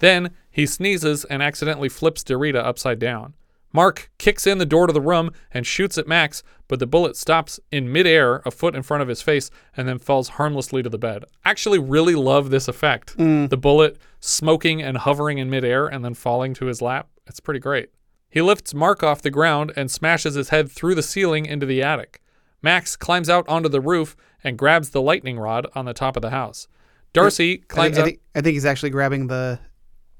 Then 0.00 0.30
he 0.50 0.66
sneezes 0.66 1.24
and 1.24 1.42
accidentally 1.42 1.88
flips 1.88 2.22
Dorita 2.22 2.62
upside 2.64 2.98
down. 2.98 3.32
Mark 3.72 4.10
kicks 4.18 4.46
in 4.46 4.58
the 4.58 4.66
door 4.66 4.86
to 4.86 4.92
the 4.92 5.00
room 5.00 5.32
and 5.52 5.66
shoots 5.66 5.98
at 5.98 6.06
Max, 6.06 6.44
but 6.68 6.78
the 6.78 6.86
bullet 6.86 7.16
stops 7.16 7.58
in 7.72 7.90
midair, 7.90 8.40
a 8.44 8.52
foot 8.52 8.76
in 8.76 8.84
front 8.84 9.02
of 9.02 9.08
his 9.08 9.20
face, 9.20 9.50
and 9.76 9.88
then 9.88 9.98
falls 9.98 10.28
harmlessly 10.28 10.80
to 10.80 10.88
the 10.88 10.96
bed. 10.96 11.24
Actually 11.44 11.80
really 11.80 12.14
love 12.14 12.50
this 12.50 12.68
effect. 12.68 13.18
Mm. 13.18 13.50
The 13.50 13.56
bullet 13.56 13.98
smoking 14.20 14.80
and 14.80 14.98
hovering 14.98 15.38
in 15.38 15.50
midair 15.50 15.88
and 15.88 16.04
then 16.04 16.14
falling 16.14 16.54
to 16.54 16.66
his 16.66 16.80
lap. 16.80 17.08
It's 17.26 17.40
pretty 17.40 17.58
great. 17.58 17.88
He 18.30 18.40
lifts 18.40 18.74
Mark 18.74 19.02
off 19.02 19.22
the 19.22 19.30
ground 19.30 19.72
and 19.76 19.90
smashes 19.90 20.34
his 20.34 20.50
head 20.50 20.70
through 20.70 20.94
the 20.94 21.02
ceiling 21.02 21.44
into 21.44 21.66
the 21.66 21.82
attic. 21.82 22.20
Max 22.64 22.96
climbs 22.96 23.28
out 23.28 23.48
onto 23.48 23.68
the 23.68 23.80
roof 23.80 24.16
and 24.42 24.58
grabs 24.58 24.90
the 24.90 25.00
lightning 25.02 25.38
rod 25.38 25.66
on 25.74 25.84
the 25.84 25.94
top 25.94 26.16
of 26.16 26.22
the 26.22 26.30
house. 26.30 26.66
Darcy 27.12 27.44
I 27.44 27.56
think, 27.56 27.68
climbs 27.68 27.98
I 27.98 28.00
up. 28.00 28.06
think, 28.06 28.20
I 28.34 28.40
think 28.40 28.54
he's 28.54 28.64
actually 28.64 28.90
grabbing 28.90 29.28
the 29.28 29.60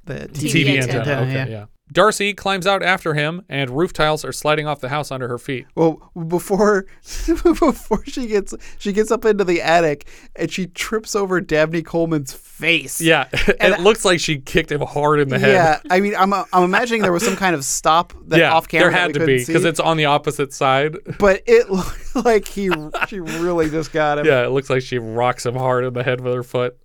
the 0.04 0.28
TV, 0.28 0.64
TV, 0.64 0.82
antenna. 0.82 1.22
Okay, 1.22 1.50
yeah. 1.50 1.64
Darcy 1.94 2.34
climbs 2.34 2.66
out 2.66 2.82
after 2.82 3.14
him, 3.14 3.44
and 3.48 3.70
roof 3.70 3.92
tiles 3.92 4.24
are 4.24 4.32
sliding 4.32 4.66
off 4.66 4.80
the 4.80 4.88
house 4.88 5.12
under 5.12 5.28
her 5.28 5.38
feet. 5.38 5.66
Well, 5.76 6.10
before 6.26 6.86
before 7.42 8.04
she 8.04 8.26
gets 8.26 8.52
she 8.78 8.92
gets 8.92 9.10
up 9.12 9.24
into 9.24 9.44
the 9.44 9.62
attic 9.62 10.08
and 10.34 10.50
she 10.50 10.66
trips 10.66 11.14
over 11.14 11.40
Dabney 11.40 11.82
Coleman's 11.82 12.32
face. 12.32 13.00
Yeah, 13.00 13.28
And 13.60 13.72
it 13.72 13.80
looks 13.80 14.04
like 14.04 14.18
she 14.18 14.38
kicked 14.38 14.72
him 14.72 14.80
hard 14.80 15.20
in 15.20 15.28
the 15.28 15.38
head. 15.38 15.52
Yeah, 15.52 15.80
I 15.88 16.00
mean, 16.00 16.16
I'm 16.16 16.34
I'm 16.34 16.64
imagining 16.64 17.02
there 17.02 17.12
was 17.12 17.24
some 17.24 17.36
kind 17.36 17.54
of 17.54 17.64
stop 17.64 18.12
that 18.26 18.40
yeah, 18.40 18.52
off 18.52 18.66
camera. 18.66 18.90
there 18.90 19.00
had 19.00 19.14
to 19.14 19.24
be 19.24 19.44
because 19.44 19.64
it's 19.64 19.80
on 19.80 19.96
the 19.96 20.06
opposite 20.06 20.52
side. 20.52 20.96
But 21.18 21.42
it 21.46 21.70
looked 21.70 22.16
like 22.16 22.46
he 22.46 22.70
she 23.08 23.20
really 23.20 23.70
just 23.70 23.92
got 23.92 24.18
him. 24.18 24.26
Yeah, 24.26 24.44
it 24.44 24.50
looks 24.50 24.68
like 24.68 24.82
she 24.82 24.98
rocks 24.98 25.46
him 25.46 25.54
hard 25.54 25.84
in 25.84 25.94
the 25.94 26.02
head 26.02 26.20
with 26.20 26.34
her 26.34 26.42
foot. 26.42 26.76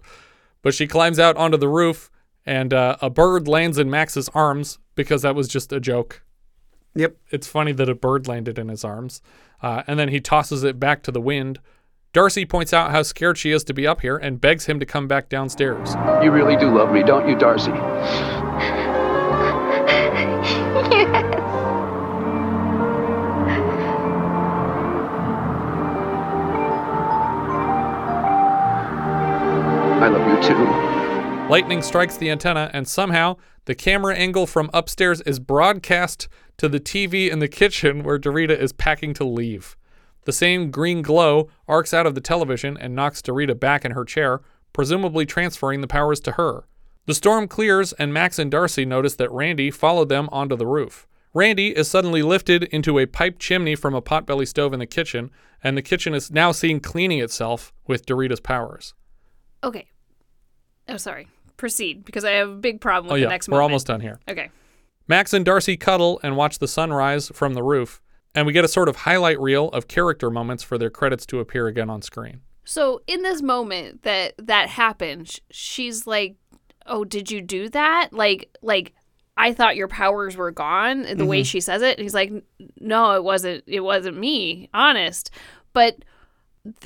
But 0.62 0.74
she 0.74 0.88
climbs 0.88 1.20
out 1.20 1.36
onto 1.36 1.58
the 1.58 1.68
roof, 1.68 2.10
and 2.50 2.74
uh, 2.74 2.98
a 3.00 3.12
bird 3.12 3.48
lands 3.48 3.78
in 3.78 3.92
Max's 3.92 4.28
arms 4.30 4.80
because 4.96 5.22
that 5.22 5.36
was 5.36 5.48
just 5.48 5.72
a 5.72 5.80
joke. 5.80 6.24
Yep. 6.96 7.16
It's 7.30 7.46
funny 7.46 7.74
that 7.74 7.88
a 7.88 7.94
bird 7.94 8.28
landed 8.28 8.58
in 8.58 8.70
his 8.70 8.84
arms. 8.84 9.22
Uh, 9.62 9.84
and 9.86 10.00
then 10.00 10.10
he 10.10 10.20
tosses 10.20 10.64
it 10.64 10.80
back 10.80 11.04
to 11.04 11.12
the 11.12 11.22
wind. 11.22 11.60
Darcy 12.12 12.48
points 12.48 12.74
out 12.74 12.90
how 12.90 13.04
scared 13.04 13.38
she 13.38 13.52
is 13.52 13.64
to 13.66 13.74
be 13.74 13.86
up 13.86 14.02
here 14.02 14.18
and 14.18 14.42
begs 14.42 14.66
him 14.66 14.80
to 14.80 14.86
come 14.88 15.08
back 15.08 15.30
downstairs. 15.30 15.94
You 16.24 16.32
really 16.32 16.56
do 16.56 16.76
love 16.76 16.92
me, 16.92 17.04
don't 17.04 17.30
you, 17.30 17.36
Darcy? 17.38 17.70
yes. 17.70 17.86
I 30.02 30.08
love 30.08 30.28
you 30.28 30.42
too. 30.48 30.79
Lightning 31.50 31.82
strikes 31.82 32.16
the 32.16 32.30
antenna, 32.30 32.70
and 32.76 32.88
somehow 32.88 33.36
the 33.66 33.74
camera 33.74 34.16
angle 34.16 34.46
from 34.46 34.70
upstairs 34.72 35.20
is 35.22 35.40
broadcast 35.40 36.28
to 36.58 36.70
the 36.70 36.80
TV 36.80 37.28
in 37.28 37.40
the 37.40 37.48
kitchen 37.48 38.04
where 38.04 38.20
Dorita 38.20 38.56
is 38.56 38.72
packing 38.72 39.16
to 39.16 39.24
leave. 39.24 39.76
The 40.26 40.32
same 40.32 40.70
green 40.70 41.02
glow 41.02 41.50
arcs 41.68 41.92
out 41.92 42.06
of 42.06 42.14
the 42.14 42.22
television 42.22 42.78
and 42.78 42.94
knocks 42.94 43.24
Dorita 43.24 43.60
back 43.60 43.84
in 43.84 43.94
her 43.94 44.06
chair, 44.06 44.42
presumably 44.74 45.26
transferring 45.26 45.82
the 45.82 45.88
powers 45.88 46.20
to 46.20 46.34
her. 46.34 46.68
The 47.08 47.16
storm 47.16 47.48
clears, 47.48 47.94
and 47.94 48.14
Max 48.14 48.38
and 48.38 48.52
Darcy 48.52 48.86
notice 48.86 49.16
that 49.16 49.32
Randy 49.32 49.72
followed 49.72 50.10
them 50.10 50.30
onto 50.32 50.56
the 50.56 50.68
roof. 50.68 51.08
Randy 51.34 51.76
is 51.76 51.88
suddenly 51.88 52.22
lifted 52.22 52.66
into 52.66 53.00
a 53.00 53.08
pipe 53.08 53.40
chimney 53.40 53.74
from 53.74 53.96
a 53.96 54.04
potbelly 54.04 54.48
stove 54.48 54.72
in 54.72 54.80
the 54.80 54.86
kitchen, 54.86 55.32
and 55.64 55.76
the 55.76 55.82
kitchen 55.82 56.14
is 56.14 56.30
now 56.30 56.52
seen 56.52 56.80
cleaning 56.80 57.18
itself 57.18 57.74
with 57.88 58.06
Dorita's 58.06 58.40
powers. 58.40 58.94
Okay. 59.64 59.88
Oh, 60.88 60.98
sorry. 60.98 61.28
Proceed 61.60 62.04
because 62.06 62.26
I 62.26 62.32
have 62.32 62.50
a 62.50 62.56
big 62.56 62.82
problem 62.82 63.06
with 63.08 63.12
Oh, 63.12 63.16
the 63.18 63.22
yeah, 63.24 63.28
next 63.30 63.48
we're 63.48 63.58
moment. 63.58 63.72
almost 63.72 63.88
done 63.88 64.02
here. 64.02 64.20
Okay. 64.28 64.50
Max 65.08 65.34
and 65.34 65.44
Darcy 65.46 65.76
cuddle 65.78 66.20
and 66.24 66.36
watch 66.38 66.60
the 66.60 66.68
sunrise 66.68 67.30
from 67.34 67.54
the 67.54 67.62
roof, 67.64 68.02
and 68.34 68.48
we 68.48 68.54
get 68.54 68.64
a 68.66 68.68
sort 68.68 68.88
of 68.90 68.96
highlight 68.98 69.40
reel 69.40 69.68
of 69.70 69.88
character 69.88 70.32
moments 70.32 70.64
for 70.64 70.78
their 70.78 70.90
credits 70.90 71.26
to 71.28 71.40
appear 71.40 71.68
again 71.68 71.90
on 71.90 72.02
screen. 72.02 72.42
So 72.64 73.02
in 73.08 73.24
this 73.24 73.42
moment 73.42 74.04
that 74.04 74.34
that 74.38 74.70
happened, 74.70 75.40
she's 75.52 76.06
like, 76.08 76.36
"Oh, 76.86 77.04
did 77.04 77.30
you 77.32 77.42
do 77.42 77.68
that?" 77.70 78.10
Like, 78.14 78.50
like 78.62 78.94
I 79.36 79.54
thought 79.54 79.76
your 79.76 79.88
powers 79.88 80.38
were 80.38 80.52
gone. 80.52 81.02
The 81.18 81.26
way 81.26 81.42
Mhm. 81.42 81.46
she 81.46 81.60
says 81.62 81.82
it, 81.82 81.98
and 81.98 82.04
he's 82.04 82.14
like, 82.14 82.32
"No, 82.80 83.14
it 83.14 83.24
wasn't. 83.24 83.64
It 83.68 83.80
wasn't 83.82 84.18
me. 84.18 84.70
Honest." 84.74 85.32
But 85.74 86.04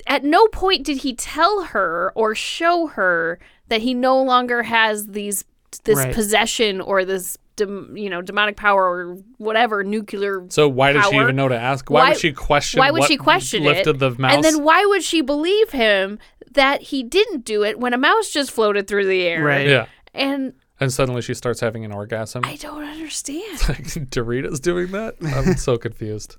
at 0.08 0.24
no 0.24 0.48
point 0.48 0.86
did 0.86 0.98
he 1.00 1.14
tell 1.16 1.64
her 1.64 2.12
or 2.16 2.36
show 2.36 2.88
her 2.88 3.40
that 3.70 3.82
he 3.82 3.94
no 3.94 4.22
longer 4.22 4.64
has 4.64 5.08
these 5.08 5.46
this 5.86 5.98
Right. 5.98 6.14
possession 6.14 6.82
or 6.82 7.04
this 7.04 7.38
dem, 7.56 7.98
you 7.98 8.10
know 8.10 8.22
demonic 8.22 8.56
power 8.56 8.84
or 8.84 9.18
whatever 9.38 9.84
nuclear. 9.84 10.46
So 10.50 10.68
why 10.68 10.94
did 10.94 11.04
she 11.06 11.16
even 11.16 11.36
know 11.36 11.48
to 11.48 11.58
ask? 11.60 11.90
Why, 11.90 12.10
would 12.10 12.20
she 12.20 12.32
question? 12.32 12.80
Why 12.80 12.92
would 12.92 13.00
what 13.00 13.08
she 13.08 13.18
question 13.18 13.64
lifted 13.64 13.96
it? 13.96 14.00
the 14.00 14.12
mouse? 14.12 14.34
And 14.34 14.44
then 14.44 14.64
why 14.64 14.86
would 14.86 15.04
she 15.04 15.22
believe 15.22 15.72
him 15.72 16.20
that 16.52 16.84
he 16.84 17.02
didn't 17.04 17.44
do 17.46 17.64
it 17.64 17.80
when 17.80 17.94
a 17.94 17.98
mouse 17.98 18.30
just 18.30 18.52
floated 18.52 18.88
through 18.88 19.08
the 19.08 19.24
air? 19.24 19.44
Right. 19.44 19.68
Yeah. 19.68 19.86
And 20.14 20.54
And 20.80 20.94
suddenly 20.94 21.22
she 21.24 21.34
starts 21.34 21.60
having 21.60 21.84
an 21.86 21.92
orgasm. 21.92 22.44
I 22.46 22.56
don't 22.58 22.84
understand. 22.84 23.62
like 23.70 23.86
Dorita's 24.12 24.60
doing 24.60 24.92
that. 24.92 25.16
I'm 25.24 25.58
so 25.58 25.78
confused. 25.78 26.36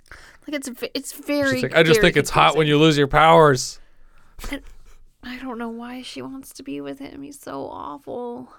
Like 0.46 0.56
it's 0.56 0.70
it's 0.94 1.12
very. 1.12 1.62
Like, 1.62 1.74
I 1.74 1.82
just 1.82 2.00
very 2.00 2.12
think 2.12 2.16
it's 2.18 2.30
hot 2.30 2.56
when 2.56 2.66
you 2.68 2.78
lose 2.78 2.96
your 2.96 3.08
powers. 3.08 3.80
I 5.24 5.38
don't 5.38 5.58
know 5.58 5.68
why 5.70 6.02
she 6.02 6.22
wants 6.22 6.52
to 6.54 6.62
be 6.62 6.80
with 6.80 6.98
him. 6.98 7.22
He's 7.22 7.40
so 7.40 7.66
awful. 7.66 8.52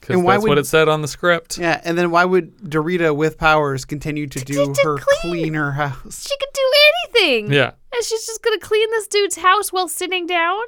Because 0.00 0.14
And 0.16 0.24
why 0.24 0.34
that's 0.34 0.42
would- 0.42 0.48
what 0.50 0.58
it 0.58 0.66
said 0.66 0.88
on 0.88 1.02
the 1.02 1.08
script. 1.08 1.58
Yeah, 1.58 1.80
and 1.84 1.96
then 1.96 2.10
why 2.10 2.24
would 2.24 2.56
Dorita 2.58 3.14
with 3.14 3.38
powers 3.38 3.84
continue 3.84 4.26
to 4.28 4.40
do 4.40 4.74
her 4.84 4.98
clean 5.20 5.54
her 5.54 5.72
house? 5.72 6.26
She 6.28 6.36
could 6.36 6.52
do 6.52 6.72
anything. 7.14 7.52
Yeah. 7.52 7.72
And 7.94 8.04
she's 8.04 8.26
just 8.26 8.42
gonna 8.42 8.58
clean 8.58 8.90
this 8.90 9.06
dude's 9.06 9.36
house 9.36 9.72
while 9.72 9.86
sitting 9.88 10.26
down. 10.26 10.62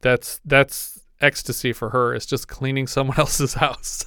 That's 0.00 0.40
that's 0.44 1.00
ecstasy 1.20 1.72
for 1.72 1.90
her. 1.90 2.14
It's 2.14 2.26
just 2.26 2.46
cleaning 2.46 2.86
someone 2.86 3.18
else's 3.18 3.54
house. 3.54 4.04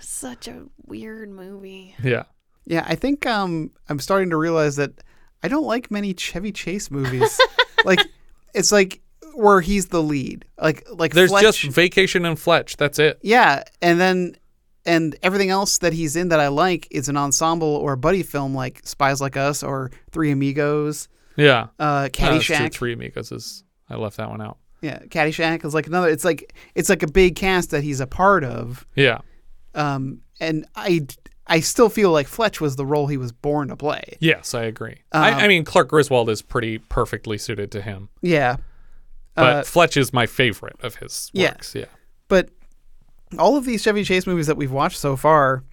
Such 0.00 0.48
a 0.48 0.64
weird 0.86 1.30
movie. 1.30 1.94
yeah. 2.02 2.24
Yeah, 2.64 2.84
I 2.86 2.94
think 2.94 3.26
um 3.26 3.70
I'm 3.88 3.98
starting 3.98 4.30
to 4.30 4.36
realize 4.36 4.76
that 4.76 4.92
I 5.42 5.48
don't 5.48 5.64
like 5.64 5.90
many 5.90 6.14
Chevy 6.14 6.52
Chase 6.52 6.90
movies. 6.90 7.40
like 7.84 8.00
it's 8.54 8.72
like 8.72 9.00
where 9.34 9.60
he's 9.60 9.86
the 9.86 10.02
lead. 10.02 10.44
Like 10.60 10.86
like 10.90 11.12
There's 11.12 11.30
Fletch- 11.30 11.42
just 11.42 11.62
Vacation 11.62 12.24
and 12.24 12.38
Fletch. 12.38 12.76
That's 12.76 12.98
it. 12.98 13.18
Yeah, 13.22 13.62
and 13.80 14.00
then 14.00 14.36
and 14.84 15.16
everything 15.22 15.50
else 15.50 15.78
that 15.78 15.92
he's 15.92 16.16
in 16.16 16.28
that 16.28 16.40
I 16.40 16.48
like 16.48 16.88
is 16.90 17.08
an 17.08 17.16
ensemble 17.16 17.68
or 17.76 17.92
a 17.92 17.96
buddy 17.96 18.22
film 18.22 18.54
like 18.54 18.80
Spies 18.84 19.20
Like 19.20 19.36
Us 19.36 19.62
or 19.62 19.90
Three 20.10 20.30
Amigos. 20.30 21.08
Yeah. 21.36 21.68
Uh. 21.78 22.08
Caddyshack. 22.12 22.72
Three 22.72 22.92
Amigos 22.92 23.32
is. 23.32 23.64
I 23.88 23.96
left 23.96 24.16
that 24.16 24.28
one 24.30 24.40
out. 24.40 24.58
Yeah, 24.80 24.98
Caddyshack 25.04 25.64
is 25.64 25.74
like 25.74 25.86
another. 25.86 26.08
It's 26.08 26.24
like 26.24 26.54
it's 26.74 26.88
like 26.88 27.02
a 27.02 27.10
big 27.10 27.36
cast 27.36 27.70
that 27.70 27.82
he's 27.84 28.00
a 28.00 28.06
part 28.06 28.42
of. 28.44 28.84
Yeah. 28.96 29.18
Um, 29.74 30.22
and 30.40 30.66
I 30.74 31.06
I 31.46 31.60
still 31.60 31.88
feel 31.88 32.12
like 32.12 32.28
Fletch 32.28 32.60
was 32.60 32.76
the 32.76 32.86
role 32.86 33.08
he 33.08 33.16
was 33.16 33.32
born 33.32 33.68
to 33.68 33.76
play. 33.76 34.16
Yes, 34.20 34.54
I 34.54 34.62
agree. 34.64 35.02
Um, 35.12 35.22
I, 35.22 35.30
I 35.44 35.48
mean, 35.48 35.64
Clark 35.64 35.88
Griswold 35.88 36.30
is 36.30 36.40
pretty 36.40 36.78
perfectly 36.78 37.36
suited 37.36 37.70
to 37.72 37.82
him. 37.82 38.08
Yeah. 38.20 38.56
But 39.34 39.44
Uh, 39.56 39.62
Fletch 39.64 39.96
is 39.96 40.12
my 40.12 40.26
favorite 40.26 40.76
of 40.82 40.96
his 40.96 41.30
Yeah. 41.32 41.50
works. 41.50 41.74
Yeah. 41.74 41.86
But 42.28 42.50
all 43.38 43.56
of 43.56 43.64
these 43.64 43.82
Chevy 43.82 44.04
Chase 44.04 44.26
movies 44.26 44.46
that 44.46 44.56
we've 44.56 44.70
watched 44.70 44.98
so 44.98 45.16
far, 45.16 45.64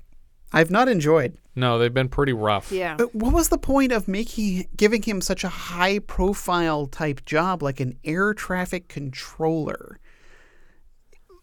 I've 0.51 0.72
not 0.72 0.88
enjoyed. 0.89 1.38
No, 1.55 1.78
they've 1.78 1.93
been 1.93 2.09
pretty 2.09 2.34
rough. 2.34 2.72
Yeah. 2.72 2.95
But 2.95 3.13
what 3.13 3.34
was 3.34 3.49
the 3.49 3.57
point 3.57 3.91
of 3.91 4.07
making 4.07 4.67
giving 4.76 5.03
him 5.03 5.20
such 5.22 5.43
a 5.43 5.49
high 5.49 5.99
profile 5.99 6.88
type 6.88 7.26
job 7.26 7.61
like 7.61 7.80
an 7.80 7.97
air 8.03 8.34
traffic 8.34 8.88
controller? 8.88 9.99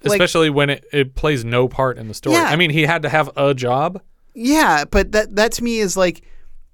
like 0.02 0.12
especially 0.20 0.50
when 0.50 0.70
it, 0.70 0.84
it 0.92 1.14
plays 1.14 1.44
no 1.44 1.68
part 1.68 1.98
in 1.98 2.06
the 2.08 2.14
story. 2.14 2.36
Yeah. 2.36 2.44
I 2.44 2.56
mean, 2.56 2.70
he 2.70 2.82
had 2.82 3.02
to 3.02 3.08
have 3.08 3.30
a 3.36 3.54
job. 3.54 4.00
Yeah, 4.38 4.84
but 4.84 5.12
that 5.12 5.34
that 5.36 5.52
to 5.52 5.64
me 5.64 5.78
is 5.78 5.96
like 5.96 6.22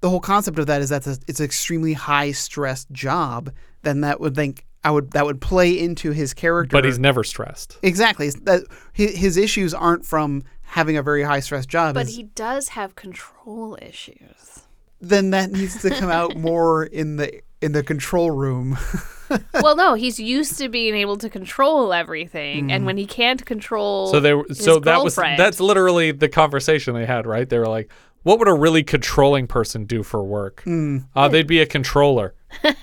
the 0.01 0.09
whole 0.09 0.19
concept 0.19 0.59
of 0.59 0.67
that 0.67 0.81
is 0.81 0.89
that 0.89 1.07
it's 1.27 1.39
an 1.39 1.45
extremely 1.45 1.93
high 1.93 2.31
stress 2.33 2.85
job. 2.91 3.51
Then 3.83 4.01
that 4.01 4.19
would 4.19 4.35
think 4.35 4.65
I 4.83 4.91
would 4.91 5.11
that 5.11 5.25
would 5.25 5.39
play 5.39 5.79
into 5.79 6.11
his 6.11 6.33
character. 6.33 6.75
But 6.75 6.83
he's 6.83 6.99
never 6.99 7.23
stressed. 7.23 7.77
exactly 7.81 8.29
that 8.43 8.63
his, 8.91 9.15
his 9.17 9.37
issues 9.37 9.73
aren't 9.73 10.05
from 10.05 10.43
having 10.63 10.97
a 10.97 11.03
very 11.03 11.23
high 11.23 11.39
stress 11.39 11.65
job. 11.65 11.93
But 11.93 12.01
It's- 12.01 12.15
he 12.17 12.23
does 12.23 12.69
have 12.69 12.95
control 12.95 13.77
issues. 13.81 14.59
then 14.99 15.29
that 15.31 15.51
needs 15.51 15.81
to 15.83 15.89
come 15.89 16.09
out 16.09 16.35
more 16.49 16.83
in 16.85 17.15
the 17.17 17.41
in 17.63 17.71
the 17.71 17.81
control 17.83 18.29
room. 18.31 18.77
well, 19.61 19.75
no, 19.75 19.93
he's 19.95 20.19
used 20.19 20.57
to 20.59 20.69
being 20.69 20.95
able 20.95 21.17
to 21.17 21.29
control 21.29 21.93
everything, 21.93 22.71
and 22.71 22.85
when 22.85 22.97
he 22.97 23.05
can't 23.05 23.43
control, 23.45 24.07
So 24.07 24.19
they 24.19 24.33
were, 24.33 24.45
his 24.47 24.63
so 24.63 24.79
that 24.81 25.03
was 25.03 25.15
that's 25.15 25.59
literally 25.59 26.11
the 26.11 26.29
conversation 26.29 26.93
they 26.93 27.05
had, 27.05 27.25
right? 27.25 27.47
They 27.49 27.57
were 27.57 27.67
like, 27.67 27.89
"What 28.23 28.37
would 28.39 28.47
a 28.47 28.53
really 28.53 28.83
controlling 28.83 29.47
person 29.47 29.85
do 29.85 30.03
for 30.03 30.23
work? 30.23 30.61
Hmm. 30.63 30.97
Uh, 31.15 31.27
they'd 31.29 31.47
be 31.47 31.61
a 31.61 31.65
controller. 31.65 32.35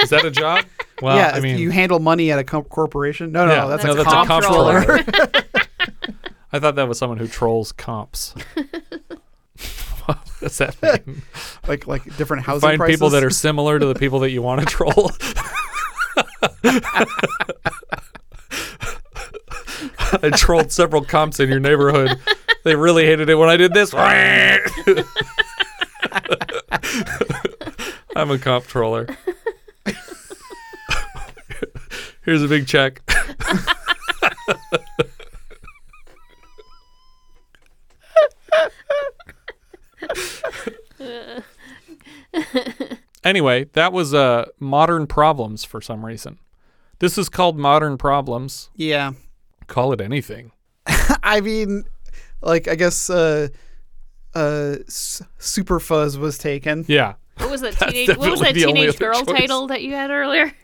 Is 0.02 0.10
that 0.10 0.24
a 0.24 0.30
job? 0.30 0.64
Well, 1.02 1.16
yeah, 1.16 1.30
I 1.32 1.38
if 1.38 1.42
mean, 1.42 1.56
you 1.56 1.70
handle 1.70 1.98
money 1.98 2.30
at 2.30 2.38
a 2.38 2.44
co- 2.44 2.62
corporation. 2.62 3.32
No, 3.32 3.46
no, 3.46 3.54
Yeah, 3.54 3.66
that's, 3.68 3.84
no, 3.84 3.92
a, 3.92 3.94
that's 3.94 4.12
a 4.12 4.26
comptroller. 4.26 4.82
comptroller. 5.02 5.44
I 6.52 6.58
thought 6.58 6.74
that 6.74 6.88
was 6.88 6.98
someone 6.98 7.16
who 7.16 7.26
trolls 7.26 7.72
comps. 7.72 8.34
what 10.14 10.40
does 10.40 10.58
that 10.58 11.06
mean? 11.06 11.22
like 11.68 11.86
like 11.86 12.16
different 12.16 12.44
housing 12.44 12.68
Find 12.68 12.78
prices. 12.78 12.96
people 12.96 13.10
that 13.10 13.24
are 13.24 13.30
similar 13.30 13.78
to 13.78 13.86
the 13.86 13.94
people 13.94 14.20
that 14.20 14.30
you 14.30 14.42
want 14.42 14.60
to 14.60 14.66
troll. 14.66 15.10
I 20.22 20.30
trolled 20.30 20.72
several 20.72 21.04
comps 21.04 21.40
in 21.40 21.48
your 21.48 21.60
neighborhood. 21.60 22.18
They 22.64 22.74
really 22.74 23.06
hated 23.06 23.30
it 23.30 23.36
when 23.36 23.48
I 23.48 23.56
did 23.56 23.72
this. 23.72 23.94
I'm 28.16 28.30
a 28.30 28.38
comp 28.38 28.66
troller. 28.66 29.06
Here's 32.22 32.42
a 32.42 32.48
big 32.48 32.66
check. 32.66 33.00
Anyway, 43.24 43.64
that 43.72 43.92
was 43.92 44.14
uh 44.14 44.46
modern 44.58 45.06
problems 45.06 45.64
for 45.64 45.80
some 45.80 46.04
reason. 46.04 46.38
This 46.98 47.16
is 47.16 47.28
called 47.28 47.58
modern 47.58 47.96
problems. 47.98 48.70
Yeah. 48.76 49.12
Call 49.66 49.92
it 49.92 50.00
anything. 50.00 50.52
I 51.22 51.40
mean, 51.40 51.84
like 52.42 52.68
I 52.68 52.74
guess 52.74 53.08
uh, 53.08 53.48
uh, 54.34 54.76
S- 54.86 55.22
Super 55.38 55.80
Fuzz 55.80 56.18
was 56.18 56.36
taken. 56.38 56.84
Yeah. 56.88 57.14
What 57.38 57.50
was 57.50 57.60
that 57.62 57.74
That's 57.78 57.92
teenage? 57.92 58.16
What 58.18 58.30
was 58.30 58.40
that 58.40 58.54
definitely 58.54 58.62
the 58.62 58.68
only 58.68 58.80
teenage 58.82 58.96
other 58.96 59.06
girl 59.12 59.24
choice. 59.24 59.38
title 59.40 59.66
that 59.68 59.82
you 59.82 59.92
had 59.94 60.10
earlier? 60.10 60.52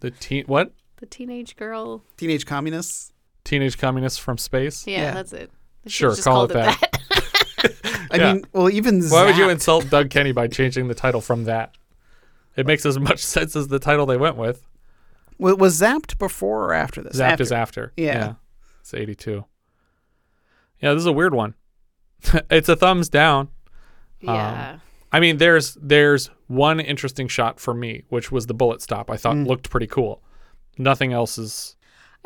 The 0.00 0.12
teen 0.12 0.44
what? 0.46 0.72
the 0.98 1.06
teenage 1.06 1.56
girl. 1.56 2.04
Teenage 2.16 2.46
Communists. 2.46 3.12
Teenage 3.44 3.78
communists 3.78 4.18
from 4.18 4.38
space? 4.38 4.86
Yeah, 4.86 4.98
Yeah. 5.02 5.10
that's 5.14 5.32
it. 5.32 5.50
They 5.84 5.90
Sure, 5.90 6.10
should've 6.10 6.16
just 6.18 6.24
call 6.24 6.46
called 6.48 6.50
it 6.52 6.54
that. 6.54 7.92
I 8.20 8.24
Yeah. 8.24 8.32
mean, 8.34 8.44
well, 8.52 8.70
even 8.70 9.02
Why 9.08 9.24
would 9.24 9.36
you 9.36 9.48
insult 9.48 9.88
Doug 9.90 10.10
Kenney 10.10 10.32
by 10.32 10.48
changing 10.48 10.88
the 10.88 10.94
title 10.94 11.20
from 11.20 11.44
that? 11.44 11.74
It 12.56 12.66
makes 12.66 12.86
as 12.86 12.98
much 12.98 13.18
sense 13.24 13.54
as 13.56 13.68
the 13.68 13.78
title 13.78 14.06
they 14.06 14.16
went 14.16 14.36
with. 14.36 14.66
wa- 15.38 15.54
was 15.54 15.80
Zapped 15.80 16.18
before 16.18 16.64
or 16.64 16.72
after 16.74 17.02
this? 17.02 17.16
Zapped 17.18 17.40
is 17.40 17.52
after. 17.52 17.92
Yeah. 17.96 18.34
It's 18.80 18.94
82. 18.94 19.44
Yeah, 20.80 20.92
this 20.92 21.00
is 21.00 21.06
a 21.06 21.12
weird 21.12 21.34
one. 21.34 21.54
it's 22.50 22.68
a 22.68 22.76
thumbs 22.76 23.08
down. 23.08 23.48
Yeah. 24.20 24.70
Um, 24.74 24.80
I 25.12 25.20
mean, 25.20 25.36
there's 25.38 25.76
there's 25.80 26.30
one 26.46 26.80
interesting 26.80 27.28
shot 27.28 27.60
for 27.60 27.72
me, 27.74 28.02
which 28.08 28.30
was 28.32 28.46
the 28.46 28.54
bullet 28.54 28.82
stop. 28.82 29.10
I 29.10 29.16
thought 29.16 29.36
Mm. 29.36 29.46
looked 29.46 29.70
pretty 29.70 29.86
cool. 29.86 30.22
Nothing 30.78 31.12
else 31.12 31.38
is 31.38 31.75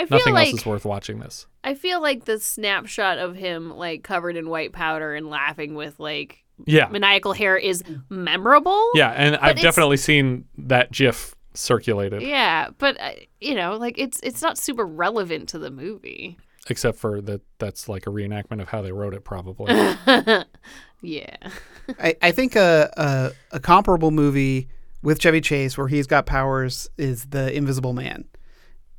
I 0.03 0.07
feel 0.07 0.19
nothing 0.19 0.35
like 0.35 0.49
else 0.53 0.61
is 0.61 0.67
worth 0.67 0.85
watching 0.85 1.19
this. 1.21 1.47
I 1.65 1.75
feel 1.75 2.01
like 2.01 2.25
the 2.25 2.39
snapshot 2.39 3.19
of 3.19 3.37
him 3.37 3.71
like 3.77 4.03
covered 4.03 4.37
in 4.37 4.49
white 4.49 4.73
powder 4.73 5.15
and 5.15 5.29
laughing 5.29 5.75
with 5.75 5.99
like 6.01 6.45
Yeah. 6.67 6.89
maniacal 6.89 7.33
hair 7.33 7.57
is 7.57 7.83
memorable. 8.09 8.91
Yeah, 8.95 9.11
and 9.11 9.37
I've 9.37 9.61
definitely 9.61 9.97
seen 9.99 10.45
that 10.59 10.91
GIF 10.93 11.35
circulated, 11.55 12.23
Yeah, 12.23 12.71
but 12.79 13.01
uh, 13.01 13.11
you 13.41 13.55
know, 13.55 13.77
like 13.77 13.99
it's 13.99 14.21
it's 14.23 14.43
not 14.43 14.57
super 14.59 14.87
relevant 14.87 15.49
to 15.51 15.59
the 15.59 15.71
movie. 15.71 16.39
except 16.69 16.99
for 16.99 17.21
that 17.23 17.41
that's 17.59 17.89
like 17.89 18.07
a 18.07 18.11
reenactment 18.11 18.61
of 18.63 18.69
how 18.69 18.81
they 18.83 18.93
wrote 18.93 19.15
it, 19.15 19.25
probably. 19.25 19.75
yeah. 21.03 21.37
I, 21.99 22.15
I 22.23 22.31
think 22.33 22.57
a, 22.57 22.91
a 22.97 23.57
a 23.57 23.61
comparable 23.61 24.11
movie 24.11 24.69
with 25.03 25.19
Chevy 25.19 25.41
Chase 25.41 25.77
where 25.79 25.89
he's 25.89 26.07
got 26.07 26.27
powers 26.27 26.89
is 26.99 27.27
The 27.27 27.53
Invisible 27.57 27.93
Man, 27.95 28.25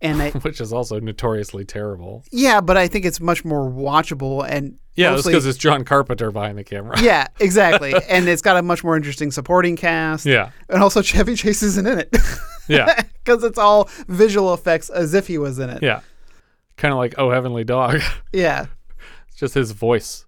and 0.02 0.22
I, 0.22 0.30
which 0.42 0.60
is 0.62 0.74
also 0.74 1.00
notoriously 1.00 1.66
terrible. 1.66 2.24
yeah, 2.32 2.62
but 2.62 2.78
I 2.78 2.88
think 2.88 3.06
it's 3.06 3.20
much 3.20 3.46
more 3.46 3.70
watchable 3.70 4.46
and 4.48 4.78
Yeah, 4.96 5.12
that's 5.12 5.26
because 5.26 5.46
it's 5.46 5.58
John 5.58 5.84
Carpenter 5.86 6.32
behind 6.32 6.58
the 6.58 6.64
camera. 6.64 7.00
yeah, 7.02 7.28
exactly, 7.40 7.94
and 8.10 8.28
it's 8.28 8.42
got 8.42 8.58
a 8.58 8.62
much 8.62 8.84
more 8.84 8.96
interesting 8.96 9.32
supporting 9.32 9.76
cast. 9.76 10.26
Yeah. 10.26 10.52
and 10.70 10.82
also 10.82 11.02
Chevy 11.04 11.36
Chase 11.36 11.64
isn't 11.64 11.86
in 11.88 12.00
it. 12.00 12.16
Yeah. 12.68 13.02
because 13.24 13.44
it's 13.44 13.58
all 13.58 13.90
visual 14.08 14.54
effects 14.54 14.90
as 14.90 15.14
if 15.14 15.28
he 15.28 15.38
was 15.38 15.60
in 15.60 15.70
it. 15.70 15.82
Yeah. 15.84 16.02
Kind 16.78 16.94
of 16.94 16.98
like 16.98 17.16
Oh 17.18 17.30
Heavenly 17.32 17.64
Dog. 17.64 18.02
Yeah. 18.34 18.66
it's 19.28 19.38
just 19.38 19.54
his 19.54 19.72
voice. 19.72 20.26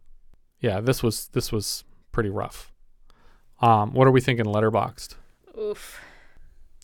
Yeah, 0.59 0.79
this 0.81 1.01
was 1.01 1.27
this 1.29 1.51
was 1.51 1.83
pretty 2.11 2.29
rough. 2.29 2.71
Um, 3.61 3.93
what 3.93 4.07
are 4.07 4.11
we 4.11 4.21
thinking 4.21 4.45
letterboxed? 4.45 5.15
Oof. 5.57 5.99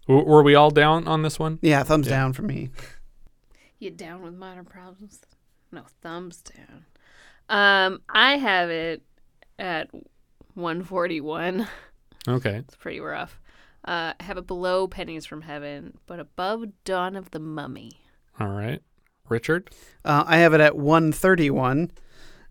W- 0.10 0.28
were 0.28 0.43
we 0.43 0.55
all 0.55 0.72
down 0.72 1.07
on 1.07 1.22
this 1.22 1.39
one? 1.39 1.60
Yeah, 1.62 1.84
thumbs 1.84 2.07
down 2.07 2.34
for 2.34 2.41
me. 2.41 2.72
You 3.78 3.91
down 3.91 4.24
with 4.24 4.34
modern 4.34 4.66
problems? 4.66 5.22
No, 5.72 5.84
thumbs 6.01 6.41
down. 6.41 6.86
Um, 7.47 8.01
I 8.10 8.38
have 8.38 8.70
it 8.70 9.03
at 9.57 9.89
141. 10.55 11.68
Okay. 12.28 12.55
It's 12.55 12.76
pretty 12.76 12.99
rough. 12.99 13.39
Uh, 13.86 14.14
I 14.20 14.24
have 14.24 14.38
it 14.38 14.47
below 14.47 14.88
Pennies 14.88 15.26
from 15.26 15.43
Heaven, 15.43 15.97
but 16.07 16.20
above 16.20 16.66
Dawn 16.84 17.16
of 17.16 17.32
the 17.32 17.39
Mummy. 17.39 18.01
All 18.39 18.49
right. 18.49 18.82
Richard? 19.30 19.70
Uh, 20.03 20.24
I 20.26 20.38
have 20.38 20.53
it 20.53 20.60
at 20.60 20.76
131. 20.76 21.91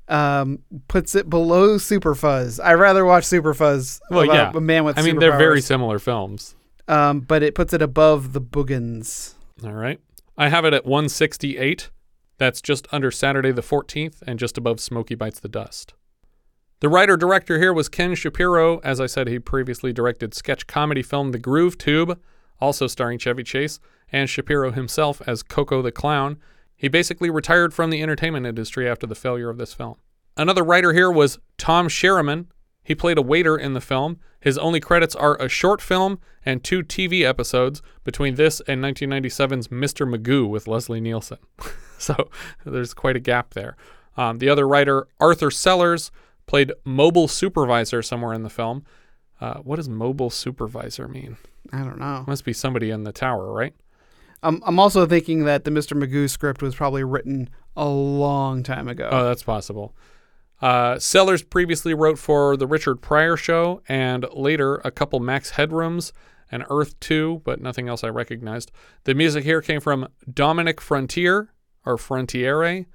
Um, 0.08 0.60
puts 0.86 1.14
it 1.14 1.28
below 1.28 1.76
Super 1.76 2.14
Fuzz. 2.14 2.58
I 2.60 2.74
rather 2.74 3.04
watch 3.04 3.24
Super 3.24 3.52
Fuzz. 3.52 4.00
Well, 4.10 4.22
about 4.22 4.54
yeah. 4.54 4.58
a 4.58 4.60
man 4.60 4.84
with. 4.84 4.98
I 4.98 5.02
mean, 5.02 5.18
they're 5.18 5.36
very 5.36 5.60
similar 5.60 5.98
films. 5.98 6.54
Um, 6.88 7.20
but 7.20 7.42
it 7.42 7.54
puts 7.54 7.72
it 7.72 7.82
above 7.82 8.32
the 8.32 8.40
Boogens. 8.40 9.34
All 9.62 9.72
right. 9.72 10.00
I 10.36 10.48
have 10.48 10.64
it 10.64 10.72
at 10.72 10.86
168. 10.86 11.90
That's 12.38 12.62
just 12.62 12.86
under 12.92 13.10
Saturday 13.10 13.52
the 13.52 13.62
14th 13.62 14.22
and 14.22 14.38
just 14.38 14.56
above 14.56 14.80
Smokey 14.80 15.14
Bites 15.14 15.40
the 15.40 15.48
Dust. 15.48 15.94
The 16.80 16.88
writer 16.88 17.16
director 17.16 17.58
here 17.58 17.72
was 17.72 17.88
Ken 17.88 18.14
Shapiro. 18.14 18.78
As 18.84 19.00
I 19.00 19.06
said, 19.06 19.26
he 19.26 19.40
previously 19.40 19.92
directed 19.92 20.32
sketch 20.32 20.68
comedy 20.68 21.02
film 21.02 21.32
The 21.32 21.38
Groove 21.38 21.76
Tube, 21.76 22.20
also 22.60 22.86
starring 22.86 23.18
Chevy 23.18 23.42
Chase, 23.42 23.80
and 24.12 24.30
Shapiro 24.30 24.70
himself 24.70 25.20
as 25.26 25.42
Coco 25.42 25.82
the 25.82 25.90
Clown. 25.90 26.38
He 26.76 26.86
basically 26.86 27.30
retired 27.30 27.74
from 27.74 27.90
the 27.90 28.00
entertainment 28.00 28.46
industry 28.46 28.88
after 28.88 29.08
the 29.08 29.16
failure 29.16 29.50
of 29.50 29.58
this 29.58 29.74
film. 29.74 29.96
Another 30.36 30.62
writer 30.62 30.92
here 30.92 31.10
was 31.10 31.40
Tom 31.58 31.88
Sherohman. 31.88 32.46
He 32.88 32.94
played 32.94 33.18
a 33.18 33.22
waiter 33.22 33.54
in 33.54 33.74
the 33.74 33.82
film. 33.82 34.18
His 34.40 34.56
only 34.56 34.80
credits 34.80 35.14
are 35.14 35.36
a 35.36 35.46
short 35.46 35.82
film 35.82 36.20
and 36.46 36.64
two 36.64 36.82
TV 36.82 37.20
episodes 37.20 37.82
between 38.02 38.36
this 38.36 38.60
and 38.60 38.82
1997's 38.82 39.68
Mr. 39.68 40.08
Magoo 40.08 40.48
with 40.48 40.66
Leslie 40.66 40.98
Nielsen. 40.98 41.36
so 41.98 42.30
there's 42.64 42.94
quite 42.94 43.14
a 43.14 43.20
gap 43.20 43.52
there. 43.52 43.76
Um, 44.16 44.38
the 44.38 44.48
other 44.48 44.66
writer, 44.66 45.06
Arthur 45.20 45.50
Sellers, 45.50 46.10
played 46.46 46.72
mobile 46.82 47.28
supervisor 47.28 48.00
somewhere 48.00 48.32
in 48.32 48.42
the 48.42 48.48
film. 48.48 48.86
Uh, 49.38 49.58
what 49.58 49.76
does 49.76 49.90
mobile 49.90 50.30
supervisor 50.30 51.08
mean? 51.08 51.36
I 51.70 51.84
don't 51.84 51.98
know. 51.98 52.24
Must 52.26 52.46
be 52.46 52.54
somebody 52.54 52.88
in 52.88 53.04
the 53.04 53.12
tower, 53.12 53.52
right? 53.52 53.74
I'm, 54.42 54.62
I'm 54.64 54.78
also 54.78 55.04
thinking 55.04 55.44
that 55.44 55.64
the 55.64 55.70
Mr. 55.70 55.92
Magoo 55.94 56.30
script 56.30 56.62
was 56.62 56.74
probably 56.74 57.04
written 57.04 57.50
a 57.76 57.86
long 57.86 58.62
time 58.62 58.88
ago. 58.88 59.10
Oh, 59.12 59.26
that's 59.26 59.42
possible. 59.42 59.94
Uh, 60.60 60.98
Sellers 60.98 61.42
previously 61.42 61.94
wrote 61.94 62.18
for 62.18 62.56
The 62.56 62.66
Richard 62.66 63.00
Pryor 63.00 63.36
Show 63.36 63.82
and 63.88 64.26
later 64.32 64.76
a 64.84 64.90
couple 64.90 65.20
Max 65.20 65.52
Headrooms 65.52 66.12
and 66.50 66.64
Earth 66.68 66.98
2, 67.00 67.42
but 67.44 67.60
nothing 67.60 67.88
else 67.88 68.02
I 68.02 68.08
recognized. 68.08 68.72
The 69.04 69.14
music 69.14 69.44
here 69.44 69.60
came 69.60 69.80
from 69.80 70.08
Dominic 70.32 70.80
Frontier, 70.80 71.52
or 71.84 71.96
Frontiere, 71.96 72.86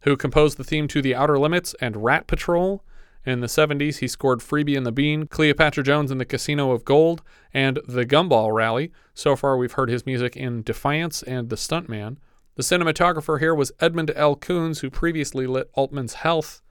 who 0.00 0.16
composed 0.16 0.56
the 0.56 0.64
theme 0.64 0.88
to 0.88 1.02
The 1.02 1.14
Outer 1.14 1.38
Limits 1.38 1.74
and 1.80 2.02
Rat 2.02 2.26
Patrol. 2.26 2.84
In 3.24 3.40
the 3.40 3.46
70s, 3.46 3.98
he 3.98 4.08
scored 4.08 4.40
Freebie 4.40 4.76
and 4.76 4.84
the 4.84 4.90
Bean, 4.90 5.26
Cleopatra 5.28 5.84
Jones 5.84 6.10
and 6.10 6.20
the 6.20 6.24
Casino 6.24 6.72
of 6.72 6.84
Gold, 6.84 7.22
and 7.54 7.78
The 7.86 8.04
Gumball 8.04 8.52
Rally. 8.52 8.90
So 9.14 9.36
far, 9.36 9.56
we've 9.56 9.72
heard 9.72 9.90
his 9.90 10.04
music 10.06 10.36
in 10.36 10.62
Defiance 10.62 11.22
and 11.22 11.48
The 11.48 11.56
Stuntman. 11.56 12.16
The 12.56 12.64
cinematographer 12.64 13.38
here 13.38 13.54
was 13.54 13.72
Edmond 13.78 14.10
L. 14.16 14.34
Koons, 14.34 14.80
who 14.80 14.90
previously 14.90 15.46
lit 15.46 15.70
Altman's 15.74 16.14
Health. 16.14 16.62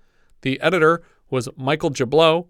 The 0.42 0.60
editor 0.62 1.04
was 1.30 1.50
Michael 1.56 1.92
Jablow. 1.92 2.48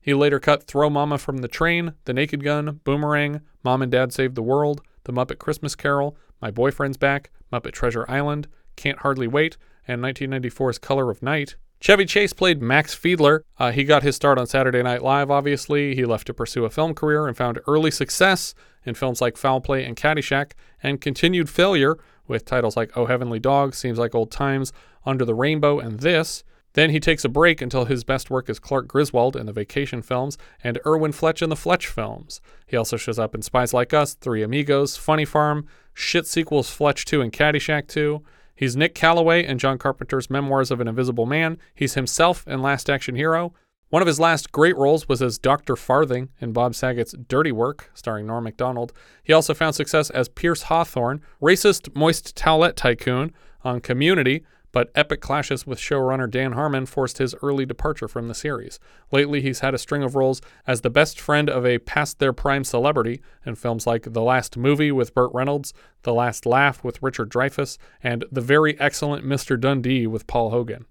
He 0.00 0.14
later 0.14 0.40
cut 0.40 0.64
Throw 0.64 0.90
Mama 0.90 1.18
from 1.18 1.38
the 1.38 1.48
Train, 1.48 1.94
The 2.04 2.12
Naked 2.12 2.42
Gun, 2.42 2.80
Boomerang, 2.84 3.40
Mom 3.62 3.82
and 3.82 3.92
Dad 3.92 4.12
Saved 4.12 4.34
the 4.34 4.42
World, 4.42 4.82
The 5.04 5.12
Muppet 5.12 5.38
Christmas 5.38 5.76
Carol, 5.76 6.16
My 6.40 6.50
Boyfriend's 6.50 6.96
Back, 6.96 7.30
Muppet 7.52 7.72
Treasure 7.72 8.04
Island, 8.08 8.48
Can't 8.76 9.00
Hardly 9.00 9.28
Wait, 9.28 9.56
and 9.86 10.02
1994's 10.02 10.78
Color 10.78 11.10
of 11.10 11.22
Night. 11.22 11.56
Chevy 11.80 12.04
Chase 12.04 12.32
played 12.32 12.62
Max 12.62 12.94
Fielder. 12.94 13.44
Uh, 13.58 13.72
he 13.72 13.82
got 13.82 14.04
his 14.04 14.14
start 14.14 14.38
on 14.38 14.46
Saturday 14.46 14.82
Night 14.84 15.02
Live, 15.02 15.32
obviously. 15.32 15.96
He 15.96 16.04
left 16.04 16.28
to 16.28 16.34
pursue 16.34 16.64
a 16.64 16.70
film 16.70 16.94
career 16.94 17.26
and 17.26 17.36
found 17.36 17.58
early 17.66 17.90
success 17.90 18.54
in 18.84 18.94
films 18.94 19.20
like 19.20 19.36
Foul 19.36 19.60
Play 19.60 19.84
and 19.84 19.96
Caddyshack, 19.96 20.52
and 20.82 21.00
continued 21.00 21.48
failure 21.48 21.98
with 22.28 22.44
titles 22.44 22.76
like 22.76 22.96
Oh 22.96 23.06
Heavenly 23.06 23.40
Dog, 23.40 23.74
Seems 23.74 23.98
Like 23.98 24.14
Old 24.14 24.30
Times, 24.30 24.72
Under 25.04 25.24
the 25.24 25.34
Rainbow, 25.34 25.80
and 25.80 26.00
This. 26.00 26.44
Then 26.74 26.90
he 26.90 27.00
takes 27.00 27.24
a 27.24 27.28
break 27.28 27.60
until 27.60 27.84
his 27.84 28.04
best 28.04 28.30
work 28.30 28.48
is 28.48 28.58
Clark 28.58 28.88
Griswold 28.88 29.36
in 29.36 29.46
the 29.46 29.52
Vacation 29.52 30.02
films 30.02 30.38
and 30.64 30.78
Irwin 30.86 31.12
Fletch 31.12 31.42
in 31.42 31.50
the 31.50 31.56
Fletch 31.56 31.86
films. 31.86 32.40
He 32.66 32.76
also 32.76 32.96
shows 32.96 33.18
up 33.18 33.34
in 33.34 33.42
Spies 33.42 33.74
Like 33.74 33.92
Us, 33.92 34.14
Three 34.14 34.42
Amigos, 34.42 34.96
Funny 34.96 35.24
Farm, 35.24 35.66
shit 35.92 36.26
sequels 36.26 36.70
Fletch 36.70 37.04
2 37.04 37.20
and 37.20 37.32
Caddyshack 37.32 37.88
2. 37.88 38.22
He's 38.54 38.76
Nick 38.76 38.94
Calloway 38.94 39.44
in 39.44 39.58
John 39.58 39.78
Carpenter's 39.78 40.30
Memoirs 40.30 40.70
of 40.70 40.80
an 40.80 40.88
Invisible 40.88 41.26
Man. 41.26 41.58
He's 41.74 41.94
himself 41.94 42.46
in 42.46 42.62
Last 42.62 42.88
Action 42.88 43.16
Hero. 43.16 43.52
One 43.90 44.00
of 44.00 44.08
his 44.08 44.20
last 44.20 44.52
great 44.52 44.76
roles 44.78 45.06
was 45.06 45.20
as 45.20 45.36
Dr. 45.36 45.76
Farthing 45.76 46.30
in 46.40 46.54
Bob 46.54 46.74
Saget's 46.74 47.14
Dirty 47.28 47.52
Work, 47.52 47.90
starring 47.92 48.26
Norm 48.26 48.44
MacDonald. 48.44 48.94
He 49.22 49.34
also 49.34 49.52
found 49.52 49.74
success 49.74 50.08
as 50.08 50.30
Pierce 50.30 50.62
Hawthorne, 50.62 51.20
racist 51.42 51.94
moist 51.94 52.34
towelette 52.34 52.76
tycoon 52.76 53.34
on 53.62 53.80
Community, 53.80 54.44
but 54.72 54.90
epic 54.94 55.20
clashes 55.20 55.66
with 55.66 55.78
showrunner 55.78 56.28
Dan 56.28 56.52
Harmon 56.52 56.86
forced 56.86 57.18
his 57.18 57.34
early 57.42 57.64
departure 57.64 58.08
from 58.08 58.28
the 58.28 58.34
series. 58.34 58.80
Lately, 59.10 59.40
he's 59.40 59.60
had 59.60 59.74
a 59.74 59.78
string 59.78 60.02
of 60.02 60.16
roles 60.16 60.40
as 60.66 60.80
the 60.80 60.90
best 60.90 61.20
friend 61.20 61.48
of 61.48 61.64
a 61.64 61.78
past 61.78 62.18
their 62.18 62.32
prime 62.32 62.64
celebrity 62.64 63.20
in 63.46 63.54
films 63.54 63.86
like 63.86 64.12
The 64.12 64.22
Last 64.22 64.56
Movie 64.56 64.90
with 64.90 65.14
Burt 65.14 65.30
Reynolds, 65.32 65.72
The 66.02 66.14
Last 66.14 66.46
Laugh 66.46 66.82
with 66.82 67.02
Richard 67.02 67.30
Dreyfuss, 67.30 67.78
and 68.02 68.24
the 68.32 68.40
very 68.40 68.78
excellent 68.80 69.24
Mr. 69.24 69.60
Dundee 69.60 70.06
with 70.06 70.26
Paul 70.26 70.50
Hogan. 70.50 70.86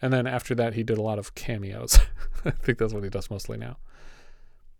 And 0.00 0.12
then 0.12 0.26
after 0.26 0.54
that, 0.54 0.74
he 0.74 0.82
did 0.82 0.98
a 0.98 1.02
lot 1.02 1.18
of 1.18 1.34
cameos. 1.34 1.98
I 2.44 2.50
think 2.50 2.78
that's 2.78 2.94
what 2.94 3.04
he 3.04 3.10
does 3.10 3.30
mostly 3.30 3.58
now. 3.58 3.76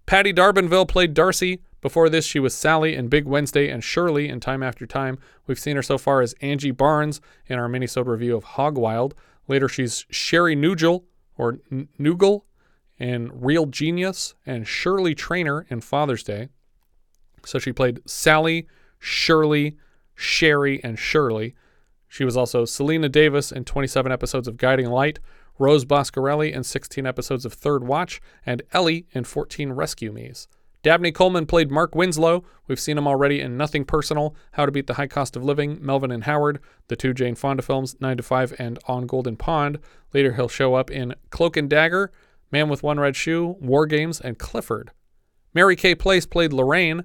Patti 0.09 0.32
D'Arbanville 0.32 0.88
played 0.88 1.12
Darcy. 1.12 1.61
Before 1.82 2.09
this, 2.09 2.24
she 2.24 2.40
was 2.40 2.54
Sally 2.54 2.94
in 2.94 3.09
Big 3.09 3.26
Wednesday 3.26 3.68
and 3.68 3.84
Shirley 3.84 4.26
in 4.30 4.40
Time 4.40 4.62
After 4.62 4.86
Time. 4.86 5.18
We've 5.46 5.59
seen 5.59 5.76
her 5.76 5.82
so 5.82 5.98
far 5.98 6.22
as 6.22 6.34
Angie 6.40 6.70
Barnes 6.70 7.20
in 7.46 7.59
our 7.59 7.68
minisode 7.68 8.06
review 8.06 8.34
of 8.34 8.42
Hogwild. 8.42 9.12
Later, 9.48 9.68
she's 9.68 10.06
Sherry 10.09 10.56
Nugel 10.56 11.04
or 11.36 11.59
N- 11.70 11.88
Nugel 12.00 12.44
in 12.98 13.30
Real 13.38 13.66
Genius 13.66 14.32
and 14.46 14.66
Shirley 14.66 15.14
Trainer 15.14 15.66
in 15.68 15.82
Father's 15.82 16.22
Day. 16.22 16.48
So 17.44 17.59
she 17.59 17.74
played 17.74 18.00
Sally, 18.09 18.66
Shirley, 18.98 19.76
Sherry, 20.14 20.82
and 20.82 20.98
Shirley. 20.98 21.54
She 22.09 22.24
was 22.24 22.34
also 22.34 22.64
Selena 22.64 23.11
Davis 23.11 23.52
in 23.52 23.66
27 23.66 24.11
episodes 24.11 24.48
of 24.48 24.56
Guiding 24.56 24.88
Light, 24.88 25.18
Rose 25.59 25.84
Boscorelli 25.84 26.52
in 26.52 26.64
16 26.64 27.06
episodes 27.06 27.44
of 27.44 27.52
Third 27.52 27.84
Watch, 27.84 28.20
and 28.46 28.62
Ellie 28.72 29.06
in 29.12 29.24
14 29.24 29.72
Rescue 29.72 30.12
Me's. 30.12 30.48
Dabney 30.82 31.11
Coleman 31.11 31.46
played 31.46 31.72
Mark 31.72 31.96
Winslow. 31.96 32.44
We've 32.68 32.78
seen 32.78 32.96
him 32.96 33.09
already 33.09 33.40
in 33.40 33.56
Nothing 33.56 33.84
Personal, 33.84 34.36
How 34.52 34.64
to 34.64 34.72
Beat 34.72 34.86
the 34.86 34.94
High 34.94 35.09
Cost 35.09 35.34
of 35.34 35.44
Living, 35.44 35.78
Melvin 35.80 36.12
and 36.12 36.24
Howard, 36.24 36.61
the 36.86 36.94
two 36.94 37.12
Jane 37.12 37.34
Fonda 37.34 37.62
films, 37.62 37.96
9 38.00 38.16
to 38.18 38.22
5 38.22 38.54
and 38.59 38.78
On 38.86 39.06
Golden 39.06 39.36
Pond. 39.36 39.80
Later, 40.14 40.34
he'll 40.34 40.48
show 40.48 40.74
up 40.74 40.90
in 40.90 41.14
Cloak 41.30 41.56
and 41.56 41.68
Dagger, 41.68 42.12
Man 42.52 42.68
with 42.68 42.84
One 42.84 43.00
Red 43.00 43.16
Shoe, 43.16 43.56
War 43.61 43.86
Games, 43.86 44.20
and 44.20 44.38
Clifford. 44.38 44.92
Mary 45.52 45.74
Kay 45.74 45.94
Place 45.94 46.26
played 46.26 46.52
Lorraine. 46.52 47.04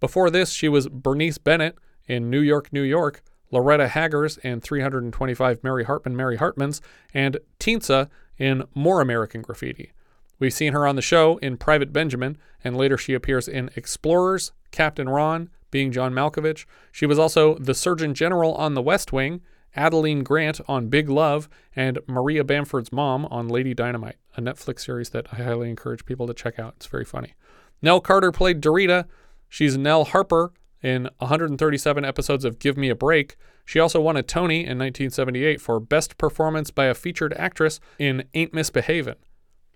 Before 0.00 0.30
this, 0.30 0.50
she 0.50 0.68
was 0.68 0.88
Bernice 0.88 1.38
Bennett 1.38 1.76
in 2.06 2.30
New 2.30 2.40
York, 2.40 2.72
New 2.72 2.82
York, 2.82 3.22
Loretta 3.50 3.88
Haggers 3.88 4.38
in 4.38 4.60
325 4.60 5.62
Mary 5.62 5.84
Hartman, 5.84 6.16
Mary 6.16 6.38
Hartmans, 6.38 6.80
and 7.12 7.38
Teensa 7.58 8.08
in 8.38 8.64
More 8.74 9.00
American 9.00 9.42
Graffiti. 9.42 9.92
We've 10.38 10.52
seen 10.52 10.72
her 10.72 10.86
on 10.86 10.96
the 10.96 11.02
show 11.02 11.36
in 11.38 11.58
Private 11.58 11.92
Benjamin, 11.92 12.38
and 12.64 12.76
later 12.76 12.96
she 12.96 13.12
appears 13.12 13.46
in 13.46 13.70
Explorers, 13.76 14.52
Captain 14.70 15.08
Ron, 15.08 15.50
being 15.70 15.92
John 15.92 16.12
Malkovich. 16.12 16.64
She 16.90 17.06
was 17.06 17.18
also 17.18 17.56
the 17.56 17.74
Surgeon 17.74 18.14
General 18.14 18.54
on 18.54 18.74
The 18.74 18.82
West 18.82 19.12
Wing, 19.12 19.42
Adaleen 19.76 20.24
Grant 20.24 20.60
on 20.66 20.88
Big 20.88 21.08
Love, 21.08 21.48
and 21.76 21.98
Maria 22.06 22.42
Bamford's 22.42 22.90
mom 22.90 23.26
on 23.26 23.48
Lady 23.48 23.74
Dynamite, 23.74 24.16
a 24.36 24.40
Netflix 24.40 24.80
series 24.80 25.10
that 25.10 25.26
I 25.32 25.36
highly 25.36 25.70
encourage 25.70 26.06
people 26.06 26.26
to 26.26 26.34
check 26.34 26.58
out. 26.58 26.74
It's 26.76 26.86
very 26.86 27.04
funny. 27.04 27.34
Nell 27.82 28.00
Carter 28.00 28.32
played 28.32 28.60
Dorita. 28.60 29.06
She's 29.48 29.76
Nell 29.76 30.04
Harper 30.04 30.52
in 30.82 31.08
137 31.18 32.04
episodes 32.04 32.44
of 32.44 32.58
Give 32.58 32.76
Me 32.76 32.88
a 32.88 32.94
Break. 32.94 33.36
She 33.64 33.78
also 33.78 34.00
won 34.00 34.16
a 34.16 34.22
Tony 34.22 34.60
in 34.60 34.78
1978 34.78 35.60
for 35.60 35.80
Best 35.80 36.18
Performance 36.18 36.70
by 36.70 36.86
a 36.86 36.94
Featured 36.94 37.34
Actress 37.34 37.80
in 37.98 38.24
Ain't 38.34 38.52
Misbehavin'. 38.52 39.16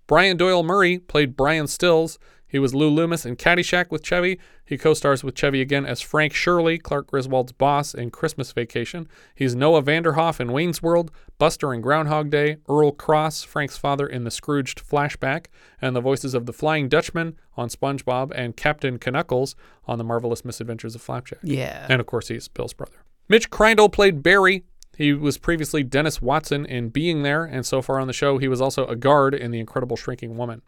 Brian 0.07 0.37
Doyle 0.37 0.63
Murray 0.63 0.99
played 0.99 1.35
Brian 1.35 1.67
Stills. 1.67 2.19
He 2.47 2.59
was 2.59 2.75
Lou 2.75 2.89
Loomis 2.89 3.25
in 3.25 3.35
Caddyshack 3.35 3.91
with 3.91 4.03
Chevy. 4.03 4.39
He 4.63 4.77
co 4.77 4.93
stars 4.93 5.23
with 5.23 5.35
Chevy 5.35 5.61
again 5.61 5.85
as 5.85 6.01
Frank 6.01 6.33
Shirley, 6.33 6.77
Clark 6.77 7.07
Griswold's 7.07 7.51
boss 7.51 7.93
in 7.93 8.11
Christmas 8.11 8.51
Vacation. 8.51 9.07
He's 9.33 9.55
Noah 9.55 9.81
Vanderhoff 9.83 10.39
in 10.39 10.51
Wayne's 10.51 10.81
World, 10.81 11.11
Buster 11.37 11.73
in 11.73 11.81
Groundhog 11.81 12.29
Day, 12.29 12.57
Earl 12.69 12.91
Cross, 12.91 13.43
Frank's 13.43 13.77
father 13.77 14.07
in 14.07 14.23
the 14.23 14.31
Scrooged 14.31 14.87
flashback, 14.87 15.47
and 15.81 15.95
the 15.95 16.01
voices 16.01 16.33
of 16.33 16.45
the 16.45 16.53
Flying 16.53 16.87
Dutchman 16.87 17.35
on 17.57 17.69
SpongeBob 17.69 18.31
and 18.35 18.55
Captain 18.55 18.99
Knuckles 19.05 19.55
on 19.85 19.97
The 19.97 20.03
Marvelous 20.03 20.45
Misadventures 20.45 20.95
of 20.95 21.01
Flapjack. 21.01 21.39
Yeah. 21.43 21.87
And 21.89 21.99
of 21.99 22.05
course, 22.05 22.27
he's 22.27 22.47
Bill's 22.47 22.73
brother. 22.73 23.03
Mitch 23.27 23.49
Kreindel 23.49 23.91
played 23.91 24.21
Barry. 24.21 24.63
He 24.97 25.13
was 25.13 25.37
previously 25.37 25.83
Dennis 25.83 26.21
Watson 26.21 26.65
in 26.65 26.89
Being 26.89 27.23
There, 27.23 27.43
and 27.43 27.65
so 27.65 27.81
far 27.81 27.99
on 27.99 28.07
the 28.07 28.13
show, 28.13 28.37
he 28.37 28.47
was 28.47 28.61
also 28.61 28.85
a 28.85 28.95
guard 28.95 29.33
in 29.33 29.51
The 29.51 29.59
Incredible 29.59 29.97
Shrinking 29.97 30.37
Woman. 30.37 30.61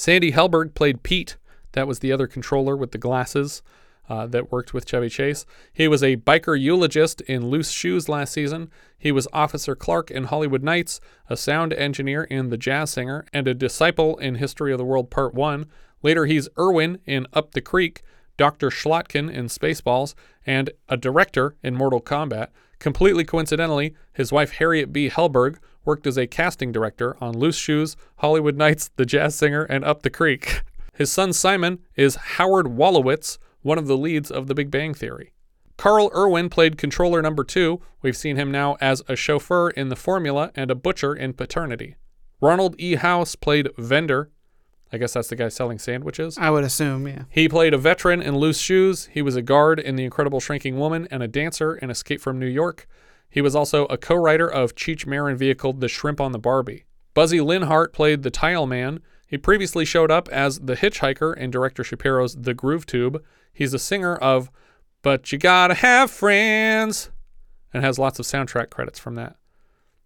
Sandy 0.00 0.32
Helberg 0.32 0.72
played 0.72 1.02
Pete. 1.02 1.36
That 1.72 1.86
was 1.86 1.98
the 1.98 2.10
other 2.10 2.26
controller 2.26 2.74
with 2.74 2.92
the 2.92 2.96
glasses 2.96 3.60
uh, 4.08 4.26
that 4.28 4.50
worked 4.50 4.72
with 4.72 4.86
Chevy 4.86 5.10
Chase. 5.10 5.44
He 5.74 5.88
was 5.88 6.02
a 6.02 6.16
biker 6.16 6.58
eulogist 6.58 7.20
in 7.20 7.50
Loose 7.50 7.70
Shoes 7.70 8.08
last 8.08 8.32
season. 8.32 8.70
He 8.98 9.12
was 9.12 9.28
Officer 9.30 9.76
Clark 9.76 10.10
in 10.10 10.24
Hollywood 10.24 10.62
Nights, 10.62 11.02
a 11.28 11.36
sound 11.36 11.74
engineer 11.74 12.22
in 12.22 12.48
The 12.48 12.56
Jazz 12.56 12.92
Singer, 12.92 13.26
and 13.34 13.46
a 13.46 13.52
disciple 13.52 14.16
in 14.16 14.36
History 14.36 14.72
of 14.72 14.78
the 14.78 14.86
World 14.86 15.10
Part 15.10 15.34
1. 15.34 15.66
Later, 16.02 16.24
he's 16.24 16.48
Irwin 16.58 17.00
in 17.04 17.26
Up 17.34 17.52
the 17.52 17.60
Creek, 17.60 18.02
Dr. 18.38 18.70
Schlotkin 18.70 19.30
in 19.30 19.48
Spaceballs, 19.48 20.14
and 20.46 20.70
a 20.88 20.96
director 20.96 21.56
in 21.62 21.76
Mortal 21.76 22.00
Kombat. 22.00 22.48
Completely 22.78 23.24
coincidentally, 23.24 23.94
his 24.14 24.32
wife 24.32 24.52
Harriet 24.52 24.94
B. 24.94 25.10
Helberg 25.10 25.58
worked 25.84 26.06
as 26.06 26.18
a 26.18 26.26
casting 26.26 26.72
director 26.72 27.16
on 27.20 27.38
Loose 27.38 27.56
Shoes, 27.56 27.96
Hollywood 28.16 28.56
Nights, 28.56 28.90
The 28.96 29.06
Jazz 29.06 29.34
Singer, 29.34 29.64
and 29.64 29.84
Up 29.84 30.02
the 30.02 30.10
Creek. 30.10 30.62
His 30.94 31.10
son 31.10 31.32
Simon 31.32 31.78
is 31.96 32.16
Howard 32.16 32.66
Wolowitz, 32.66 33.38
one 33.62 33.78
of 33.78 33.86
the 33.86 33.96
leads 33.96 34.30
of 34.30 34.46
The 34.46 34.54
Big 34.54 34.70
Bang 34.70 34.94
Theory. 34.94 35.32
Carl 35.76 36.10
Irwin 36.14 36.50
played 36.50 36.76
controller 36.76 37.22
number 37.22 37.42
two. 37.42 37.80
We've 38.02 38.16
seen 38.16 38.36
him 38.36 38.50
now 38.50 38.76
as 38.82 39.02
a 39.08 39.16
chauffeur 39.16 39.70
in 39.70 39.88
The 39.88 39.96
Formula 39.96 40.50
and 40.54 40.70
a 40.70 40.74
butcher 40.74 41.14
in 41.14 41.32
Paternity. 41.32 41.96
Ronald 42.40 42.74
E. 42.78 42.96
House 42.96 43.34
played 43.34 43.70
Vendor. 43.78 44.30
I 44.92 44.98
guess 44.98 45.14
that's 45.14 45.28
the 45.28 45.36
guy 45.36 45.48
selling 45.48 45.78
sandwiches. 45.78 46.36
I 46.36 46.50
would 46.50 46.64
assume, 46.64 47.06
yeah. 47.06 47.22
He 47.30 47.48
played 47.48 47.72
a 47.72 47.78
veteran 47.78 48.20
in 48.20 48.36
Loose 48.36 48.58
Shoes. 48.58 49.08
He 49.12 49.22
was 49.22 49.36
a 49.36 49.42
guard 49.42 49.78
in 49.78 49.96
The 49.96 50.04
Incredible 50.04 50.40
Shrinking 50.40 50.78
Woman 50.78 51.08
and 51.10 51.22
a 51.22 51.28
dancer 51.28 51.76
in 51.76 51.90
Escape 51.90 52.20
from 52.20 52.38
New 52.38 52.46
York. 52.46 52.86
He 53.30 53.40
was 53.40 53.54
also 53.54 53.86
a 53.86 53.96
co 53.96 54.16
writer 54.16 54.50
of 54.50 54.74
Cheech 54.74 55.06
Marin 55.06 55.36
vehicle 55.36 55.72
The 55.72 55.88
Shrimp 55.88 56.20
on 56.20 56.32
the 56.32 56.38
Barbie. 56.38 56.84
Buzzy 57.14 57.38
Linhart 57.38 57.92
played 57.92 58.22
the 58.22 58.30
Tile 58.30 58.66
Man. 58.66 59.00
He 59.26 59.38
previously 59.38 59.84
showed 59.84 60.10
up 60.10 60.28
as 60.30 60.58
the 60.58 60.74
hitchhiker 60.74 61.36
in 61.36 61.50
director 61.50 61.84
Shapiro's 61.84 62.34
The 62.34 62.54
Groove 62.54 62.86
Tube. 62.86 63.22
He's 63.52 63.72
a 63.72 63.78
singer 63.78 64.16
of 64.16 64.50
But 65.02 65.30
You 65.30 65.38
Gotta 65.38 65.74
Have 65.74 66.10
Friends 66.10 67.10
and 67.72 67.84
has 67.84 67.98
lots 67.98 68.18
of 68.18 68.26
soundtrack 68.26 68.70
credits 68.70 68.98
from 68.98 69.14
that. 69.14 69.36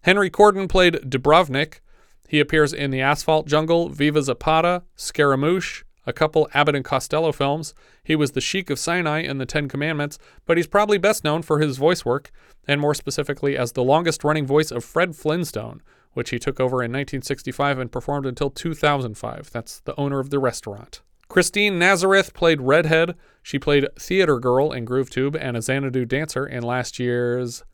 Henry 0.03 0.31
Corden 0.31 0.68
played 0.68 0.95
Dubrovnik. 1.09 1.81
He 2.29 2.41
appears 2.41 2.75
in 2.75 2.91
The 2.91 3.01
Asphalt 3.01 3.47
Jungle, 3.47 3.89
Viva 3.89 4.22
Zapata, 4.22 4.83
Scaramouche, 4.97 5.85
a 6.07 6.12
couple 6.12 6.48
Abbott 6.55 6.74
and 6.74 6.84
Costello 6.84 7.32
films. 7.32 7.74
He 8.02 8.16
was 8.16 8.32
the 8.32 8.40
Sheik 8.40 8.70
of 8.70 8.78
Sinai 8.78 9.20
in 9.20 9.38
The 9.38 9.46
Ten 9.46 9.68
Commandments, 9.68 10.18
but 10.46 10.57
he's 10.57 10.66
probably 10.66 10.98
best 10.98 11.24
known 11.24 11.42
for 11.42 11.59
his 11.59 11.76
voice 11.76 12.05
work, 12.05 12.30
and 12.66 12.80
more 12.80 12.94
specifically 12.94 13.57
as 13.57 13.72
the 13.72 13.84
longest 13.84 14.24
running 14.24 14.46
voice 14.46 14.70
of 14.70 14.84
Fred 14.84 15.16
Flintstone, 15.16 15.82
which 16.12 16.30
he 16.30 16.38
took 16.38 16.61
over 16.61 16.76
in 16.82 16.90
1965 16.92 17.78
and 17.78 17.92
performed 17.92 18.26
until 18.26 18.50
2005. 18.50 19.50
That's 19.50 19.80
the 19.80 19.98
owner 19.98 20.20
of 20.20 20.30
the 20.30 20.38
restaurant. 20.38 21.02
Christine 21.28 21.78
Nazareth 21.78 22.34
played 22.34 22.61
Redhead. 22.61 23.14
She 23.42 23.59
played 23.59 23.88
Theater 23.98 24.38
Girl 24.38 24.72
in 24.72 24.84
Groove 24.84 25.11
Tube 25.11 25.36
and 25.36 25.57
a 25.57 25.62
Xanadu 25.62 26.05
dancer 26.05 26.46
in 26.46 26.62
last 26.62 26.98
year's 26.98 27.64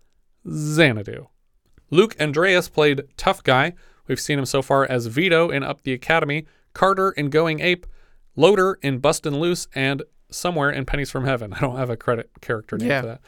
Xanadu. 0.48 1.28
Luke 1.90 2.16
Andreas 2.20 2.68
played 2.68 3.02
Tough 3.16 3.42
Guy. 3.42 3.74
We've 4.06 4.20
seen 4.20 4.38
him 4.38 4.46
so 4.46 4.62
far 4.62 4.86
as 4.86 5.06
Vito 5.06 5.50
in 5.50 5.62
Up 5.62 5.82
the 5.82 5.92
Academy, 5.92 6.46
Carter 6.72 7.10
in 7.10 7.30
Going 7.30 7.60
Ape, 7.60 7.86
Loader 8.36 8.78
in 8.82 8.98
Bustin' 8.98 9.38
Loose, 9.38 9.66
and 9.74 10.02
somewhere 10.30 10.70
in 10.70 10.84
Pennies 10.86 11.10
from 11.10 11.24
Heaven. 11.24 11.52
I 11.56 11.60
don't 11.60 11.76
have 11.76 11.90
a 11.90 11.96
credit 11.96 12.30
character 12.40 12.76
name 12.78 12.88
Yeah. 12.88 13.00
for 13.00 13.06
that. 13.06 13.20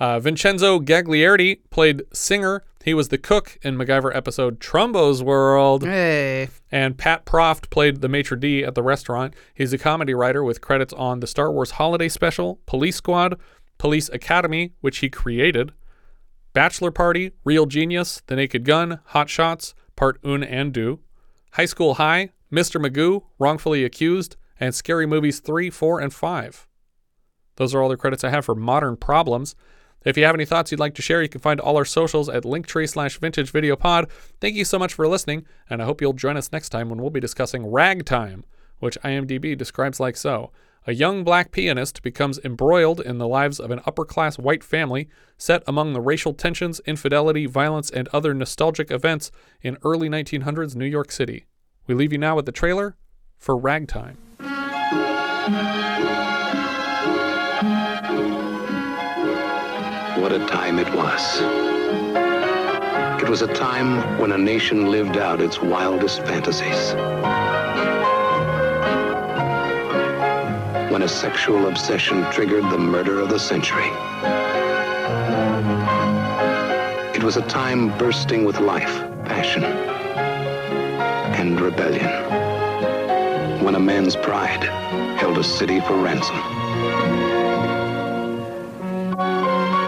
Uh, 0.00 0.18
Vincenzo 0.18 0.80
Gagliardi 0.80 1.60
played 1.70 2.02
Singer. 2.12 2.62
He 2.84 2.94
was 2.94 3.08
the 3.08 3.16
cook 3.18 3.58
in 3.62 3.76
MacGyver 3.76 4.14
episode 4.14 4.58
Trumbo's 4.60 5.22
World. 5.22 5.84
Hey. 5.84 6.48
And 6.72 6.98
Pat 6.98 7.24
Proft 7.24 7.70
played 7.70 8.00
the 8.00 8.08
maitre 8.08 8.36
d' 8.36 8.64
at 8.64 8.74
the 8.74 8.82
restaurant. 8.82 9.34
He's 9.54 9.72
a 9.72 9.78
comedy 9.78 10.12
writer 10.12 10.42
with 10.42 10.60
credits 10.60 10.92
on 10.92 11.20
the 11.20 11.26
Star 11.28 11.50
Wars 11.52 11.72
Holiday 11.72 12.08
Special, 12.08 12.58
Police 12.66 12.96
Squad, 12.96 13.38
Police 13.78 14.08
Academy, 14.08 14.72
which 14.80 14.98
he 14.98 15.08
created, 15.08 15.72
Bachelor 16.52 16.90
Party, 16.90 17.30
Real 17.44 17.66
Genius, 17.66 18.20
The 18.26 18.36
Naked 18.36 18.64
Gun, 18.64 18.98
Hot 19.06 19.28
Shots, 19.30 19.74
Part 19.96 20.18
Un 20.24 20.42
and 20.42 20.72
Do, 20.72 21.00
High 21.52 21.64
School 21.66 21.94
High, 21.94 22.30
Mr. 22.52 22.84
Magoo, 22.84 23.22
Wrongfully 23.38 23.84
Accused, 23.84 24.36
and 24.58 24.74
Scary 24.74 25.06
Movies 25.06 25.40
3, 25.40 25.70
4, 25.70 26.00
and 26.00 26.12
5. 26.12 26.68
Those 27.56 27.74
are 27.74 27.82
all 27.82 27.88
the 27.88 27.96
credits 27.96 28.24
I 28.24 28.30
have 28.30 28.44
for 28.44 28.54
Modern 28.54 28.96
Problems. 28.96 29.54
If 30.04 30.18
you 30.18 30.24
have 30.24 30.34
any 30.34 30.44
thoughts 30.44 30.70
you'd 30.70 30.80
like 30.80 30.94
to 30.96 31.02
share, 31.02 31.22
you 31.22 31.28
can 31.28 31.40
find 31.40 31.60
all 31.60 31.76
our 31.76 31.84
socials 31.84 32.28
at 32.28 32.42
linktree 32.42 32.88
slash 32.88 33.18
vintage 33.18 33.50
video 33.50 33.74
pod. 33.74 34.10
Thank 34.40 34.54
you 34.54 34.64
so 34.64 34.78
much 34.78 34.92
for 34.92 35.08
listening, 35.08 35.46
and 35.70 35.80
I 35.80 35.86
hope 35.86 36.00
you'll 36.00 36.12
join 36.12 36.36
us 36.36 36.52
next 36.52 36.68
time 36.68 36.90
when 36.90 37.00
we'll 37.00 37.10
be 37.10 37.20
discussing 37.20 37.66
Ragtime, 37.66 38.44
which 38.80 39.00
IMDb 39.02 39.56
describes 39.56 40.00
like 40.00 40.16
so. 40.16 40.50
A 40.86 40.92
young 40.92 41.24
black 41.24 41.50
pianist 41.50 42.02
becomes 42.02 42.38
embroiled 42.44 43.00
in 43.00 43.16
the 43.16 43.26
lives 43.26 43.58
of 43.58 43.70
an 43.70 43.80
upper 43.86 44.04
class 44.04 44.38
white 44.38 44.62
family 44.62 45.08
set 45.38 45.62
among 45.66 45.94
the 45.94 46.00
racial 46.00 46.34
tensions, 46.34 46.80
infidelity, 46.84 47.46
violence, 47.46 47.88
and 47.88 48.06
other 48.08 48.34
nostalgic 48.34 48.90
events 48.90 49.30
in 49.62 49.78
early 49.82 50.10
1900s 50.10 50.76
New 50.76 50.84
York 50.84 51.10
City. 51.10 51.46
We 51.86 51.94
leave 51.94 52.12
you 52.12 52.18
now 52.18 52.36
with 52.36 52.44
the 52.44 52.52
trailer 52.52 52.96
for 53.38 53.56
Ragtime. 53.56 54.23
What 55.44 55.52
a 60.32 60.38
time 60.48 60.78
it 60.78 60.88
was. 60.94 61.42
It 63.22 63.28
was 63.28 63.42
a 63.42 63.52
time 63.52 64.18
when 64.18 64.32
a 64.32 64.38
nation 64.38 64.90
lived 64.90 65.18
out 65.18 65.42
its 65.42 65.60
wildest 65.60 66.24
fantasies. 66.24 66.94
When 70.90 71.02
a 71.02 71.08
sexual 71.08 71.68
obsession 71.68 72.24
triggered 72.32 72.64
the 72.70 72.78
murder 72.78 73.20
of 73.20 73.28
the 73.28 73.38
century. 73.38 73.90
It 77.14 77.22
was 77.22 77.36
a 77.36 77.42
time 77.42 77.90
bursting 77.98 78.46
with 78.46 78.60
life, 78.60 78.98
passion, 79.26 79.64
and 81.34 81.60
rebellion. 81.60 82.43
When 83.64 83.74
a 83.76 83.80
man's 83.80 84.14
pride 84.14 84.62
held 85.18 85.38
a 85.38 85.42
city 85.42 85.80
for 85.80 85.96
ransom. 85.96 86.36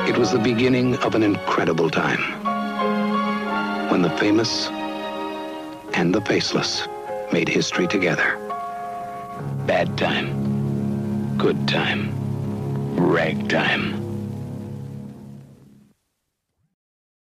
It 0.09 0.17
was 0.17 0.33
the 0.33 0.39
beginning 0.39 0.97
of 1.05 1.15
an 1.15 1.23
incredible 1.23 1.91
time 1.91 2.23
when 3.91 4.01
the 4.01 4.09
famous 4.19 4.69
and 5.93 6.15
the 6.15 6.23
faceless 6.23 6.89
made 7.33 7.49
history 7.49 7.87
together. 7.87 8.39
Bad 9.67 9.99
time, 9.99 11.37
good 11.37 11.69
time, 11.69 12.15
ragtime. 12.97 14.06